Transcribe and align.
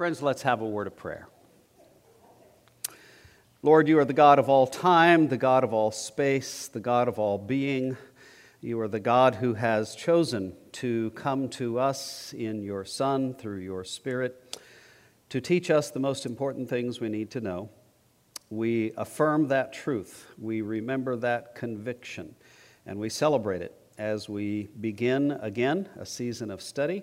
Friends, 0.00 0.22
let's 0.22 0.40
have 0.40 0.62
a 0.62 0.66
word 0.66 0.86
of 0.86 0.96
prayer. 0.96 1.28
Lord, 3.62 3.86
you 3.86 3.98
are 3.98 4.04
the 4.06 4.14
God 4.14 4.38
of 4.38 4.48
all 4.48 4.66
time, 4.66 5.28
the 5.28 5.36
God 5.36 5.62
of 5.62 5.74
all 5.74 5.90
space, 5.90 6.68
the 6.68 6.80
God 6.80 7.06
of 7.06 7.18
all 7.18 7.36
being. 7.36 7.98
You 8.62 8.80
are 8.80 8.88
the 8.88 8.98
God 8.98 9.34
who 9.34 9.52
has 9.52 9.94
chosen 9.94 10.54
to 10.72 11.10
come 11.10 11.50
to 11.50 11.78
us 11.78 12.32
in 12.32 12.62
your 12.62 12.82
Son 12.86 13.34
through 13.34 13.58
your 13.58 13.84
Spirit 13.84 14.58
to 15.28 15.38
teach 15.38 15.70
us 15.70 15.90
the 15.90 16.00
most 16.00 16.24
important 16.24 16.70
things 16.70 16.98
we 16.98 17.10
need 17.10 17.30
to 17.32 17.42
know. 17.42 17.68
We 18.48 18.92
affirm 18.96 19.48
that 19.48 19.74
truth, 19.74 20.28
we 20.38 20.62
remember 20.62 21.14
that 21.16 21.54
conviction, 21.54 22.36
and 22.86 22.98
we 22.98 23.10
celebrate 23.10 23.60
it 23.60 23.78
as 23.98 24.30
we 24.30 24.70
begin 24.80 25.32
again 25.42 25.90
a 25.98 26.06
season 26.06 26.50
of 26.50 26.62
study, 26.62 27.02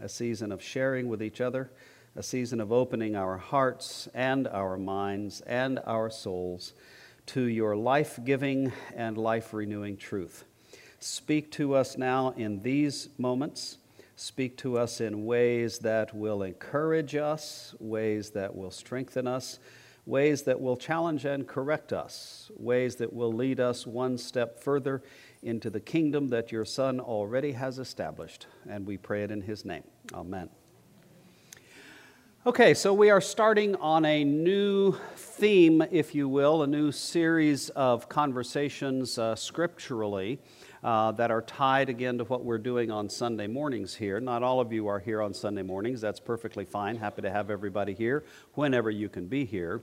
a 0.00 0.08
season 0.08 0.52
of 0.52 0.62
sharing 0.62 1.08
with 1.08 1.24
each 1.24 1.40
other 1.40 1.72
a 2.16 2.22
season 2.22 2.60
of 2.60 2.72
opening 2.72 3.14
our 3.14 3.36
hearts 3.36 4.08
and 4.14 4.48
our 4.48 4.78
minds 4.78 5.42
and 5.42 5.78
our 5.86 6.08
souls 6.08 6.72
to 7.26 7.42
your 7.42 7.76
life 7.76 8.18
giving 8.24 8.72
and 8.94 9.18
life 9.18 9.52
renewing 9.52 9.96
truth. 9.98 10.44
Speak 10.98 11.50
to 11.52 11.74
us 11.74 11.98
now 11.98 12.32
in 12.36 12.62
these 12.62 13.10
moments. 13.18 13.76
Speak 14.16 14.56
to 14.58 14.78
us 14.78 15.00
in 15.02 15.26
ways 15.26 15.80
that 15.80 16.14
will 16.14 16.42
encourage 16.42 17.14
us, 17.14 17.74
ways 17.78 18.30
that 18.30 18.56
will 18.56 18.70
strengthen 18.70 19.26
us, 19.26 19.58
ways 20.06 20.42
that 20.44 20.58
will 20.58 20.76
challenge 20.76 21.26
and 21.26 21.46
correct 21.46 21.92
us, 21.92 22.50
ways 22.56 22.96
that 22.96 23.12
will 23.12 23.32
lead 23.32 23.60
us 23.60 23.86
one 23.86 24.16
step 24.16 24.58
further 24.62 25.02
into 25.42 25.68
the 25.68 25.80
kingdom 25.80 26.28
that 26.28 26.50
your 26.50 26.64
Son 26.64 26.98
already 26.98 27.52
has 27.52 27.78
established. 27.78 28.46
And 28.66 28.86
we 28.86 28.96
pray 28.96 29.22
it 29.22 29.30
in 29.30 29.42
his 29.42 29.66
name. 29.66 29.84
Amen. 30.14 30.48
Okay, 32.46 32.74
so 32.74 32.94
we 32.94 33.10
are 33.10 33.20
starting 33.20 33.74
on 33.74 34.04
a 34.04 34.22
new 34.22 34.92
theme, 35.16 35.82
if 35.90 36.14
you 36.14 36.28
will, 36.28 36.62
a 36.62 36.66
new 36.68 36.92
series 36.92 37.70
of 37.70 38.08
conversations 38.08 39.18
uh, 39.18 39.34
scripturally 39.34 40.38
uh, 40.84 41.10
that 41.10 41.32
are 41.32 41.42
tied 41.42 41.88
again 41.88 42.18
to 42.18 42.24
what 42.26 42.44
we're 42.44 42.56
doing 42.56 42.88
on 42.88 43.08
Sunday 43.08 43.48
mornings 43.48 43.96
here. 43.96 44.20
Not 44.20 44.44
all 44.44 44.60
of 44.60 44.72
you 44.72 44.86
are 44.86 45.00
here 45.00 45.22
on 45.22 45.34
Sunday 45.34 45.64
mornings. 45.64 46.00
That's 46.00 46.20
perfectly 46.20 46.64
fine. 46.64 46.94
Happy 46.94 47.20
to 47.22 47.30
have 47.32 47.50
everybody 47.50 47.94
here 47.94 48.24
whenever 48.54 48.92
you 48.92 49.08
can 49.08 49.26
be 49.26 49.44
here. 49.44 49.82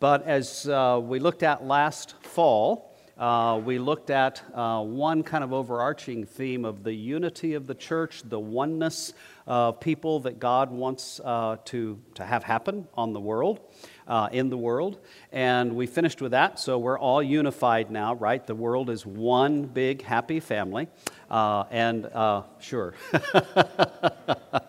But 0.00 0.24
as 0.24 0.66
uh, 0.66 0.98
we 1.02 1.18
looked 1.18 1.42
at 1.42 1.66
last 1.66 2.14
fall, 2.22 2.87
uh, 3.18 3.60
we 3.64 3.78
looked 3.78 4.10
at 4.10 4.42
uh, 4.54 4.80
one 4.80 5.24
kind 5.24 5.42
of 5.42 5.52
overarching 5.52 6.24
theme 6.24 6.64
of 6.64 6.84
the 6.84 6.92
unity 6.92 7.54
of 7.54 7.66
the 7.66 7.74
church, 7.74 8.22
the 8.24 8.38
oneness 8.38 9.12
of 9.46 9.80
people 9.80 10.20
that 10.20 10.38
God 10.38 10.70
wants 10.70 11.20
uh, 11.24 11.56
to, 11.64 11.98
to 12.14 12.24
have 12.24 12.44
happen 12.44 12.86
on 12.94 13.12
the 13.12 13.20
world, 13.20 13.60
uh, 14.06 14.28
in 14.30 14.50
the 14.50 14.58
world. 14.58 14.98
And 15.32 15.74
we 15.74 15.86
finished 15.86 16.20
with 16.20 16.30
that, 16.30 16.60
so 16.60 16.78
we're 16.78 16.98
all 16.98 17.22
unified 17.22 17.90
now, 17.90 18.14
right? 18.14 18.46
The 18.46 18.54
world 18.54 18.88
is 18.88 19.04
one 19.04 19.64
big 19.64 20.02
happy 20.02 20.38
family. 20.38 20.86
Uh, 21.28 21.64
and 21.70 22.06
uh, 22.06 22.42
sure. 22.60 22.94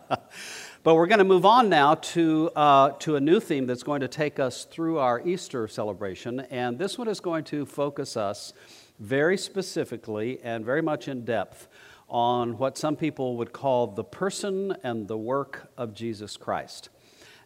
But 0.90 0.96
we're 0.96 1.06
going 1.06 1.20
to 1.20 1.24
move 1.24 1.46
on 1.46 1.70
now 1.70 1.94
to, 1.94 2.50
uh, 2.56 2.90
to 3.02 3.16
a 3.16 3.20
new 3.20 3.40
theme 3.40 3.68
that's 3.68 3.84
going 3.84 4.02
to 4.02 4.08
take 4.08 4.40
us 4.40 4.66
through 4.66 4.98
our 4.98 5.22
Easter 5.22 5.68
celebration. 5.68 6.40
And 6.50 6.80
this 6.80 6.98
one 6.98 7.08
is 7.08 7.20
going 7.20 7.44
to 7.44 7.68
focus 7.68 8.18
us 8.18 8.54
very 9.00 9.38
specifically 9.38 10.40
and 10.42 10.66
very 10.66 10.82
much 10.82 11.08
in 11.08 11.26
depth 11.26 11.68
on 12.10 12.58
what 12.58 12.76
some 12.76 12.96
people 12.96 13.38
would 13.38 13.54
call 13.54 13.86
the 13.86 14.04
person 14.04 14.76
and 14.82 15.08
the 15.08 15.16
work 15.16 15.72
of 15.78 15.94
Jesus 15.94 16.38
Christ. 16.38 16.90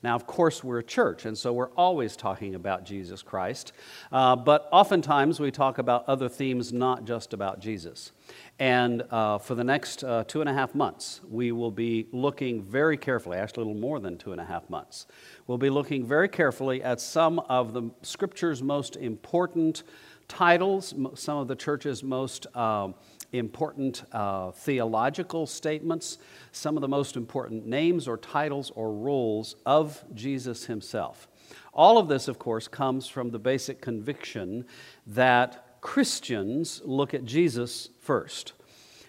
Now, 0.03 0.15
of 0.15 0.27
course, 0.27 0.63
we're 0.63 0.79
a 0.79 0.83
church, 0.83 1.25
and 1.25 1.37
so 1.37 1.53
we're 1.53 1.71
always 1.71 2.17
talking 2.17 2.55
about 2.55 2.83
Jesus 2.83 3.21
Christ. 3.21 3.71
Uh, 4.11 4.35
but 4.35 4.67
oftentimes 4.71 5.39
we 5.39 5.49
talk 5.49 5.77
about 5.77 6.03
other 6.07 6.27
themes, 6.27 6.73
not 6.73 7.05
just 7.05 7.33
about 7.33 7.61
Jesus. 7.61 8.11
And 8.59 9.03
uh, 9.09 9.37
for 9.37 9.55
the 9.55 9.63
next 9.63 10.03
uh, 10.03 10.25
two 10.27 10.41
and 10.41 10.49
a 10.49 10.53
half 10.53 10.75
months, 10.75 11.21
we 11.29 11.53
will 11.53 11.71
be 11.71 12.07
looking 12.11 12.61
very 12.61 12.97
carefully, 12.97 13.37
actually, 13.37 13.63
a 13.63 13.65
little 13.67 13.81
more 13.81 13.99
than 13.99 14.17
two 14.17 14.33
and 14.33 14.41
a 14.41 14.45
half 14.45 14.69
months. 14.69 15.07
We'll 15.47 15.57
be 15.57 15.69
looking 15.69 16.05
very 16.05 16.27
carefully 16.27 16.83
at 16.83 16.99
some 16.99 17.39
of 17.39 17.73
the 17.73 17.89
Scripture's 18.01 18.61
most 18.61 18.97
important 18.97 19.83
titles, 20.27 20.93
some 21.15 21.37
of 21.37 21.47
the 21.47 21.55
church's 21.55 22.03
most 22.03 22.47
uh, 22.55 22.89
important 23.33 24.03
uh, 24.11 24.51
theological 24.51 25.45
statements, 25.45 26.17
some 26.51 26.77
of 26.77 26.81
the 26.81 26.87
most 26.87 27.17
important 27.17 27.65
names 27.65 28.07
or 28.07 28.17
titles 28.17 28.71
or 28.75 28.93
roles 28.93 29.55
of 29.65 30.03
Jesus 30.13 30.65
himself. 30.65 31.27
All 31.73 31.97
of 31.97 32.07
this, 32.07 32.27
of 32.27 32.37
course, 32.39 32.67
comes 32.67 33.07
from 33.07 33.31
the 33.31 33.39
basic 33.39 33.81
conviction 33.81 34.65
that 35.07 35.81
Christians 35.81 36.81
look 36.85 37.13
at 37.13 37.25
Jesus 37.25 37.89
first, 37.99 38.53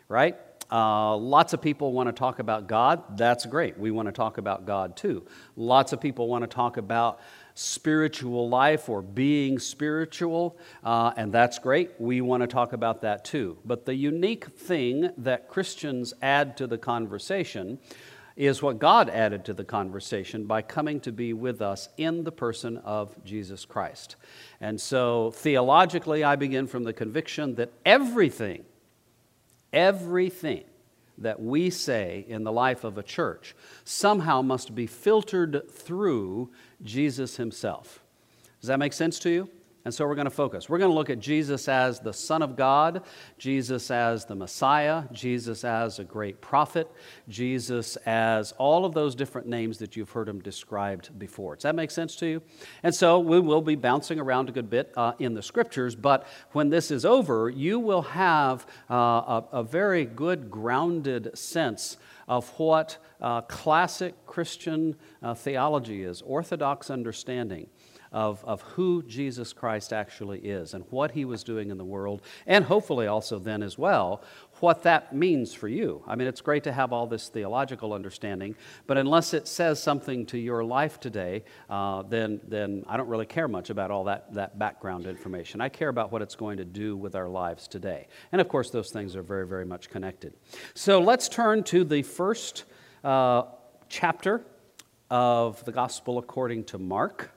right? 0.09 0.37
Uh, 0.73 1.17
lots 1.17 1.53
of 1.53 1.61
people 1.61 1.93
want 1.93 2.09
to 2.09 2.13
talk 2.13 2.39
about 2.39 2.67
God. 2.67 3.19
That's 3.19 3.47
great. 3.47 3.79
We 3.79 3.91
want 3.91 4.07
to 4.07 4.13
talk 4.13 4.39
about 4.39 4.65
God 4.65 4.97
too. 4.97 5.25
Lots 5.57 5.93
of 5.93 6.01
people 6.01 6.27
want 6.27 6.43
to 6.43 6.49
talk 6.49 6.79
about 6.79 7.21
spiritual 7.55 8.49
life 8.49 8.89
or 8.89 9.01
being 9.01 9.59
spiritual, 9.59 10.59
uh, 10.83 11.13
and 11.17 11.33
that's 11.33 11.59
great. 11.59 11.93
We 11.99 12.21
want 12.21 12.43
to 12.43 12.47
talk 12.49 12.73
about 12.73 13.03
that 13.03 13.25
too. 13.25 13.57
But 13.65 13.87
the 13.87 13.95
unique 13.95 14.47
thing 14.47 15.11
that 15.19 15.49
Christians 15.49 16.13
add 16.21 16.57
to 16.57 16.67
the 16.67 16.79
conversation 16.79 17.79
is 18.37 18.61
what 18.61 18.81
God 18.81 19.09
added 19.09 19.45
to 19.45 19.55
the 19.55 19.65
conversation 19.65 20.45
by 20.47 20.63
coming 20.63 20.99
to 21.01 21.13
be 21.13 21.33
with 21.33 21.63
us 21.63 21.89
in 21.97 22.25
the 22.25 22.33
person 22.33 22.79
of 22.79 23.15
Jesus 23.25 23.65
Christ. 23.65 24.17
And 24.61 24.81
so, 24.81 25.31
theologically, 25.31 26.25
I 26.25 26.35
begin 26.35 26.67
from 26.67 26.83
the 26.83 26.93
conviction 26.93 27.55
that 27.55 27.71
everything, 27.87 28.65
everything 29.73 30.65
that 31.19 31.41
we 31.41 31.71
say 31.71 32.25
in 32.29 32.43
the 32.43 32.51
life 32.51 32.83
of 32.83 32.99
a 32.99 33.03
church 33.03 33.55
somehow 33.85 34.43
must 34.43 34.75
be 34.75 34.87
filtered 34.87 35.71
through 35.71 36.51
Jesus 36.85 37.37
himself. 37.37 38.03
Does 38.61 38.69
that 38.69 38.79
make 38.79 38.93
sense 38.93 39.19
to 39.21 39.31
you? 39.31 39.49
And 39.85 39.93
so 39.93 40.07
we're 40.07 40.15
going 40.15 40.25
to 40.25 40.31
focus. 40.31 40.67
We're 40.71 40.79
going 40.79 40.91
to 40.91 40.95
look 40.95 41.11
at 41.11 41.19
Jesus 41.19 41.69
as 41.69 42.01
the 42.01 42.13
Son 42.13 42.41
of 42.41 42.57
God, 42.57 43.03
Jesus 43.37 43.91
as 43.91 44.25
the 44.25 44.35
Messiah, 44.35 45.05
Jesus 45.13 45.63
as 45.63 45.99
a 45.99 46.05
great 46.05 46.41
prophet, 46.41 46.91
Jesus 47.29 47.97
as 48.07 48.53
all 48.53 48.87
of 48.87 48.95
those 48.95 49.15
different 49.15 49.47
names 49.47 49.77
that 49.79 49.95
you've 49.95 50.11
heard 50.11 50.27
him 50.27 50.41
described 50.41 51.19
before. 51.19 51.57
Does 51.57 51.65
that 51.65 51.75
make 51.75 51.91
sense 51.91 52.17
to 52.17 52.27
you? 52.27 52.43
And 52.83 52.95
so 52.95 53.19
we 53.19 53.39
will 53.41 53.61
be 53.61 53.75
bouncing 53.75 54.19
around 54.19 54.49
a 54.49 54.53
good 54.53 54.71
bit 54.71 54.91
uh, 54.97 55.13
in 55.19 55.35
the 55.35 55.43
scriptures, 55.43 55.95
but 55.95 56.27
when 56.53 56.71
this 56.71 56.91
is 56.91 57.05
over, 57.05 57.51
you 57.51 57.79
will 57.79 58.03
have 58.03 58.67
uh, 58.91 58.95
a, 58.95 59.45
a, 59.53 59.63
very 59.63 60.07
good, 60.07 60.51
grounded 60.51 61.37
sense 61.37 61.99
of 62.29 62.49
what 62.59 62.99
uh, 63.21 63.43
classic 63.43 64.15
Christian 64.27 64.97
uh, 65.23 65.35
theology 65.35 66.03
is, 66.03 66.23
orthodox 66.23 66.91
understanding 66.91 67.69
of, 68.13 68.45
of 68.45 68.63
who 68.63 69.03
Jesus 69.03 69.53
Christ 69.53 69.93
actually 69.93 70.39
is 70.39 70.73
and 70.73 70.85
what 70.91 71.11
he 71.11 71.25
was 71.25 71.43
doing 71.43 71.71
in 71.71 71.79
the 71.79 71.85
world, 71.85 72.23
and 72.47 72.65
hopefully 72.65 73.07
also 73.09 73.39
then 73.39 73.63
as 73.63 73.77
well, 73.77 74.23
what 74.65 74.83
that 74.85 75.15
means 75.15 75.53
for 75.53 75.69
you. 75.69 76.03
I 76.07 76.17
mean, 76.17 76.27
it's 76.27 76.41
great 76.41 76.65
to 76.65 76.73
have 76.73 76.93
all 76.93 77.07
this 77.07 77.29
theological 77.29 77.93
understanding, 77.93 78.57
but 78.87 78.97
unless 78.97 79.35
it 79.35 79.47
says 79.47 79.81
something 79.81 80.25
to 80.27 80.39
your 80.39 80.65
life 80.65 80.99
today, 80.99 81.45
uh, 81.69 82.03
then, 82.03 82.41
then 82.49 82.83
I 82.89 82.97
don't 82.97 83.09
really 83.09 83.27
care 83.27 83.47
much 83.47 83.69
about 83.69 83.91
all 83.91 84.05
that, 84.05 84.33
that 84.33 84.59
background 84.59 85.07
information. 85.07 85.61
I 85.61 85.69
care 85.69 85.91
about 85.91 86.11
what 86.11 86.23
it's 86.23 86.35
going 86.35 86.57
to 86.57 86.65
do 86.65 86.97
with 86.97 87.15
our 87.15 87.29
lives 87.29 87.69
today. 87.69 88.09
And 88.33 88.41
of 88.41 88.49
course, 88.49 88.71
those 88.71 88.91
things 88.91 89.15
are 89.15 89.23
very, 89.23 89.47
very 89.47 89.67
much 89.67 89.91
connected. 89.91 90.33
So 90.75 90.99
let's 90.99 91.29
turn 91.29 91.63
to 91.65 91.85
the 91.85 92.03
first 92.03 92.65
uh, 93.05 93.43
chapter 93.91 94.41
of 95.11 95.63
the 95.67 95.73
Gospel 95.73 96.17
according 96.17 96.65
to 96.65 96.79
Mark. 96.79 97.33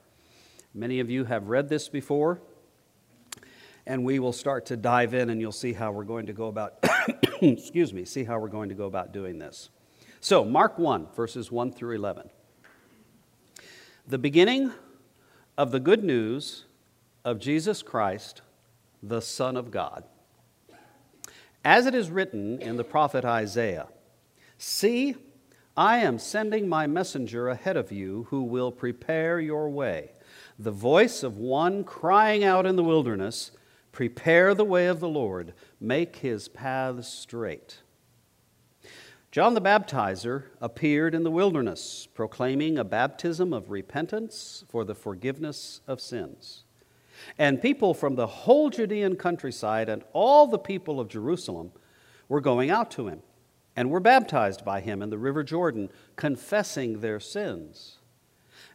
Many 0.73 1.01
of 1.01 1.09
you 1.09 1.25
have 1.25 1.49
read 1.49 1.67
this 1.67 1.89
before, 1.89 2.39
and 3.87 4.03
we 4.03 4.19
will 4.19 4.33
start 4.33 4.65
to 4.67 4.77
dive 4.77 5.13
in 5.13 5.29
and 5.29 5.41
you'll 5.41 5.51
see 5.51 5.73
how 5.73 5.91
we're 5.91 6.03
going 6.03 6.27
to 6.27 6.33
go 6.33 6.47
about 6.47 6.83
excuse 7.41 7.93
me, 7.93 8.05
see 8.05 8.23
how 8.23 8.37
we're 8.39 8.47
going 8.47 8.69
to 8.69 8.75
go 8.75 8.85
about 8.85 9.11
doing 9.11 9.39
this. 9.39 9.69
So, 10.19 10.45
Mark 10.45 10.77
1 10.77 11.07
verses 11.15 11.51
1 11.51 11.71
through 11.71 11.95
11. 11.95 12.29
The 14.07 14.17
beginning 14.17 14.71
of 15.57 15.71
the 15.71 15.79
good 15.79 16.03
news 16.03 16.65
of 17.25 17.39
Jesus 17.39 17.81
Christ, 17.81 18.41
the 19.01 19.21
Son 19.21 19.57
of 19.57 19.71
God. 19.71 20.03
As 21.65 21.85
it 21.85 21.95
is 21.95 22.09
written 22.09 22.61
in 22.61 22.77
the 22.77 22.83
prophet 22.83 23.25
Isaiah, 23.25 23.87
See, 24.57 25.15
I 25.75 25.99
am 25.99 26.17
sending 26.17 26.67
my 26.67 26.87
messenger 26.87 27.49
ahead 27.49 27.77
of 27.77 27.91
you 27.91 28.27
who 28.29 28.43
will 28.43 28.71
prepare 28.71 29.39
your 29.39 29.69
way 29.69 30.11
the 30.59 30.71
voice 30.71 31.21
of 31.21 31.37
one 31.37 31.83
crying 31.83 32.43
out 32.43 32.65
in 32.65 32.75
the 32.75 32.83
wilderness, 32.83 33.51
Prepare 33.97 34.53
the 34.53 34.63
way 34.63 34.85
of 34.85 34.99
the 34.99 35.09
Lord, 35.09 35.55
make 35.79 36.17
his 36.17 36.47
paths 36.49 37.07
straight. 37.07 37.79
John 39.31 39.55
the 39.55 39.59
Baptizer 39.59 40.43
appeared 40.61 41.15
in 41.15 41.23
the 41.23 41.31
wilderness, 41.31 42.07
proclaiming 42.13 42.77
a 42.77 42.83
baptism 42.83 43.53
of 43.53 43.71
repentance 43.71 44.63
for 44.69 44.83
the 44.83 44.93
forgiveness 44.93 45.81
of 45.87 45.99
sins. 45.99 46.63
And 47.39 47.59
people 47.59 47.95
from 47.95 48.13
the 48.13 48.27
whole 48.27 48.69
Judean 48.69 49.15
countryside 49.15 49.89
and 49.89 50.03
all 50.13 50.45
the 50.45 50.59
people 50.59 50.99
of 50.99 51.07
Jerusalem 51.07 51.71
were 52.29 52.39
going 52.39 52.69
out 52.69 52.91
to 52.91 53.07
him 53.07 53.23
and 53.75 53.89
were 53.89 53.99
baptized 53.99 54.63
by 54.63 54.79
him 54.79 55.01
in 55.01 55.09
the 55.09 55.17
river 55.17 55.43
Jordan, 55.43 55.89
confessing 56.15 56.99
their 56.99 57.19
sins. 57.19 57.96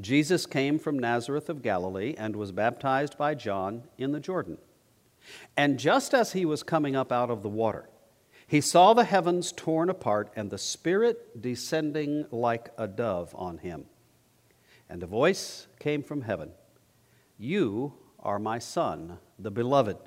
Jesus 0.00 0.46
came 0.46 0.78
from 0.78 0.98
Nazareth 0.98 1.48
of 1.48 1.62
Galilee 1.62 2.14
and 2.16 2.36
was 2.36 2.52
baptized 2.52 3.18
by 3.18 3.34
John 3.34 3.84
in 3.96 4.12
the 4.12 4.20
Jordan. 4.20 4.58
And 5.56 5.78
just 5.78 6.14
as 6.14 6.32
he 6.32 6.44
was 6.44 6.62
coming 6.62 6.94
up 6.94 7.10
out 7.10 7.30
of 7.30 7.42
the 7.42 7.48
water, 7.48 7.88
he 8.46 8.60
saw 8.60 8.94
the 8.94 9.04
heavens 9.04 9.52
torn 9.52 9.90
apart 9.90 10.32
and 10.36 10.50
the 10.50 10.58
Spirit 10.58 11.42
descending 11.42 12.26
like 12.30 12.70
a 12.78 12.86
dove 12.86 13.34
on 13.36 13.58
him. 13.58 13.84
And 14.88 15.02
a 15.02 15.06
voice 15.06 15.66
came 15.78 16.02
from 16.02 16.22
heaven 16.22 16.52
You 17.36 17.92
are 18.20 18.38
my 18.38 18.58
Son, 18.58 19.18
the 19.38 19.50
Beloved. 19.50 19.98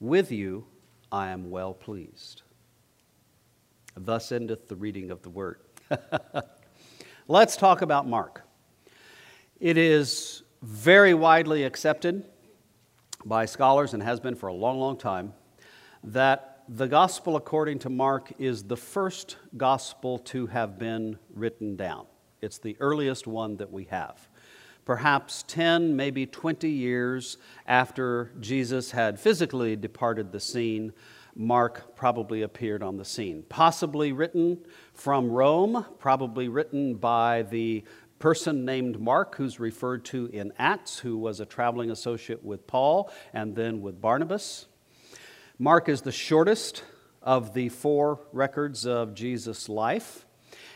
With 0.00 0.30
you 0.30 0.66
I 1.10 1.28
am 1.28 1.50
well 1.50 1.74
pleased. 1.74 2.42
Thus 3.96 4.30
endeth 4.32 4.68
the 4.68 4.76
reading 4.76 5.10
of 5.10 5.22
the 5.22 5.30
word. 5.30 5.60
Let's 7.28 7.56
talk 7.56 7.82
about 7.82 8.06
Mark. 8.06 8.43
It 9.60 9.78
is 9.78 10.42
very 10.62 11.14
widely 11.14 11.62
accepted 11.62 12.24
by 13.24 13.44
scholars 13.46 13.94
and 13.94 14.02
has 14.02 14.18
been 14.18 14.34
for 14.34 14.48
a 14.48 14.54
long, 14.54 14.80
long 14.80 14.96
time 14.96 15.32
that 16.02 16.64
the 16.68 16.88
gospel 16.88 17.36
according 17.36 17.78
to 17.80 17.88
Mark 17.88 18.32
is 18.38 18.64
the 18.64 18.76
first 18.76 19.36
gospel 19.56 20.18
to 20.18 20.48
have 20.48 20.78
been 20.78 21.18
written 21.32 21.76
down. 21.76 22.06
It's 22.42 22.58
the 22.58 22.76
earliest 22.80 23.26
one 23.26 23.56
that 23.58 23.70
we 23.70 23.84
have 23.84 24.28
perhaps 24.84 25.44
10, 25.48 25.96
maybe 25.96 26.26
20 26.26 26.68
years 26.68 27.38
after 27.66 28.32
Jesus 28.40 28.90
had 28.90 29.18
physically 29.18 29.76
departed 29.76 30.32
the 30.32 30.40
scene, 30.40 30.92
Mark 31.36 31.96
probably 31.96 32.42
appeared 32.42 32.82
on 32.82 32.96
the 32.96 33.04
scene. 33.04 33.44
Possibly 33.48 34.12
written 34.12 34.58
from 34.92 35.30
Rome, 35.30 35.84
probably 35.98 36.48
written 36.48 36.94
by 36.94 37.42
the 37.42 37.82
person 38.18 38.64
named 38.64 39.00
Mark, 39.00 39.36
who's 39.36 39.60
referred 39.60 40.04
to 40.06 40.26
in 40.26 40.52
Acts, 40.58 40.98
who 40.98 41.16
was 41.16 41.40
a 41.40 41.46
traveling 41.46 41.90
associate 41.90 42.44
with 42.44 42.66
Paul 42.66 43.10
and 43.32 43.54
then 43.54 43.82
with 43.82 44.00
Barnabas. 44.00 44.66
Mark 45.58 45.88
is 45.88 46.02
the 46.02 46.12
shortest 46.12 46.84
of 47.22 47.54
the 47.54 47.68
four 47.68 48.20
records 48.32 48.86
of 48.86 49.14
Jesus' 49.14 49.68
life. 49.68 50.26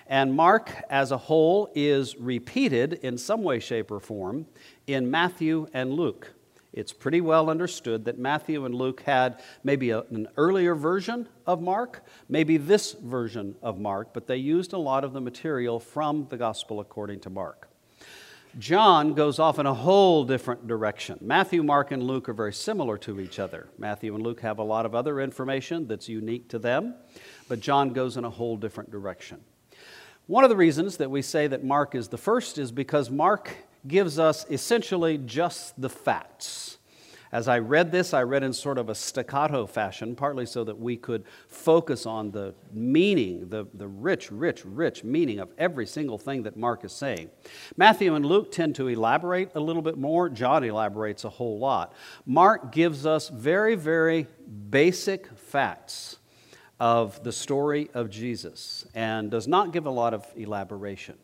And 0.06 0.34
Mark, 0.34 0.72
as 0.88 1.10
a 1.10 1.18
whole, 1.18 1.70
is 1.74 2.16
repeated 2.16 2.94
in 2.94 3.18
some 3.18 3.42
way, 3.42 3.60
shape, 3.60 3.90
or 3.90 4.00
form 4.00 4.46
in 4.86 5.10
Matthew 5.10 5.66
and 5.74 5.92
Luke. 5.92 6.34
It's 6.72 6.92
pretty 6.92 7.20
well 7.20 7.48
understood 7.48 8.04
that 8.04 8.18
Matthew 8.18 8.64
and 8.64 8.74
Luke 8.74 9.02
had 9.02 9.40
maybe 9.64 9.90
a, 9.90 10.00
an 10.10 10.28
earlier 10.36 10.74
version 10.74 11.28
of 11.46 11.62
Mark, 11.62 12.04
maybe 12.28 12.56
this 12.56 12.92
version 12.92 13.56
of 13.62 13.78
Mark, 13.78 14.12
but 14.12 14.26
they 14.26 14.36
used 14.36 14.72
a 14.72 14.78
lot 14.78 15.02
of 15.02 15.12
the 15.12 15.20
material 15.20 15.80
from 15.80 16.26
the 16.28 16.36
Gospel 16.36 16.80
according 16.80 17.20
to 17.20 17.30
Mark. 17.30 17.68
John 18.58 19.14
goes 19.14 19.38
off 19.38 19.58
in 19.58 19.66
a 19.66 19.74
whole 19.74 20.24
different 20.24 20.66
direction. 20.66 21.18
Matthew, 21.20 21.62
Mark, 21.62 21.90
and 21.90 22.02
Luke 22.02 22.28
are 22.28 22.34
very 22.34 22.52
similar 22.52 22.98
to 22.98 23.20
each 23.20 23.38
other. 23.38 23.68
Matthew 23.78 24.14
and 24.14 24.24
Luke 24.24 24.40
have 24.40 24.58
a 24.58 24.62
lot 24.62 24.84
of 24.84 24.94
other 24.94 25.20
information 25.20 25.86
that's 25.86 26.08
unique 26.08 26.48
to 26.48 26.58
them, 26.58 26.94
but 27.48 27.60
John 27.60 27.92
goes 27.92 28.16
in 28.16 28.24
a 28.24 28.30
whole 28.30 28.56
different 28.56 28.90
direction. 28.90 29.40
One 30.26 30.44
of 30.44 30.50
the 30.50 30.56
reasons 30.56 30.96
that 30.96 31.10
we 31.10 31.22
say 31.22 31.46
that 31.46 31.64
Mark 31.64 31.94
is 31.94 32.08
the 32.08 32.18
first 32.18 32.58
is 32.58 32.72
because 32.72 33.10
Mark 33.10 33.54
gives 33.86 34.18
us 34.18 34.44
essentially 34.50 35.18
just 35.18 35.80
the 35.80 35.88
facts. 35.88 36.78
As 37.30 37.46
I 37.46 37.58
read 37.58 37.92
this, 37.92 38.14
I 38.14 38.22
read 38.22 38.42
in 38.42 38.54
sort 38.54 38.78
of 38.78 38.88
a 38.88 38.94
staccato 38.94 39.66
fashion, 39.66 40.16
partly 40.16 40.46
so 40.46 40.64
that 40.64 40.78
we 40.78 40.96
could 40.96 41.24
focus 41.48 42.06
on 42.06 42.30
the 42.30 42.54
meaning, 42.72 43.50
the, 43.50 43.66
the 43.74 43.86
rich, 43.86 44.32
rich, 44.32 44.64
rich 44.64 45.04
meaning 45.04 45.38
of 45.38 45.50
every 45.58 45.86
single 45.86 46.16
thing 46.16 46.44
that 46.44 46.56
Mark 46.56 46.84
is 46.84 46.92
saying. 46.92 47.28
Matthew 47.76 48.14
and 48.14 48.24
Luke 48.24 48.50
tend 48.50 48.76
to 48.76 48.88
elaborate 48.88 49.50
a 49.54 49.60
little 49.60 49.82
bit 49.82 49.98
more. 49.98 50.30
John 50.30 50.64
elaborates 50.64 51.24
a 51.24 51.28
whole 51.28 51.58
lot. 51.58 51.92
Mark 52.24 52.72
gives 52.72 53.04
us 53.04 53.28
very, 53.28 53.74
very 53.74 54.26
basic 54.70 55.28
facts 55.36 56.16
of 56.80 57.22
the 57.24 57.32
story 57.32 57.90
of 57.92 58.08
Jesus 58.08 58.86
and 58.94 59.30
does 59.30 59.46
not 59.46 59.72
give 59.72 59.84
a 59.84 59.90
lot 59.90 60.14
of 60.14 60.24
elaboration. 60.34 61.18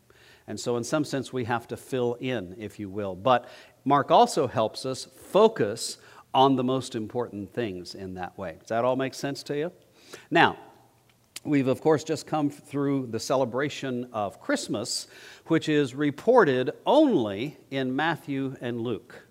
And 0.47 0.59
so, 0.59 0.77
in 0.77 0.83
some 0.83 1.03
sense, 1.03 1.33
we 1.33 1.45
have 1.45 1.67
to 1.69 1.77
fill 1.77 2.15
in, 2.15 2.55
if 2.59 2.79
you 2.79 2.89
will. 2.89 3.15
But 3.15 3.49
Mark 3.83 4.11
also 4.11 4.47
helps 4.47 4.85
us 4.85 5.05
focus 5.05 5.97
on 6.33 6.55
the 6.55 6.63
most 6.63 6.95
important 6.95 7.53
things 7.53 7.95
in 7.95 8.15
that 8.15 8.37
way. 8.37 8.57
Does 8.59 8.69
that 8.69 8.83
all 8.85 8.95
make 8.95 9.13
sense 9.13 9.41
to 9.43 9.57
you? 9.57 9.71
Now, 10.29 10.57
we've 11.43 11.67
of 11.67 11.81
course 11.81 12.03
just 12.03 12.27
come 12.27 12.49
through 12.49 13.07
the 13.07 13.19
celebration 13.19 14.09
of 14.11 14.41
Christmas, 14.41 15.07
which 15.47 15.69
is 15.69 15.95
reported 15.95 16.71
only 16.85 17.57
in 17.71 17.95
Matthew 17.95 18.55
and 18.61 18.81
Luke. 18.81 19.24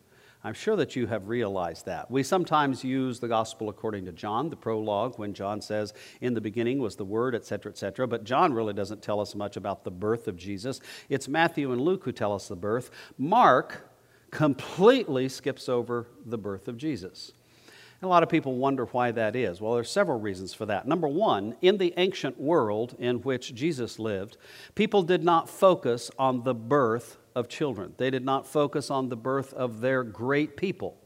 I'm 0.47 0.53
sure 0.53 0.77
that 0.77 0.95
you 0.95 1.07
have 1.07 1.29
realized 1.29 1.87
that. 1.87 2.11
We 2.11 2.23
sometimes 2.23 2.85
use 2.85 3.19
the 3.19 3.29
gospel 3.29 3.71
according 3.71 4.05
to 4.05 4.13
John, 4.13 4.51
the 4.51 4.57
prologue, 4.57 5.19
when 5.19 5.33
John 5.33 5.63
says, 5.63 5.95
In 6.21 6.35
the 6.35 6.41
beginning 6.41 6.81
was 6.81 6.97
the 6.97 7.05
Word, 7.05 7.35
etc., 7.35 7.73
etc. 7.73 8.07
But 8.07 8.25
John 8.25 8.53
really 8.53 8.75
doesn't 8.75 9.01
tell 9.01 9.21
us 9.21 9.35
much 9.35 9.57
about 9.57 9.85
the 9.85 9.91
birth 9.91 10.29
of 10.29 10.37
Jesus. 10.37 10.83
It's 11.09 11.29
Matthew 11.29 11.73
and 11.73 11.81
Luke 11.81 12.05
who 12.05 12.13
tell 12.13 12.35
us 12.35 12.49
the 12.49 12.57
birth. 12.57 12.91
Mark 13.17 13.91
completely 14.31 15.31
skips 15.31 15.67
over 15.67 16.09
the 16.27 16.37
birth 16.37 16.69
of 16.69 16.77
Jesus. 16.77 17.33
A 18.03 18.07
lot 18.07 18.23
of 18.23 18.29
people 18.29 18.57
wonder 18.57 18.85
why 18.85 19.13
that 19.13 19.35
is. 19.35 19.63
Well, 19.63 19.75
there's 19.75 19.91
several 19.91 20.21
reasons 20.21 20.53
for 20.53 20.67
that. 20.67 20.87
Number 20.87 21.09
one, 21.09 21.57
in 21.63 21.79
the 21.79 21.95
ancient 21.97 22.39
world 22.39 22.95
in 22.99 23.23
which 23.23 23.55
Jesus 23.55 23.99
lived, 23.99 24.37
people 24.75 25.03
did 25.03 25.25
not 25.25 25.49
focus 25.49 26.11
on 26.19 26.43
the 26.43 26.53
birth 26.53 27.17
of 27.35 27.49
children. 27.49 27.95
They 27.97 28.11
did 28.11 28.25
not 28.25 28.47
focus 28.47 28.91
on 28.91 29.09
the 29.09 29.17
birth 29.17 29.53
of 29.55 29.81
their 29.81 30.03
great 30.03 30.57
people. 30.57 30.97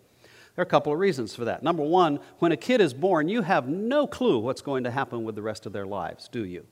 There 0.55 0.63
are 0.63 0.67
a 0.67 0.67
couple 0.67 0.93
of 0.93 0.99
reasons 0.99 1.35
for 1.35 1.45
that. 1.45 1.63
Number 1.63 1.85
one, 1.85 2.21
when 2.41 2.51
a 2.53 2.57
kid 2.57 2.81
is 2.81 2.93
born, 2.93 3.29
you 3.29 3.43
have 3.43 3.69
no 3.69 4.07
clue 4.07 4.39
what's 4.39 4.61
going 4.61 4.85
to 4.85 4.91
happen 4.91 5.25
with 5.25 5.37
the 5.37 5.43
rest 5.43 5.67
of 5.67 5.73
their 5.73 5.87
lives, 5.87 6.29
do 6.29 6.45
you? 6.45 6.67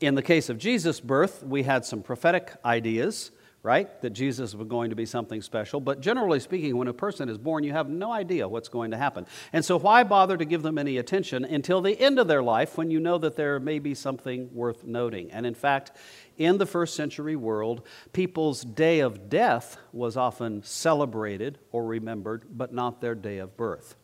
In 0.00 0.14
the 0.14 0.22
case 0.22 0.48
of 0.48 0.58
Jesus' 0.58 1.00
birth, 1.00 1.42
we 1.42 1.64
had 1.64 1.84
some 1.84 2.02
prophetic 2.02 2.52
ideas 2.64 3.32
right? 3.66 4.00
That 4.00 4.10
Jesus 4.10 4.54
was 4.54 4.68
going 4.68 4.90
to 4.90 4.96
be 4.96 5.06
something 5.06 5.42
special. 5.42 5.80
But 5.80 6.00
generally 6.00 6.38
speaking, 6.38 6.76
when 6.76 6.86
a 6.86 6.92
person 6.92 7.28
is 7.28 7.36
born, 7.36 7.64
you 7.64 7.72
have 7.72 7.88
no 7.88 8.12
idea 8.12 8.46
what's 8.46 8.68
going 8.68 8.92
to 8.92 8.96
happen. 8.96 9.26
And 9.52 9.64
so, 9.64 9.76
why 9.76 10.04
bother 10.04 10.36
to 10.36 10.44
give 10.44 10.62
them 10.62 10.78
any 10.78 10.98
attention 10.98 11.44
until 11.44 11.80
the 11.80 12.00
end 12.00 12.20
of 12.20 12.28
their 12.28 12.44
life 12.44 12.78
when 12.78 12.92
you 12.92 13.00
know 13.00 13.18
that 13.18 13.34
there 13.34 13.58
may 13.58 13.80
be 13.80 13.92
something 13.92 14.54
worth 14.54 14.84
noting? 14.84 15.32
And 15.32 15.44
in 15.44 15.54
fact, 15.54 15.90
in 16.38 16.58
the 16.58 16.64
first 16.64 16.94
century 16.94 17.34
world, 17.34 17.84
people's 18.12 18.62
day 18.62 19.00
of 19.00 19.28
death 19.28 19.78
was 19.92 20.16
often 20.16 20.62
celebrated 20.62 21.58
or 21.72 21.84
remembered, 21.84 22.44
but 22.48 22.72
not 22.72 23.00
their 23.00 23.16
day 23.16 23.38
of 23.38 23.56
birth. 23.56 23.96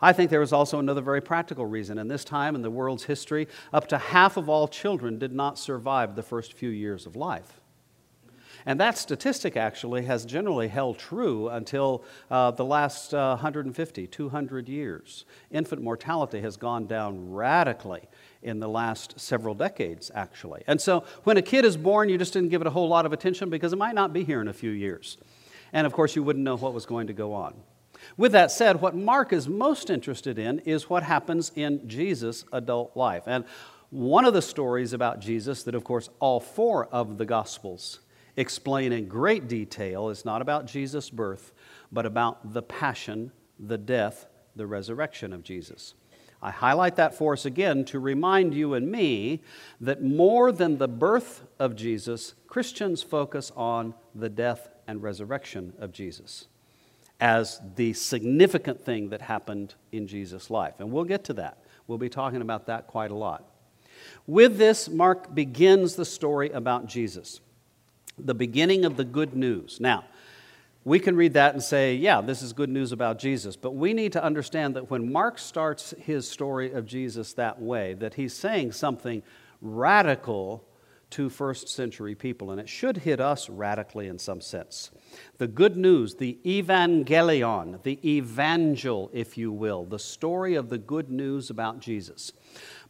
I 0.00 0.12
think 0.12 0.30
there 0.30 0.40
was 0.40 0.52
also 0.52 0.80
another 0.80 1.02
very 1.02 1.20
practical 1.20 1.66
reason. 1.66 1.98
In 1.98 2.08
this 2.08 2.24
time 2.24 2.56
in 2.56 2.62
the 2.62 2.70
world's 2.70 3.04
history, 3.04 3.46
up 3.72 3.86
to 3.88 3.98
half 3.98 4.36
of 4.36 4.48
all 4.48 4.66
children 4.66 5.20
did 5.20 5.32
not 5.32 5.56
survive 5.56 6.16
the 6.16 6.22
first 6.24 6.52
few 6.52 6.70
years 6.70 7.06
of 7.06 7.14
life. 7.14 7.60
And 8.66 8.80
that 8.80 8.96
statistic 8.96 9.56
actually 9.56 10.04
has 10.04 10.24
generally 10.24 10.68
held 10.68 10.98
true 10.98 11.48
until 11.48 12.02
uh, 12.30 12.50
the 12.50 12.64
last 12.64 13.12
uh, 13.12 13.36
150, 13.36 14.06
200 14.06 14.68
years. 14.68 15.24
Infant 15.50 15.82
mortality 15.82 16.40
has 16.40 16.56
gone 16.56 16.86
down 16.86 17.30
radically 17.30 18.02
in 18.42 18.60
the 18.60 18.68
last 18.68 19.20
several 19.20 19.54
decades, 19.54 20.10
actually. 20.14 20.62
And 20.66 20.80
so 20.80 21.04
when 21.24 21.36
a 21.36 21.42
kid 21.42 21.64
is 21.64 21.76
born, 21.76 22.08
you 22.08 22.16
just 22.16 22.32
didn't 22.32 22.48
give 22.48 22.60
it 22.60 22.66
a 22.66 22.70
whole 22.70 22.88
lot 22.88 23.04
of 23.04 23.12
attention 23.12 23.50
because 23.50 23.72
it 23.72 23.76
might 23.76 23.94
not 23.94 24.12
be 24.12 24.24
here 24.24 24.40
in 24.40 24.48
a 24.48 24.52
few 24.52 24.70
years. 24.70 25.18
And 25.72 25.86
of 25.86 25.92
course, 25.92 26.16
you 26.16 26.22
wouldn't 26.22 26.44
know 26.44 26.56
what 26.56 26.72
was 26.72 26.86
going 26.86 27.08
to 27.08 27.12
go 27.12 27.34
on. 27.34 27.54
With 28.16 28.32
that 28.32 28.50
said, 28.50 28.80
what 28.80 28.94
Mark 28.94 29.32
is 29.32 29.48
most 29.48 29.90
interested 29.90 30.38
in 30.38 30.60
is 30.60 30.90
what 30.90 31.02
happens 31.02 31.52
in 31.54 31.88
Jesus' 31.88 32.44
adult 32.52 32.96
life. 32.96 33.24
And 33.26 33.44
One 33.90 34.24
of 34.24 34.34
the 34.34 34.42
stories 34.42 34.92
about 34.92 35.20
Jesus 35.20 35.62
that, 35.62 35.74
of 35.74 35.84
course, 35.84 36.10
all 36.18 36.40
four 36.40 36.86
of 36.86 37.16
the 37.16 37.24
Gospels 37.24 38.00
explain 38.36 38.92
in 38.92 39.08
great 39.08 39.48
detail 39.48 40.08
is 40.08 40.24
not 40.24 40.42
about 40.42 40.66
Jesus' 40.66 41.10
birth, 41.10 41.52
but 41.92 42.06
about 42.06 42.52
the 42.52 42.62
passion, 42.62 43.32
the 43.58 43.78
death, 43.78 44.26
the 44.56 44.66
resurrection 44.66 45.32
of 45.32 45.42
Jesus. 45.42 45.94
I 46.42 46.50
highlight 46.50 46.96
that 46.96 47.14
for 47.14 47.32
us 47.32 47.46
again 47.46 47.84
to 47.86 47.98
remind 47.98 48.54
you 48.54 48.74
and 48.74 48.90
me 48.90 49.42
that 49.80 50.02
more 50.02 50.52
than 50.52 50.76
the 50.76 50.88
birth 50.88 51.42
of 51.58 51.74
Jesus, 51.74 52.34
Christians 52.46 53.02
focus 53.02 53.50
on 53.56 53.94
the 54.14 54.28
death 54.28 54.68
and 54.86 55.02
resurrection 55.02 55.72
of 55.78 55.90
Jesus 55.92 56.48
as 57.20 57.60
the 57.76 57.92
significant 57.94 58.84
thing 58.84 59.08
that 59.08 59.22
happened 59.22 59.74
in 59.92 60.06
Jesus' 60.06 60.50
life. 60.50 60.74
And 60.80 60.92
we'll 60.92 61.04
get 61.04 61.24
to 61.24 61.32
that. 61.34 61.64
We'll 61.86 61.98
be 61.98 62.10
talking 62.10 62.42
about 62.42 62.66
that 62.66 62.88
quite 62.88 63.10
a 63.10 63.14
lot. 63.14 63.44
With 64.26 64.58
this, 64.58 64.88
Mark 64.88 65.34
begins 65.34 65.96
the 65.96 66.04
story 66.04 66.50
about 66.50 66.86
Jesus, 66.86 67.40
the 68.18 68.34
beginning 68.34 68.84
of 68.84 68.96
the 68.96 69.04
good 69.04 69.34
news. 69.34 69.78
Now, 69.80 70.04
we 70.84 70.98
can 70.98 71.16
read 71.16 71.32
that 71.32 71.54
and 71.54 71.62
say, 71.62 71.94
yeah, 71.94 72.20
this 72.20 72.42
is 72.42 72.52
good 72.52 72.68
news 72.68 72.92
about 72.92 73.18
Jesus. 73.18 73.56
But 73.56 73.74
we 73.74 73.94
need 73.94 74.12
to 74.12 74.22
understand 74.22 74.76
that 74.76 74.90
when 74.90 75.10
Mark 75.10 75.38
starts 75.38 75.94
his 75.98 76.28
story 76.28 76.72
of 76.72 76.86
Jesus 76.86 77.32
that 77.34 77.60
way, 77.60 77.94
that 77.94 78.14
he's 78.14 78.34
saying 78.34 78.72
something 78.72 79.22
radical 79.62 80.64
to 81.10 81.30
first 81.30 81.68
century 81.68 82.14
people, 82.14 82.50
and 82.50 82.60
it 82.60 82.68
should 82.68 82.98
hit 82.98 83.20
us 83.20 83.48
radically 83.48 84.08
in 84.08 84.18
some 84.18 84.40
sense. 84.40 84.90
The 85.38 85.46
good 85.46 85.76
news, 85.76 86.16
the 86.16 86.38
evangelion, 86.44 87.82
the 87.84 88.00
evangel, 88.04 89.10
if 89.12 89.38
you 89.38 89.52
will, 89.52 89.84
the 89.84 89.98
story 89.98 90.56
of 90.56 90.70
the 90.70 90.78
good 90.78 91.10
news 91.10 91.50
about 91.50 91.78
Jesus. 91.78 92.32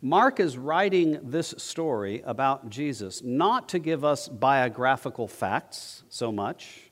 Mark 0.04 0.38
is 0.38 0.56
writing 0.56 1.18
this 1.22 1.54
story 1.56 2.22
about 2.26 2.68
Jesus 2.68 3.22
not 3.24 3.68
to 3.70 3.78
give 3.78 4.04
us 4.04 4.28
biographical 4.28 5.26
facts 5.26 6.04
so 6.08 6.30
much 6.30 6.90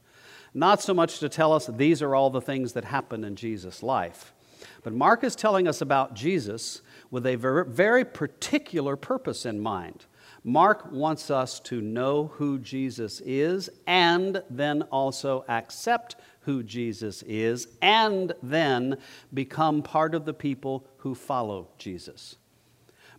not 0.54 0.82
so 0.82 0.92
much 0.92 1.18
to 1.18 1.28
tell 1.28 1.52
us 1.52 1.66
these 1.66 2.02
are 2.02 2.14
all 2.14 2.30
the 2.30 2.40
things 2.40 2.74
that 2.74 2.84
happened 2.84 3.24
in 3.24 3.36
Jesus' 3.36 3.82
life, 3.82 4.34
but 4.82 4.92
Mark 4.92 5.24
is 5.24 5.34
telling 5.34 5.66
us 5.66 5.80
about 5.80 6.14
Jesus 6.14 6.82
with 7.10 7.26
a 7.26 7.36
very, 7.36 7.64
very 7.64 8.04
particular 8.04 8.96
purpose 8.96 9.46
in 9.46 9.60
mind. 9.60 10.04
Mark 10.44 10.90
wants 10.90 11.30
us 11.30 11.60
to 11.60 11.80
know 11.80 12.32
who 12.34 12.58
Jesus 12.58 13.22
is 13.24 13.70
and 13.86 14.42
then 14.50 14.82
also 14.82 15.44
accept 15.48 16.16
who 16.40 16.62
Jesus 16.62 17.22
is 17.22 17.68
and 17.80 18.32
then 18.42 18.98
become 19.32 19.82
part 19.82 20.14
of 20.14 20.24
the 20.24 20.34
people 20.34 20.86
who 20.98 21.14
follow 21.14 21.68
Jesus. 21.78 22.36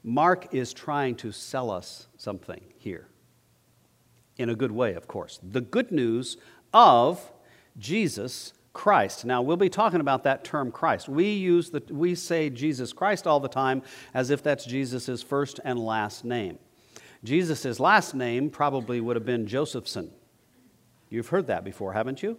Mark 0.03 0.53
is 0.53 0.73
trying 0.73 1.15
to 1.15 1.31
sell 1.31 1.71
us 1.71 2.07
something 2.17 2.61
here. 2.77 3.07
In 4.37 4.49
a 4.49 4.55
good 4.55 4.71
way, 4.71 4.93
of 4.95 5.07
course. 5.07 5.39
The 5.41 5.61
good 5.61 5.91
news 5.91 6.37
of 6.73 7.31
Jesus 7.77 8.53
Christ. 8.73 9.23
Now, 9.23 9.41
we'll 9.41 9.55
be 9.55 9.69
talking 9.69 9.99
about 9.99 10.23
that 10.23 10.43
term 10.43 10.71
Christ. 10.71 11.07
We 11.07 11.33
use 11.33 11.69
the, 11.69 11.83
we 11.89 12.15
say 12.15 12.49
Jesus 12.49 12.91
Christ 12.91 13.27
all 13.27 13.39
the 13.39 13.47
time 13.47 13.83
as 14.13 14.31
if 14.31 14.41
that's 14.43 14.65
Jesus' 14.65 15.21
first 15.21 15.59
and 15.63 15.79
last 15.79 16.25
name. 16.25 16.57
Jesus' 17.23 17.79
last 17.79 18.15
name 18.15 18.49
probably 18.49 18.99
would 18.99 19.15
have 19.15 19.25
been 19.25 19.47
Josephson. 19.47 20.11
You've 21.09 21.29
heard 21.29 21.47
that 21.47 21.63
before, 21.63 21.93
haven't 21.93 22.23
you? 22.23 22.37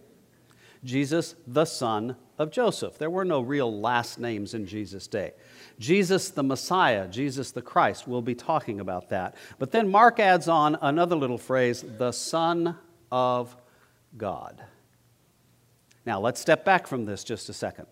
Jesus, 0.85 1.35
the 1.47 1.65
son 1.65 2.15
of 2.37 2.51
Joseph. 2.51 2.97
There 2.97 3.09
were 3.09 3.25
no 3.25 3.41
real 3.41 3.81
last 3.81 4.19
names 4.19 4.53
in 4.53 4.65
Jesus' 4.67 5.07
day. 5.07 5.33
Jesus 5.79 6.29
the 6.29 6.43
Messiah, 6.43 7.07
Jesus 7.07 7.51
the 7.51 7.61
Christ, 7.61 8.07
we'll 8.07 8.21
be 8.21 8.35
talking 8.35 8.79
about 8.79 9.09
that. 9.09 9.35
But 9.57 9.71
then 9.71 9.89
Mark 9.89 10.19
adds 10.19 10.47
on 10.47 10.77
another 10.81 11.15
little 11.15 11.37
phrase, 11.37 11.83
the 11.97 12.11
Son 12.11 12.77
of 13.11 13.55
God. 14.15 14.63
Now, 16.05 16.19
let's 16.19 16.39
step 16.39 16.63
back 16.63 16.87
from 16.87 17.05
this 17.05 17.23
just 17.23 17.49
a 17.49 17.53
second. 17.53 17.87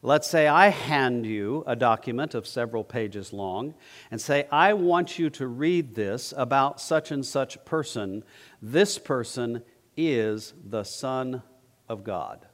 Let's 0.00 0.28
say 0.28 0.46
I 0.46 0.68
hand 0.68 1.26
you 1.26 1.64
a 1.66 1.74
document 1.74 2.36
of 2.36 2.46
several 2.46 2.84
pages 2.84 3.32
long 3.32 3.74
and 4.12 4.20
say, 4.20 4.46
I 4.52 4.74
want 4.74 5.18
you 5.18 5.28
to 5.30 5.48
read 5.48 5.96
this 5.96 6.32
about 6.36 6.80
such 6.80 7.10
and 7.10 7.26
such 7.26 7.64
person. 7.64 8.22
This 8.62 8.96
person 8.96 9.64
is 9.96 10.54
the 10.64 10.84
Son 10.84 11.42
of 11.88 12.04
God. 12.04 12.46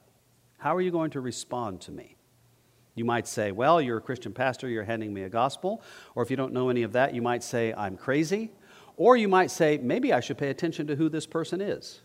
How 0.59 0.75
are 0.75 0.81
you 0.81 0.91
going 0.91 1.11
to 1.11 1.21
respond 1.21 1.81
to 1.83 1.93
me? 1.93 2.17
You 2.95 3.05
might 3.05 3.27
say, 3.27 3.53
Well, 3.53 3.81
you're 3.81 3.99
a 3.99 4.03
Christian 4.03 4.33
pastor, 4.33 4.69
you're 4.69 4.85
handing 4.85 5.13
me 5.13 5.23
a 5.23 5.29
gospel. 5.29 5.83
Or 6.15 6.23
if 6.23 6.31
you 6.31 6.37
don't 6.37 6.53
know 6.53 6.69
any 6.69 6.83
of 6.83 6.93
that, 6.93 7.15
you 7.15 7.23
might 7.23 7.43
say, 7.43 7.73
I'm 7.75 7.97
crazy. 7.97 8.53
Or 8.97 9.17
you 9.17 9.29
might 9.29 9.51
say, 9.51 9.79
Maybe 9.79 10.13
I 10.13 10.21
should 10.21 10.39
pay 10.39 10.51
attention 10.51 10.87
to 10.87 10.97
who 10.97 11.09
this 11.09 11.27
person 11.27 11.61
is. 11.61 12.01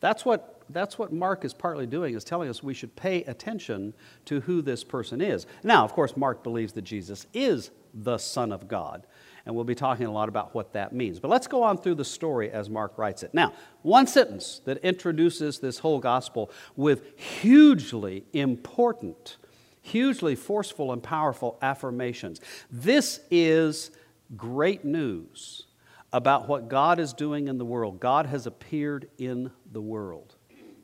That's 0.00 0.24
what 0.24 0.54
that's 0.70 0.98
what 0.98 1.12
Mark 1.12 1.44
is 1.44 1.52
partly 1.52 1.86
doing, 1.86 2.14
is 2.14 2.24
telling 2.24 2.48
us 2.48 2.62
we 2.62 2.74
should 2.74 2.96
pay 2.96 3.22
attention 3.24 3.94
to 4.24 4.40
who 4.40 4.62
this 4.62 4.82
person 4.82 5.20
is. 5.20 5.46
Now, 5.62 5.84
of 5.84 5.92
course, 5.92 6.16
Mark 6.16 6.42
believes 6.42 6.72
that 6.72 6.82
Jesus 6.82 7.26
is 7.34 7.70
the 7.92 8.18
Son 8.18 8.50
of 8.50 8.66
God, 8.66 9.06
and 9.46 9.54
we'll 9.54 9.64
be 9.64 9.74
talking 9.74 10.06
a 10.06 10.12
lot 10.12 10.28
about 10.28 10.54
what 10.54 10.72
that 10.72 10.92
means. 10.92 11.20
But 11.20 11.30
let's 11.30 11.46
go 11.46 11.62
on 11.62 11.78
through 11.78 11.96
the 11.96 12.04
story 12.04 12.50
as 12.50 12.70
Mark 12.70 12.96
writes 12.96 13.22
it. 13.22 13.34
Now, 13.34 13.52
one 13.82 14.06
sentence 14.06 14.60
that 14.64 14.78
introduces 14.78 15.58
this 15.58 15.78
whole 15.78 15.98
gospel 15.98 16.50
with 16.76 17.18
hugely 17.18 18.24
important, 18.32 19.36
hugely 19.82 20.34
forceful 20.34 20.92
and 20.92 21.02
powerful 21.02 21.58
affirmations. 21.60 22.40
This 22.70 23.20
is 23.30 23.90
great 24.36 24.84
news 24.84 25.66
about 26.12 26.48
what 26.48 26.68
God 26.68 26.98
is 26.98 27.12
doing 27.12 27.48
in 27.48 27.58
the 27.58 27.64
world. 27.64 28.00
God 28.00 28.26
has 28.26 28.46
appeared 28.46 29.10
in 29.18 29.50
the 29.72 29.82
world. 29.82 30.36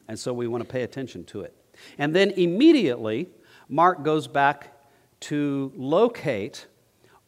And 0.08 0.18
so 0.18 0.32
we 0.34 0.48
want 0.48 0.62
to 0.64 0.68
pay 0.68 0.82
attention 0.82 1.24
to 1.26 1.42
it. 1.42 1.54
And 1.96 2.14
then 2.14 2.32
immediately, 2.32 3.28
Mark 3.68 4.02
goes 4.02 4.26
back 4.26 4.76
to 5.20 5.72
locate 5.76 6.66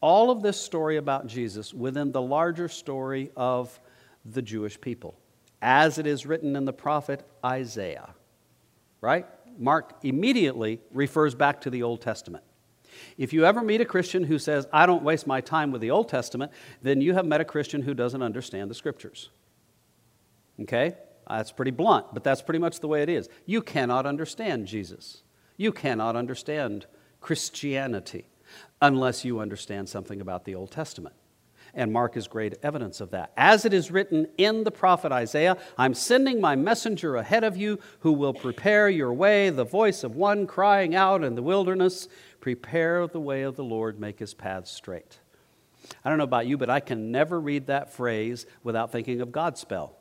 all 0.02 0.30
of 0.30 0.42
this 0.42 0.60
story 0.60 0.98
about 0.98 1.26
Jesus 1.26 1.72
within 1.72 2.12
the 2.12 2.20
larger 2.20 2.68
story 2.68 3.30
of 3.34 3.80
the 4.26 4.42
Jewish 4.42 4.78
people, 4.78 5.14
as 5.62 5.96
it 5.96 6.06
is 6.06 6.26
written 6.26 6.54
in 6.56 6.66
the 6.66 6.72
prophet 6.72 7.24
Isaiah. 7.42 8.10
Right? 9.00 9.26
Mark 9.58 9.94
immediately 10.02 10.80
refers 10.92 11.34
back 11.34 11.62
to 11.62 11.70
the 11.70 11.82
Old 11.82 12.02
Testament. 12.02 12.44
If 13.16 13.32
you 13.32 13.46
ever 13.46 13.62
meet 13.62 13.80
a 13.80 13.86
Christian 13.86 14.24
who 14.24 14.38
says, 14.38 14.66
I 14.72 14.86
don't 14.86 15.02
waste 15.02 15.26
my 15.26 15.40
time 15.40 15.70
with 15.70 15.80
the 15.80 15.90
Old 15.90 16.08
Testament, 16.08 16.52
then 16.82 17.00
you 17.00 17.14
have 17.14 17.24
met 17.24 17.40
a 17.40 17.44
Christian 17.44 17.82
who 17.82 17.94
doesn't 17.94 18.22
understand 18.22 18.70
the 18.70 18.74
Scriptures. 18.74 19.30
Okay? 20.60 20.94
That's 21.28 21.52
pretty 21.52 21.70
blunt, 21.70 22.06
but 22.12 22.24
that's 22.24 22.42
pretty 22.42 22.58
much 22.58 22.80
the 22.80 22.88
way 22.88 23.02
it 23.02 23.08
is. 23.08 23.28
You 23.46 23.62
cannot 23.62 24.04
understand 24.04 24.66
Jesus. 24.66 25.22
You 25.56 25.72
cannot 25.72 26.16
understand 26.16 26.86
Christianity 27.20 28.26
unless 28.82 29.24
you 29.24 29.40
understand 29.40 29.88
something 29.88 30.20
about 30.20 30.44
the 30.44 30.54
Old 30.54 30.70
Testament. 30.70 31.14
And 31.72 31.90
Mark 31.90 32.18
is 32.18 32.28
great 32.28 32.58
evidence 32.62 33.00
of 33.00 33.12
that. 33.12 33.32
As 33.34 33.64
it 33.64 33.72
is 33.72 33.90
written 33.90 34.26
in 34.36 34.64
the 34.64 34.70
prophet 34.70 35.10
Isaiah, 35.10 35.56
I'm 35.78 35.94
sending 35.94 36.38
my 36.38 36.54
messenger 36.54 37.16
ahead 37.16 37.44
of 37.44 37.56
you 37.56 37.78
who 38.00 38.12
will 38.12 38.34
prepare 38.34 38.90
your 38.90 39.14
way, 39.14 39.48
the 39.48 39.64
voice 39.64 40.04
of 40.04 40.14
one 40.14 40.46
crying 40.46 40.94
out 40.94 41.24
in 41.24 41.34
the 41.34 41.42
wilderness, 41.42 42.08
prepare 42.40 43.06
the 43.06 43.20
way 43.20 43.40
of 43.40 43.56
the 43.56 43.64
Lord, 43.64 43.98
make 43.98 44.18
his 44.18 44.34
paths 44.34 44.70
straight. 44.70 45.18
I 46.04 46.10
don't 46.10 46.18
know 46.18 46.24
about 46.24 46.46
you, 46.46 46.58
but 46.58 46.68
I 46.68 46.80
can 46.80 47.10
never 47.10 47.40
read 47.40 47.68
that 47.68 47.92
phrase 47.92 48.44
without 48.62 48.92
thinking 48.92 49.22
of 49.22 49.30
Godspell. 49.30 49.92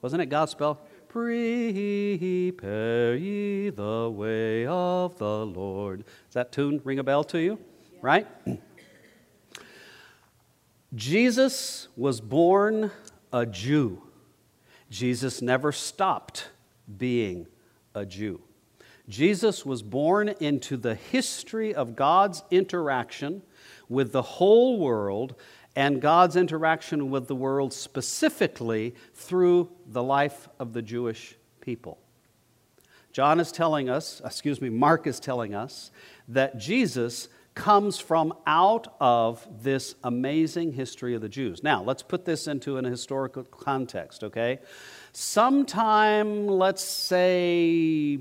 Wasn't 0.00 0.22
it 0.22 0.30
Godspell? 0.30 0.78
Prepare 1.08 3.16
ye 3.16 3.70
the 3.70 4.10
way 4.14 4.66
of 4.66 5.18
the 5.18 5.44
Lord. 5.44 6.04
Does 6.06 6.34
that 6.34 6.52
tune 6.52 6.80
ring 6.84 6.98
a 6.98 7.04
bell 7.04 7.24
to 7.24 7.38
you? 7.38 7.58
Right? 8.06 8.28
Jesus 10.94 11.88
was 11.96 12.20
born 12.20 12.92
a 13.32 13.44
Jew. 13.44 14.00
Jesus 14.88 15.42
never 15.42 15.72
stopped 15.72 16.50
being 16.98 17.48
a 17.96 18.06
Jew. 18.06 18.42
Jesus 19.08 19.66
was 19.66 19.82
born 19.82 20.28
into 20.38 20.76
the 20.76 20.94
history 20.94 21.74
of 21.74 21.96
God's 21.96 22.44
interaction 22.52 23.42
with 23.88 24.12
the 24.12 24.22
whole 24.22 24.78
world 24.78 25.34
and 25.74 26.00
God's 26.00 26.36
interaction 26.36 27.10
with 27.10 27.26
the 27.26 27.34
world 27.34 27.72
specifically 27.72 28.94
through 29.14 29.68
the 29.84 30.04
life 30.04 30.48
of 30.60 30.74
the 30.74 30.82
Jewish 30.82 31.34
people. 31.60 31.98
John 33.10 33.40
is 33.40 33.50
telling 33.50 33.90
us, 33.90 34.22
excuse 34.24 34.60
me, 34.60 34.68
Mark 34.68 35.08
is 35.08 35.18
telling 35.18 35.56
us 35.56 35.90
that 36.28 36.56
Jesus 36.58 37.28
comes 37.56 37.98
from 37.98 38.34
out 38.46 38.94
of 39.00 39.44
this 39.62 39.96
amazing 40.04 40.72
history 40.72 41.14
of 41.14 41.22
the 41.22 41.28
Jews. 41.28 41.64
Now, 41.64 41.82
let's 41.82 42.02
put 42.02 42.24
this 42.24 42.46
into 42.46 42.76
an 42.76 42.84
historical 42.84 43.42
context, 43.44 44.22
okay? 44.22 44.60
Sometime, 45.12 46.46
let's 46.46 46.84
say 46.84 48.20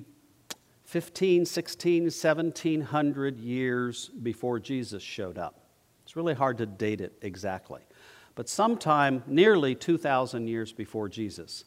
15, 0.86 1.46
16, 1.46 2.04
1700 2.04 3.40
years 3.40 4.10
before 4.24 4.58
Jesus 4.58 5.04
showed 5.04 5.38
up. 5.38 5.60
It's 6.04 6.16
really 6.16 6.34
hard 6.34 6.58
to 6.60 6.66
date 6.66 7.02
it 7.02 7.18
exactly. 7.22 7.82
But 8.36 8.48
sometime 8.48 9.22
nearly 9.28 9.76
2,000 9.76 10.48
years 10.48 10.72
before 10.72 11.10
Jesus, 11.10 11.66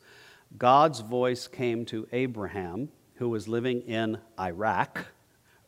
God's 0.57 1.01
voice 1.01 1.47
came 1.47 1.85
to 1.87 2.09
Abraham, 2.13 2.89
who 3.17 3.29
was 3.29 3.47
living 3.47 3.83
in 3.83 4.19
Iraq, 4.41 5.07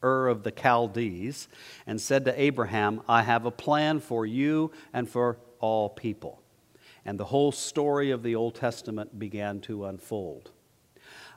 Ur 0.03 0.29
of 0.29 0.43
the 0.43 0.53
Chaldees, 0.53 1.49
and 1.87 2.01
said 2.01 2.25
to 2.25 2.41
Abraham, 2.41 3.03
I 3.09 3.23
have 3.23 3.45
a 3.45 3.51
plan 3.51 4.01
for 4.01 4.25
you 4.27 4.71
and 4.93 5.09
for 5.09 5.39
all 5.61 5.89
people. 5.89 6.43
And 7.05 7.19
the 7.19 7.27
whole 7.27 7.53
story 7.53 8.11
of 8.11 8.23
the 8.23 8.35
Old 8.35 8.55
Testament 8.55 9.19
began 9.19 9.61
to 9.61 9.87
unfold. 9.87 10.51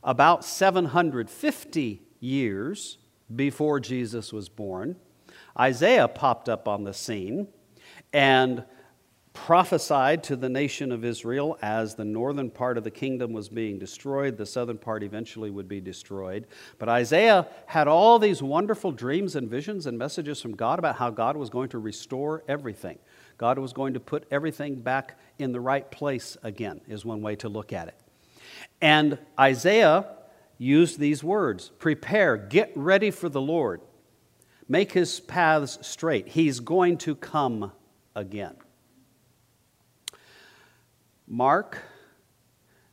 About 0.04 0.44
750 0.44 2.02
years 2.20 2.98
before 3.34 3.80
Jesus 3.80 4.34
was 4.34 4.50
born, 4.50 4.98
Isaiah 5.58 6.08
popped 6.08 6.50
up 6.50 6.68
on 6.68 6.84
the 6.84 6.94
scene 6.94 7.48
and 8.12 8.66
prophesied 9.34 10.24
to 10.24 10.36
the 10.36 10.48
nation 10.48 10.92
of 10.92 11.04
Israel 11.04 11.58
as 11.62 11.96
the 11.96 12.06
northern 12.06 12.50
part 12.50 12.78
of 12.78 12.84
the 12.84 12.92
kingdom 12.92 13.34
was 13.34 13.50
being 13.50 13.80
destroyed, 13.80 14.38
the 14.38 14.46
southern 14.46 14.78
part 14.78 15.04
eventually 15.04 15.50
would 15.50 15.68
be 15.68 15.82
destroyed. 15.82 16.46
But 16.78 16.88
Isaiah 16.88 17.48
had 17.66 17.88
all 17.88 18.20
these 18.20 18.44
wonderful 18.44 18.92
dreams 18.92 19.36
and 19.36 19.50
visions 19.50 19.88
and 19.88 19.98
messages 19.98 20.40
from 20.40 20.56
God 20.56 20.80
about 20.80 20.98
how 20.98 21.10
God 21.10 21.36
was 21.36 21.50
going 21.50 21.70
to 21.70 21.80
restore 21.80 22.44
everything. 22.48 23.00
God 23.38 23.58
was 23.58 23.74
going 23.74 23.96
to 23.96 24.00
put 24.00 24.26
everything 24.30 24.76
back 24.76 25.20
in 25.40 25.52
the 25.52 25.60
right 25.60 25.90
place 25.90 26.38
again, 26.44 26.80
is 26.88 27.04
one 27.04 27.22
way 27.22 27.36
to 27.38 27.50
look 27.50 27.74
at 27.74 27.88
it. 27.88 28.00
And 28.82 29.18
Isaiah 29.40 30.06
used 30.60 31.00
these 31.00 31.24
words 31.24 31.72
prepare, 31.80 32.38
get 32.38 32.72
ready 32.76 33.10
for 33.10 33.30
the 33.30 33.42
Lord, 33.42 33.82
make 34.70 34.92
his 34.92 35.20
paths 35.20 35.80
straight. 35.82 36.28
He's 36.28 36.60
going 36.60 36.98
to 37.00 37.16
come 37.16 37.72
again. 38.16 38.56
Mark 41.28 41.80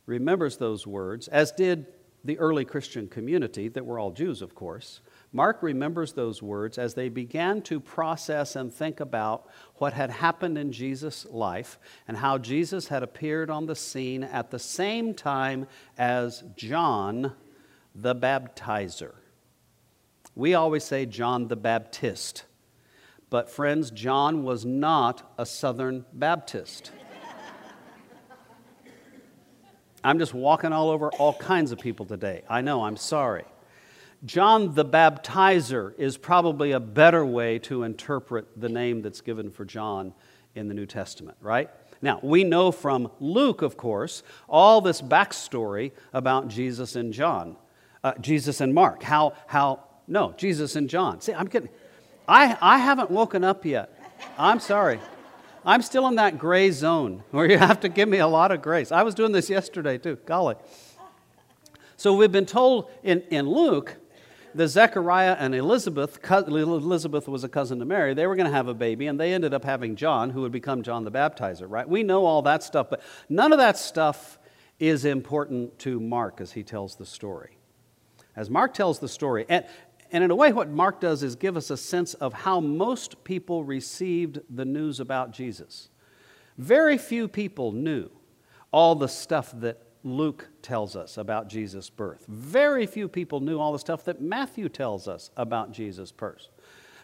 remembers 0.05 0.57
those 0.57 0.87
words, 0.87 1.27
as 1.27 1.51
did 1.51 1.87
the 2.23 2.37
early 2.37 2.65
Christian 2.65 3.07
community, 3.07 3.67
that 3.69 3.85
were 3.85 3.97
all 3.97 4.11
Jews, 4.11 4.41
of 4.41 4.53
course. 4.53 5.01
Mark 5.33 5.63
remembers 5.63 6.13
those 6.13 6.41
words 6.41 6.77
as 6.77 6.93
they 6.93 7.09
began 7.09 7.61
to 7.63 7.79
process 7.79 8.55
and 8.55 8.71
think 8.71 8.99
about 8.99 9.47
what 9.75 9.93
had 9.93 10.09
happened 10.09 10.57
in 10.57 10.71
Jesus' 10.71 11.25
life 11.29 11.79
and 12.07 12.17
how 12.17 12.37
Jesus 12.37 12.89
had 12.89 13.01
appeared 13.01 13.49
on 13.49 13.65
the 13.65 13.75
scene 13.75 14.23
at 14.23 14.51
the 14.51 14.59
same 14.59 15.13
time 15.13 15.67
as 15.97 16.43
John 16.55 17.33
the 17.95 18.13
Baptizer. 18.13 19.13
We 20.35 20.53
always 20.53 20.83
say 20.83 21.05
John 21.05 21.47
the 21.47 21.55
Baptist, 21.55 22.45
but 23.29 23.49
friends, 23.49 23.89
John 23.91 24.43
was 24.43 24.65
not 24.65 25.33
a 25.37 25.45
Southern 25.45 26.05
Baptist. 26.13 26.91
I'm 30.03 30.19
just 30.19 30.33
walking 30.33 30.73
all 30.73 30.89
over 30.89 31.09
all 31.11 31.33
kinds 31.33 31.71
of 31.71 31.79
people 31.79 32.05
today. 32.05 32.43
I 32.49 32.61
know, 32.61 32.83
I'm 32.83 32.97
sorry. 32.97 33.45
John 34.23 34.75
the 34.75 34.85
Baptizer 34.85 35.97
is 35.97 36.17
probably 36.17 36.71
a 36.71 36.79
better 36.79 37.25
way 37.25 37.59
to 37.59 37.83
interpret 37.83 38.47
the 38.59 38.69
name 38.69 39.01
that's 39.01 39.21
given 39.21 39.49
for 39.49 39.65
John 39.65 40.13
in 40.53 40.67
the 40.67 40.73
New 40.73 40.85
Testament, 40.85 41.37
right? 41.41 41.69
Now, 42.01 42.19
we 42.21 42.43
know 42.43 42.71
from 42.71 43.11
Luke, 43.19 43.61
of 43.61 43.77
course, 43.77 44.23
all 44.47 44.81
this 44.81 45.01
backstory 45.01 45.91
about 46.13 46.47
Jesus 46.47 46.95
and 46.95 47.13
John, 47.13 47.55
uh, 48.03 48.13
Jesus 48.19 48.61
and 48.61 48.73
Mark. 48.73 49.03
How, 49.03 49.33
how, 49.47 49.83
no, 50.07 50.33
Jesus 50.37 50.75
and 50.75 50.89
John. 50.89 51.21
See, 51.21 51.33
I'm 51.33 51.47
kidding. 51.47 51.69
I, 52.27 52.57
I 52.61 52.77
haven't 52.77 53.11
woken 53.11 53.43
up 53.43 53.65
yet. 53.65 53.97
I'm 54.37 54.59
sorry. 54.59 54.99
I'm 55.65 55.81
still 55.81 56.07
in 56.07 56.15
that 56.15 56.37
gray 56.37 56.71
zone 56.71 57.23
where 57.31 57.49
you 57.49 57.57
have 57.57 57.79
to 57.81 57.89
give 57.89 58.09
me 58.09 58.17
a 58.17 58.27
lot 58.27 58.51
of 58.51 58.61
grace. 58.61 58.91
I 58.91 59.03
was 59.03 59.15
doing 59.15 59.31
this 59.31 59.49
yesterday 59.49 59.97
too, 59.97 60.17
golly. 60.25 60.55
So 61.97 62.13
we've 62.15 62.31
been 62.31 62.47
told 62.47 62.89
in, 63.03 63.21
in 63.29 63.47
Luke 63.47 63.97
that 64.55 64.67
Zechariah 64.67 65.35
and 65.39 65.53
Elizabeth, 65.53 66.19
Elizabeth 66.29 67.27
was 67.27 67.43
a 67.43 67.49
cousin 67.49 67.79
to 67.79 67.85
Mary, 67.85 68.13
they 68.13 68.27
were 68.27 68.35
going 68.35 68.49
to 68.49 68.55
have 68.55 68.67
a 68.67 68.73
baby, 68.73 69.07
and 69.07 69.19
they 69.19 69.33
ended 69.33 69.53
up 69.53 69.63
having 69.63 69.95
John, 69.95 70.31
who 70.31 70.41
would 70.41 70.51
become 70.51 70.81
John 70.81 71.03
the 71.03 71.11
Baptizer, 71.11 71.69
right? 71.69 71.87
We 71.87 72.03
know 72.03 72.25
all 72.25 72.41
that 72.41 72.63
stuff, 72.63 72.89
but 72.89 73.01
none 73.29 73.51
of 73.53 73.59
that 73.59 73.77
stuff 73.77 74.39
is 74.79 75.05
important 75.05 75.77
to 75.79 75.99
Mark 75.99 76.41
as 76.41 76.51
he 76.53 76.63
tells 76.63 76.95
the 76.95 77.05
story. 77.05 77.57
As 78.35 78.49
Mark 78.49 78.73
tells 78.73 78.99
the 78.99 79.07
story, 79.07 79.45
and, 79.47 79.65
and 80.11 80.23
in 80.23 80.31
a 80.31 80.35
way, 80.35 80.51
what 80.51 80.69
Mark 80.69 80.99
does 80.99 81.23
is 81.23 81.35
give 81.35 81.55
us 81.55 81.69
a 81.69 81.77
sense 81.77 82.13
of 82.15 82.33
how 82.33 82.59
most 82.59 83.23
people 83.23 83.63
received 83.63 84.39
the 84.49 84.65
news 84.65 84.99
about 84.99 85.31
Jesus. 85.31 85.89
Very 86.57 86.97
few 86.97 87.27
people 87.27 87.71
knew 87.71 88.09
all 88.71 88.95
the 88.95 89.07
stuff 89.07 89.51
that 89.61 89.81
Luke 90.03 90.49
tells 90.61 90.95
us 90.95 91.17
about 91.17 91.47
Jesus' 91.47 91.89
birth. 91.89 92.25
Very 92.27 92.85
few 92.85 93.07
people 93.07 93.39
knew 93.39 93.59
all 93.59 93.71
the 93.71 93.79
stuff 93.79 94.03
that 94.05 94.21
Matthew 94.21 94.67
tells 94.67 95.07
us 95.07 95.29
about 95.37 95.71
Jesus' 95.71 96.11
birth. 96.11 96.47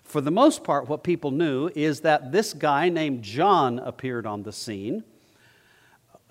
For 0.03 0.21
the 0.21 0.31
most 0.31 0.63
part, 0.63 0.87
what 0.87 1.03
people 1.03 1.31
knew 1.31 1.69
is 1.75 2.01
that 2.01 2.31
this 2.31 2.53
guy 2.53 2.89
named 2.89 3.23
John 3.23 3.79
appeared 3.79 4.25
on 4.25 4.43
the 4.43 4.53
scene 4.53 5.03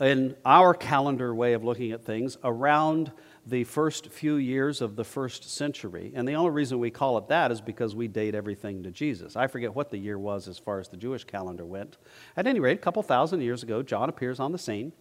in 0.01 0.37
our 0.45 0.75
calendar 0.75 1.35
way 1.35 1.53
of 1.53 1.65
looking 1.65 1.93
at 1.93 2.05
things 2.05 2.37
around 2.43 3.13
the 3.47 3.63
first 3.63 4.09
few 4.09 4.37
years 4.37 4.81
of 4.81 4.97
the 4.97 5.05
first 5.05 5.49
century. 5.49 6.13
And 6.15 6.27
the 6.27 6.35
only 6.35 6.51
reason 6.51 6.81
we 6.81 6.91
call 6.91 7.17
it 7.19 7.29
that 7.29 7.53
is 7.53 7.61
because 7.61 7.95
we 7.95 8.09
date 8.09 8.35
everything 8.35 8.83
to 8.83 8.91
Jesus. 8.91 9.37
I 9.37 9.47
forget 9.47 9.75
what 9.75 9.91
the 9.91 9.99
year 9.99 10.19
was 10.19 10.49
as 10.49 10.59
far 10.59 10.81
as 10.81 10.89
the 10.89 10.97
Jewish 10.97 11.23
calendar 11.23 11.65
went. 11.65 11.97
At 12.37 12.49
any 12.49 12.59
rate, 12.59 12.79
a 12.79 12.83
couple 12.83 13.03
thousand 13.05 13.43
years 13.43 13.63
ago, 13.63 13.83
John 13.83 14.09
appears 14.09 14.41
on 14.41 14.51
the 14.51 14.59
scene. 14.59 14.93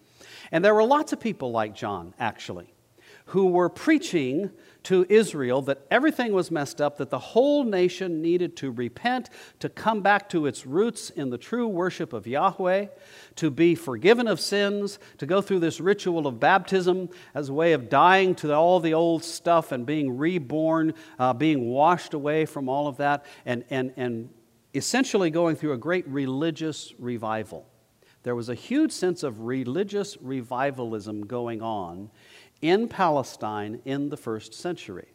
And 0.51 0.63
there 0.63 0.75
were 0.75 0.83
lots 0.83 1.11
of 1.11 1.19
people 1.19 1.51
like 1.51 1.73
John, 1.73 2.13
actually, 2.19 2.74
who 3.25 3.47
were 3.47 3.69
preaching 3.69 4.51
to 4.83 5.05
Israel 5.09 5.63
that 5.63 5.81
everything 5.89 6.31
was 6.31 6.51
messed 6.51 6.79
up, 6.79 6.97
that 6.97 7.09
the 7.09 7.17
whole 7.17 7.63
nation 7.63 8.21
needed 8.21 8.55
to 8.57 8.71
repent, 8.71 9.31
to 9.59 9.67
come 9.67 10.01
back 10.01 10.29
to 10.29 10.45
its 10.45 10.65
roots 10.65 11.09
in 11.09 11.31
the 11.31 11.37
true 11.37 11.67
worship 11.67 12.13
of 12.13 12.27
Yahweh, 12.27 12.85
to 13.35 13.49
be 13.49 13.73
forgiven 13.73 14.27
of 14.27 14.39
sins, 14.39 14.99
to 15.17 15.25
go 15.25 15.41
through 15.41 15.59
this 15.59 15.81
ritual 15.81 16.27
of 16.27 16.39
baptism 16.39 17.09
as 17.33 17.49
a 17.49 17.53
way 17.53 17.73
of 17.73 17.89
dying 17.89 18.35
to 18.35 18.53
all 18.53 18.79
the 18.79 18.93
old 18.93 19.23
stuff 19.23 19.71
and 19.71 19.87
being 19.87 20.17
reborn, 20.17 20.93
uh, 21.17 21.33
being 21.33 21.67
washed 21.67 22.13
away 22.13 22.45
from 22.45 22.69
all 22.69 22.87
of 22.87 22.97
that, 22.97 23.25
and, 23.43 23.65
and, 23.71 23.91
and 23.97 24.29
essentially 24.75 25.31
going 25.31 25.55
through 25.55 25.73
a 25.73 25.77
great 25.77 26.07
religious 26.07 26.93
revival. 26.99 27.67
There 28.21 28.35
was 28.35 28.49
a 28.49 28.55
huge 28.55 28.91
sense 28.91 29.23
of 29.23 29.41
religious 29.41 30.17
revivalism 30.19 31.25
going 31.27 31.61
on 31.61 32.09
in 32.69 32.87
Palestine 32.87 33.79
in 33.85 34.09
the 34.09 34.17
first 34.17 34.53
century. 34.53 35.07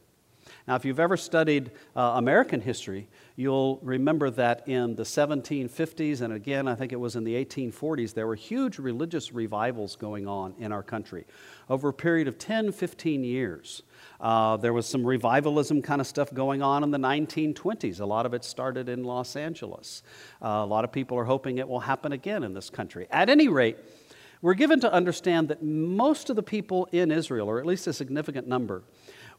Now, 0.69 0.77
if 0.77 0.85
you've 0.85 1.01
ever 1.01 1.17
studied 1.17 1.73
uh, 1.97 2.13
American 2.17 2.61
history, 2.61 3.09
you'll 3.35 3.81
remember 3.83 4.31
that 4.31 4.69
in 4.69 4.95
the 4.95 5.03
1750s, 5.03 6.21
and 6.21 6.33
again, 6.33 6.69
I 6.69 6.75
think 6.75 6.93
it 6.93 7.01
was 7.01 7.17
in 7.17 7.25
the 7.25 7.35
1840s, 7.45 8.15
there 8.15 8.27
were 8.27 8.35
huge 8.35 8.79
religious 8.79 9.33
revivals 9.33 9.97
going 9.97 10.29
on 10.29 10.55
in 10.59 10.71
our 10.71 10.83
country 10.83 11.27
over 11.69 11.89
a 11.89 11.93
period 11.93 12.29
of 12.29 12.39
10, 12.39 12.73
15 12.73 13.25
years. 13.25 13.83
Uh, 14.21 14.57
there 14.57 14.73
was 14.73 14.87
some 14.87 15.05
revivalism 15.05 15.83
kind 15.83 16.01
of 16.01 16.07
stuff 16.07 16.33
going 16.33 16.63
on 16.63 16.85
in 16.85 16.91
the 16.91 16.99
1920s. 16.99 18.01
A 18.01 18.07
lot 18.07 18.27
of 18.27 18.35
it 18.35 18.45
started 18.45 18.89
in 18.89 19.03
Los 19.03 19.35
Angeles. 19.37 20.03
Uh, 20.43 20.49
a 20.49 20.67
lot 20.67 20.85
of 20.85 20.93
people 20.93 21.19
are 21.19 21.25
hoping 21.25 21.59
it 21.59 21.69
will 21.69 21.81
happen 21.81 22.13
again 22.13 22.45
in 22.45 22.55
this 22.55 22.71
country. 22.71 23.07
At 23.11 23.29
any 23.29 23.49
rate, 23.49 23.79
we're 24.42 24.55
given 24.55 24.81
to 24.81 24.92
understand 24.92 25.48
that 25.48 25.62
most 25.62 26.31
of 26.31 26.37
the 26.37 26.42
people 26.42 26.88
in 26.92 27.11
Israel, 27.11 27.48
or 27.48 27.59
at 27.59 27.66
least 27.66 27.87
a 27.87 27.92
significant 27.92 28.46
number, 28.48 28.83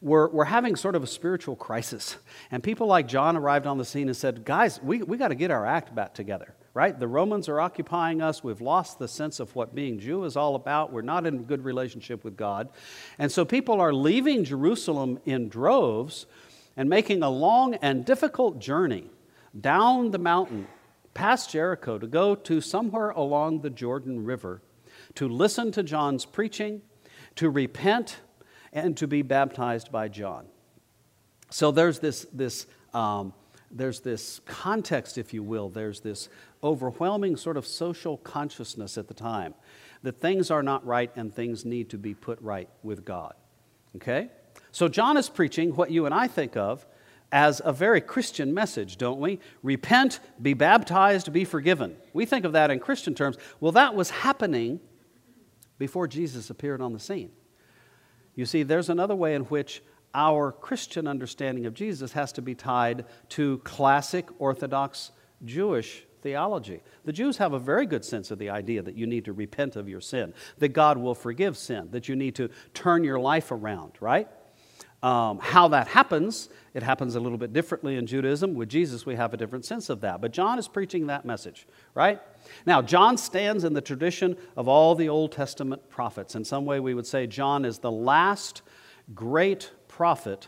were, 0.02 0.30
were 0.30 0.46
having 0.46 0.76
sort 0.76 0.96
of 0.96 1.04
a 1.04 1.08
spiritual 1.08 1.56
crisis. 1.56 2.18
And 2.50 2.62
people 2.64 2.88
like 2.88 3.08
John 3.08 3.38
arrived 3.38 3.68
on 3.68 3.78
the 3.78 3.86
scene 3.86 4.08
and 4.08 4.18
said, 4.18 4.44
Guys, 4.44 4.82
we, 4.82 5.04
we 5.04 5.18
got 5.18 5.30
to 5.30 5.36
get 5.36 5.52
our 5.52 5.66
act 5.66 5.94
back 5.94 6.14
together, 6.14 6.56
right? 6.74 7.00
The 7.00 7.08
Romans 7.08 7.48
are 7.50 7.60
occupying 7.60 8.22
us. 8.22 8.44
We've 8.44 8.62
lost 8.62 9.00
the 9.00 9.08
sense 9.08 9.40
of 9.40 9.56
what 9.56 9.76
being 9.76 10.00
Jew 10.00 10.24
is 10.24 10.36
all 10.36 10.56
about. 10.56 10.92
We're 10.92 11.02
not 11.02 11.26
in 11.26 11.44
good 11.44 11.64
relationship 11.64 12.24
with 12.24 12.36
God. 12.36 12.70
And 13.20 13.32
so 13.32 13.46
people 13.46 13.80
are 13.80 13.94
leaving 13.94 14.44
Jerusalem 14.44 15.20
in 15.26 15.50
droves 15.50 16.26
and 16.76 16.90
making 16.90 17.22
a 17.22 17.30
long 17.30 17.76
and 17.76 18.06
difficult 18.06 18.60
journey 18.60 19.06
down 19.60 20.12
the 20.12 20.20
mountain 20.20 20.68
past 21.14 21.52
Jericho 21.52 21.98
to 21.98 22.08
go 22.08 22.36
to 22.36 22.62
somewhere 22.62 23.10
along 23.10 23.62
the 23.62 23.70
Jordan 23.70 24.24
River 24.24 24.62
to 25.16 25.28
listen 25.28 25.72
to 25.74 25.84
John's 25.84 26.26
preaching, 26.26 26.82
to 27.36 27.50
repent, 27.50 28.20
and 28.74 28.96
to 28.98 29.08
be 29.08 29.22
baptized 29.22 29.92
by 29.92 30.08
John. 30.08 30.46
So 31.50 31.72
there's 31.72 32.00
this, 32.00 32.26
this, 32.34 32.66
um, 32.94 33.34
there's 33.70 34.00
this 34.00 34.40
context, 34.46 35.18
if 35.18 35.34
you 35.34 35.44
will, 35.44 35.70
there's 35.70 36.00
this 36.00 36.30
overwhelming 36.64 37.36
sort 37.36 37.58
of 37.58 37.66
social 37.66 38.18
consciousness 38.18 38.98
at 38.98 39.08
the 39.08 39.14
time 39.14 39.54
that 40.04 40.20
things 40.20 40.50
are 40.50 40.64
not 40.64 40.86
right 40.86 41.12
and 41.16 41.34
things 41.34 41.66
need 41.66 41.90
to 41.90 41.98
be 41.98 42.14
put 42.14 42.42
right 42.42 42.70
with 42.84 43.06
God. 43.06 43.34
Okay? 43.98 44.30
So 44.72 44.88
John 44.88 45.18
is 45.18 45.30
preaching 45.30 45.76
what 45.76 45.92
you 45.92 46.06
and 46.06 46.16
I 46.16 46.28
think 46.28 46.56
of 46.56 46.86
as 47.32 47.62
a 47.64 47.72
very 47.72 48.02
Christian 48.02 48.54
message, 48.54 48.98
don't 48.98 49.20
we? 49.20 49.40
Repent, 49.64 50.20
be 50.42 50.54
baptized, 50.54 51.32
be 51.32 51.46
forgiven. 51.46 51.96
We 52.14 52.26
think 52.26 52.46
of 52.46 52.54
that 52.54 52.72
in 52.72 52.80
Christian 52.80 53.16
terms. 53.16 53.38
Well, 53.60 53.72
that 53.74 53.96
was 53.96 54.10
happening 54.10 54.80
before 55.82 56.08
Jesus 56.08 56.52
appeared 56.52 56.80
on 56.80 56.94
the 56.94 57.00
scene. 57.00 57.32
You 58.36 58.46
see, 58.46 58.62
there's 58.62 58.88
another 58.88 59.16
way 59.16 59.34
in 59.34 59.46
which 59.46 59.82
our 60.14 60.52
Christian 60.52 61.08
understanding 61.08 61.66
of 61.66 61.74
Jesus 61.74 62.12
has 62.12 62.32
to 62.34 62.42
be 62.44 62.54
tied 62.54 63.06
to 63.30 63.58
classic 63.64 64.30
Orthodox 64.38 65.10
Jewish 65.44 66.06
theology. 66.22 66.84
The 67.04 67.14
Jews 67.14 67.38
have 67.38 67.54
a 67.54 67.60
very 67.60 67.88
good 67.88 68.06
sense 68.06 68.30
of 68.30 68.38
the 68.38 68.52
idea 68.52 68.84
that 68.84 68.96
you 68.96 69.08
need 69.08 69.26
to 69.26 69.34
repent 69.34 69.76
of 69.76 69.90
your 69.90 70.02
sin, 70.02 70.36
that 70.60 70.70
God 70.70 71.00
will 71.00 71.16
forgive 71.16 71.58
sin, 71.58 71.88
that 71.90 72.08
you 72.08 72.16
need 72.16 72.36
to 72.36 72.52
turn 72.76 73.04
your 73.04 73.20
life 73.20 73.50
around, 73.50 73.94
right? 74.00 74.28
Um, 75.04 75.40
how 75.40 75.68
that 75.70 75.88
happens, 75.88 76.50
it 76.76 76.84
happens 76.84 77.16
a 77.16 77.20
little 77.20 77.38
bit 77.38 77.54
differently 77.54 77.96
in 77.96 78.06
Judaism. 78.06 78.54
With 78.54 78.70
Jesus, 78.70 79.04
we 79.04 79.16
have 79.16 79.34
a 79.34 79.38
different 79.38 79.66
sense 79.66 79.90
of 79.90 80.02
that. 80.02 80.22
But 80.22 80.32
John 80.32 80.60
is 80.60 80.68
preaching 80.68 81.08
that 81.08 81.26
message, 81.26 81.68
right? 81.96 82.22
Now, 82.68 82.84
John 82.84 83.18
stands 83.18 83.64
in 83.64 83.74
the 83.74 83.82
tradition 83.82 84.38
of 84.56 84.68
all 84.68 84.94
the 84.94 85.10
Old 85.10 85.32
Testament 85.32 85.90
prophets. 85.90 86.36
In 86.36 86.46
some 86.46 86.66
way, 86.66 86.80
we 86.80 86.94
would 86.94 87.08
say 87.08 87.26
John 87.26 87.66
is 87.66 87.80
the 87.80 87.92
last 87.92 88.62
great 89.16 89.72
prophet 89.88 90.48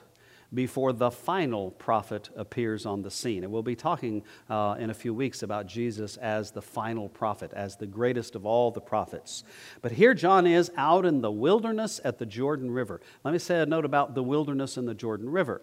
before 0.54 0.94
the 0.94 1.10
final 1.10 1.72
prophet 1.72 2.30
appears 2.36 2.86
on 2.86 3.02
the 3.02 3.12
scene. 3.12 3.44
And 3.44 3.52
we'll 3.52 3.64
be 3.64 3.76
talking 3.76 4.24
uh, 4.50 4.76
in 4.80 4.90
a 4.90 4.94
few 4.94 5.14
weeks 5.14 5.44
about 5.44 5.68
Jesus 5.68 6.18
as 6.18 6.52
the 6.52 6.62
final 6.62 7.10
prophet, 7.10 7.52
as 7.54 7.76
the 7.76 7.88
greatest 7.88 8.36
of 8.36 8.46
all 8.46 8.72
the 8.72 8.82
prophets. 8.82 9.44
But 9.82 9.94
here 9.94 10.14
John 10.14 10.46
is 10.46 10.72
out 10.78 11.06
in 11.06 11.22
the 11.22 11.32
wilderness 11.32 12.00
at 12.04 12.20
the 12.20 12.26
Jordan 12.26 12.72
River. 12.72 13.02
Let 13.24 13.32
me 13.32 13.40
say 13.40 13.62
a 13.62 13.66
note 13.66 13.86
about 13.86 14.16
the 14.16 14.24
wilderness 14.24 14.78
and 14.78 14.88
the 14.88 14.94
Jordan 14.94 15.30
River. 15.30 15.62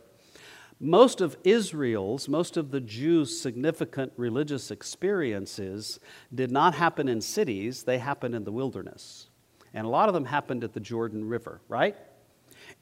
Most 0.82 1.20
of 1.20 1.36
Israel's, 1.44 2.26
most 2.26 2.56
of 2.56 2.70
the 2.70 2.80
Jews' 2.80 3.38
significant 3.38 4.14
religious 4.16 4.70
experiences 4.70 6.00
did 6.34 6.50
not 6.50 6.74
happen 6.74 7.06
in 7.06 7.20
cities, 7.20 7.82
they 7.82 7.98
happened 7.98 8.34
in 8.34 8.44
the 8.44 8.52
wilderness. 8.52 9.28
And 9.74 9.86
a 9.86 9.90
lot 9.90 10.08
of 10.08 10.14
them 10.14 10.24
happened 10.24 10.64
at 10.64 10.72
the 10.72 10.80
Jordan 10.80 11.28
River, 11.28 11.60
right? 11.68 11.96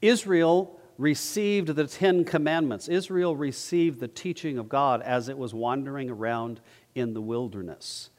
Israel 0.01 0.79
received 0.99 1.69
the 1.69 1.87
Ten 1.87 2.25
Commandments. 2.25 2.89
Israel 2.89 3.35
received 3.35 4.01
the 4.01 4.07
teaching 4.07 4.59
of 4.59 4.67
God 4.67 5.01
as 5.01 5.29
it 5.29 5.37
was 5.37 5.53
wandering 5.53 6.09
around 6.09 6.59
in 6.93 7.13
the 7.13 7.21
wilderness. 7.21 8.09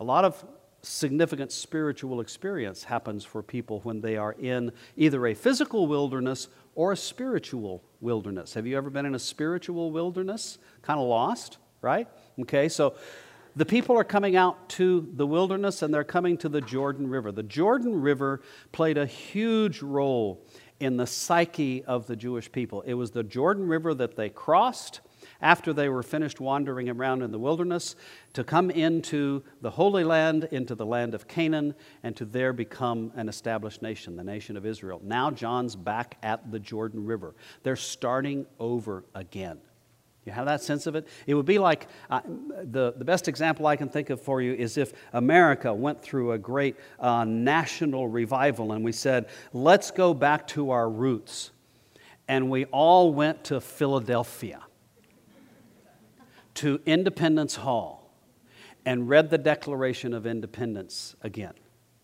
A 0.00 0.04
lot 0.04 0.24
of 0.24 0.42
significant 0.82 1.52
spiritual 1.52 2.22
experience 2.22 2.84
happens 2.84 3.26
for 3.26 3.42
people 3.42 3.80
when 3.80 4.00
they 4.00 4.16
are 4.16 4.32
in 4.32 4.72
either 4.96 5.26
a 5.26 5.34
physical 5.34 5.86
wilderness 5.86 6.48
or 6.74 6.92
a 6.92 6.96
spiritual 6.96 7.84
wilderness. 8.00 8.54
Have 8.54 8.66
you 8.66 8.74
ever 8.78 8.88
been 8.88 9.04
in 9.04 9.14
a 9.14 9.18
spiritual 9.18 9.90
wilderness? 9.90 10.56
Kind 10.80 10.98
of 10.98 11.06
lost, 11.06 11.58
right? 11.82 12.08
Okay, 12.40 12.70
so 12.70 12.94
the 13.54 13.66
people 13.66 13.98
are 13.98 14.04
coming 14.04 14.36
out 14.36 14.70
to 14.70 15.06
the 15.12 15.26
wilderness 15.26 15.82
and 15.82 15.92
they're 15.92 16.04
coming 16.04 16.38
to 16.38 16.48
the 16.48 16.62
Jordan 16.62 17.10
River. 17.10 17.32
The 17.32 17.42
Jordan 17.42 18.00
River 18.00 18.40
played 18.72 18.96
a 18.96 19.04
huge 19.04 19.82
role 19.82 20.42
in 20.80 20.96
the 20.96 21.06
psyche 21.06 21.84
of 21.84 22.06
the 22.06 22.16
Jewish 22.16 22.50
people. 22.50 22.80
It 22.82 22.94
was 22.94 23.10
the 23.10 23.22
Jordan 23.22 23.68
River 23.68 23.94
that 23.94 24.16
they 24.16 24.30
crossed 24.30 25.00
after 25.42 25.72
they 25.72 25.88
were 25.88 26.02
finished 26.02 26.40
wandering 26.40 26.88
around 26.88 27.22
in 27.22 27.30
the 27.30 27.38
wilderness 27.38 27.94
to 28.32 28.42
come 28.42 28.70
into 28.70 29.42
the 29.60 29.70
Holy 29.70 30.04
Land, 30.04 30.48
into 30.50 30.74
the 30.74 30.86
land 30.86 31.14
of 31.14 31.28
Canaan, 31.28 31.74
and 32.02 32.16
to 32.16 32.24
there 32.24 32.52
become 32.52 33.12
an 33.14 33.28
established 33.28 33.82
nation, 33.82 34.16
the 34.16 34.24
nation 34.24 34.56
of 34.56 34.66
Israel. 34.66 35.00
Now 35.04 35.30
John's 35.30 35.76
back 35.76 36.16
at 36.22 36.50
the 36.50 36.58
Jordan 36.58 37.04
River. 37.04 37.34
They're 37.62 37.76
starting 37.76 38.46
over 38.58 39.04
again. 39.14 39.60
You 40.26 40.32
have 40.32 40.46
that 40.46 40.62
sense 40.62 40.86
of 40.86 40.94
it? 40.96 41.08
It 41.26 41.34
would 41.34 41.46
be 41.46 41.58
like 41.58 41.86
uh, 42.10 42.20
the, 42.26 42.92
the 42.96 43.04
best 43.04 43.26
example 43.26 43.66
I 43.66 43.76
can 43.76 43.88
think 43.88 44.10
of 44.10 44.20
for 44.20 44.42
you 44.42 44.52
is 44.52 44.76
if 44.76 44.92
America 45.12 45.72
went 45.72 46.02
through 46.02 46.32
a 46.32 46.38
great 46.38 46.76
uh, 46.98 47.24
national 47.24 48.06
revival 48.06 48.72
and 48.72 48.84
we 48.84 48.92
said, 48.92 49.28
let's 49.52 49.90
go 49.90 50.12
back 50.12 50.46
to 50.48 50.70
our 50.70 50.90
roots. 50.90 51.52
And 52.28 52.50
we 52.50 52.66
all 52.66 53.12
went 53.12 53.44
to 53.44 53.60
Philadelphia, 53.60 54.60
to 56.54 56.80
Independence 56.86 57.56
Hall, 57.56 58.14
and 58.84 59.08
read 59.08 59.30
the 59.30 59.38
Declaration 59.38 60.14
of 60.14 60.26
Independence 60.26 61.16
again. 61.22 61.54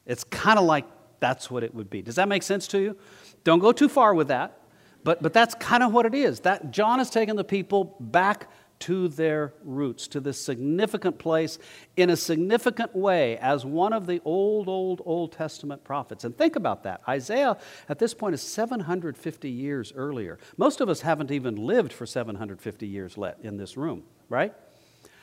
It's 0.07 0.24
kind 0.24 0.59
of 0.59 0.64
like 0.64 0.87
that's 1.20 1.50
what 1.50 1.62
it 1.62 1.74
would 1.74 1.90
be. 1.90 2.02
Does 2.02 2.16
that 2.16 2.29
make 2.29 2.42
sense 2.42 2.66
to 2.68 2.81
you? 2.81 2.96
Don't 3.44 3.61
go 3.61 3.72
too 3.72 3.88
far 3.88 4.14
with 4.14 4.29
that. 4.29 4.61
But, 5.07 5.23
but 5.23 5.33
that's 5.33 5.55
kind 5.55 5.85
of 5.85 5.92
what 5.92 6.05
it 6.05 6.16
is. 6.16 6.40
That 6.40 6.73
John 6.73 6.99
has 6.99 7.11
taken 7.11 7.37
the 7.37 7.45
people 7.45 7.95
back 8.01 8.51
to 8.81 9.07
their 9.07 9.55
roots, 9.62 10.09
to 10.09 10.19
this 10.19 10.45
significant 10.45 11.16
place 11.16 11.61
in 11.97 12.11
a 12.11 12.16
significant 12.16 12.92
way 12.92 13.38
as 13.38 13.64
one 13.64 13.92
of 13.92 14.09
the 14.09 14.21
old, 14.25 14.69
old, 14.69 15.01
Old 15.05 15.31
Testament 15.31 15.85
prophets. 15.85 16.25
And 16.25 16.37
think 16.37 16.57
about 16.57 16.83
that. 16.83 17.03
Isaiah 17.09 17.57
at 17.88 18.01
this 18.01 18.14
point 18.14 18.35
is 18.35 18.42
750 18.42 19.49
years 19.49 19.92
earlier. 19.95 20.40
Most 20.57 20.81
of 20.81 20.88
us 20.88 21.03
haven't 21.03 21.31
even 21.31 21.55
lived 21.55 21.92
for 21.92 22.05
750 22.05 22.88
years 22.88 23.16
in 23.42 23.59
this 23.59 23.77
room, 23.77 24.03
right? 24.29 24.53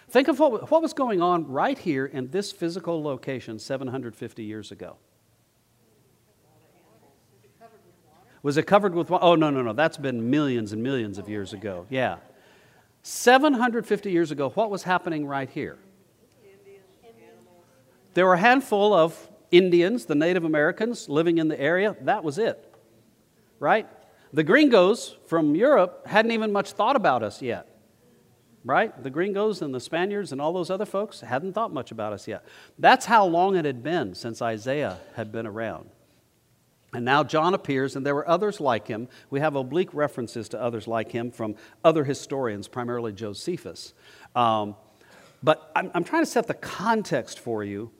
Think 0.07 0.29
of 0.29 0.39
what, 0.39 0.71
what 0.71 0.81
was 0.81 0.93
going 0.93 1.21
on 1.21 1.45
right 1.49 1.77
here 1.77 2.05
in 2.05 2.29
this 2.31 2.53
physical 2.53 3.03
location 3.03 3.59
750 3.59 4.45
years 4.45 4.71
ago. 4.71 4.95
Was 8.43 8.57
it 8.57 8.67
covered 8.67 8.93
with 8.93 9.09
Oh, 9.09 9.35
no, 9.35 9.49
no, 9.49 9.61
no. 9.61 9.73
That's 9.73 9.97
been 9.97 10.29
millions 10.29 10.73
and 10.73 10.83
millions 10.83 11.17
of 11.17 11.27
years 11.27 11.53
ago. 11.53 11.87
Yeah. 11.89 12.17
750 13.01 14.11
years 14.11 14.31
ago, 14.31 14.49
what 14.49 14.69
was 14.69 14.83
happening 14.83 15.25
right 15.25 15.49
here? 15.49 15.77
There 18.13 18.27
were 18.27 18.35
a 18.35 18.39
handful 18.39 18.93
of 18.93 19.17
Indians, 19.49 20.05
the 20.05 20.15
Native 20.15 20.43
Americans 20.43 21.09
living 21.09 21.37
in 21.37 21.47
the 21.47 21.59
area. 21.59 21.95
That 22.01 22.23
was 22.23 22.37
it. 22.37 22.73
Right? 23.59 23.87
The 24.33 24.43
gringos 24.43 25.15
from 25.27 25.55
Europe 25.55 26.05
hadn't 26.07 26.31
even 26.31 26.51
much 26.51 26.73
thought 26.73 26.95
about 26.95 27.23
us 27.23 27.41
yet. 27.41 27.67
Right? 28.65 29.01
The 29.01 29.09
gringos 29.09 29.61
and 29.61 29.73
the 29.73 29.79
Spaniards 29.79 30.31
and 30.31 30.39
all 30.39 30.53
those 30.53 30.69
other 30.69 30.85
folks 30.85 31.21
hadn't 31.21 31.53
thought 31.53 31.73
much 31.73 31.91
about 31.91 32.13
us 32.13 32.27
yet. 32.27 32.45
That's 32.79 33.05
how 33.05 33.25
long 33.25 33.55
it 33.55 33.65
had 33.65 33.83
been 33.83 34.15
since 34.15 34.41
Isaiah 34.41 34.99
had 35.15 35.31
been 35.31 35.47
around. 35.47 35.89
And 36.93 37.05
now 37.05 37.23
John 37.23 37.53
appears, 37.53 37.95
and 37.95 38.05
there 38.05 38.13
were 38.13 38.27
others 38.27 38.59
like 38.59 38.87
him. 38.87 39.07
We 39.29 39.39
have 39.39 39.55
oblique 39.55 39.93
references 39.93 40.49
to 40.49 40.61
others 40.61 40.87
like 40.87 41.11
him 41.11 41.31
from 41.31 41.55
other 41.83 42.03
historians, 42.03 42.67
primarily 42.67 43.11
Josephus. 43.11 43.93
Um, 44.35 44.75
but 45.41 45.71
I'm, 45.75 45.91
I'm, 45.93 46.03
trying 46.03 46.21
to 46.21 46.29
set 46.29 46.47
the 46.47 46.53
context 46.53 47.39
for 47.39 47.63
you 47.63 47.91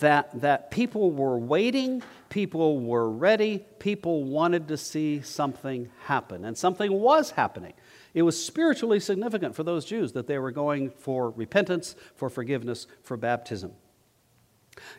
that, 0.00 0.40
that 0.40 0.70
people 0.70 1.10
were 1.10 1.38
waiting, 1.38 2.02
people 2.28 2.80
were 2.80 3.08
ready, 3.08 3.64
people 3.78 4.24
wanted 4.24 4.68
to 4.68 4.76
see 4.76 5.20
something 5.20 5.90
happen. 6.04 6.44
And 6.44 6.56
something 6.56 6.92
was 6.92 7.32
happening. 7.32 7.74
It 8.14 8.22
was 8.22 8.42
spiritually 8.42 9.00
significant 9.00 9.54
for 9.54 9.62
those 9.62 9.84
Jews 9.84 10.12
that 10.12 10.26
they 10.26 10.38
were 10.38 10.50
going 10.50 10.90
for 10.90 11.30
repentance, 11.30 11.94
for 12.14 12.30
forgiveness, 12.30 12.86
for 13.02 13.16
baptism. 13.16 13.72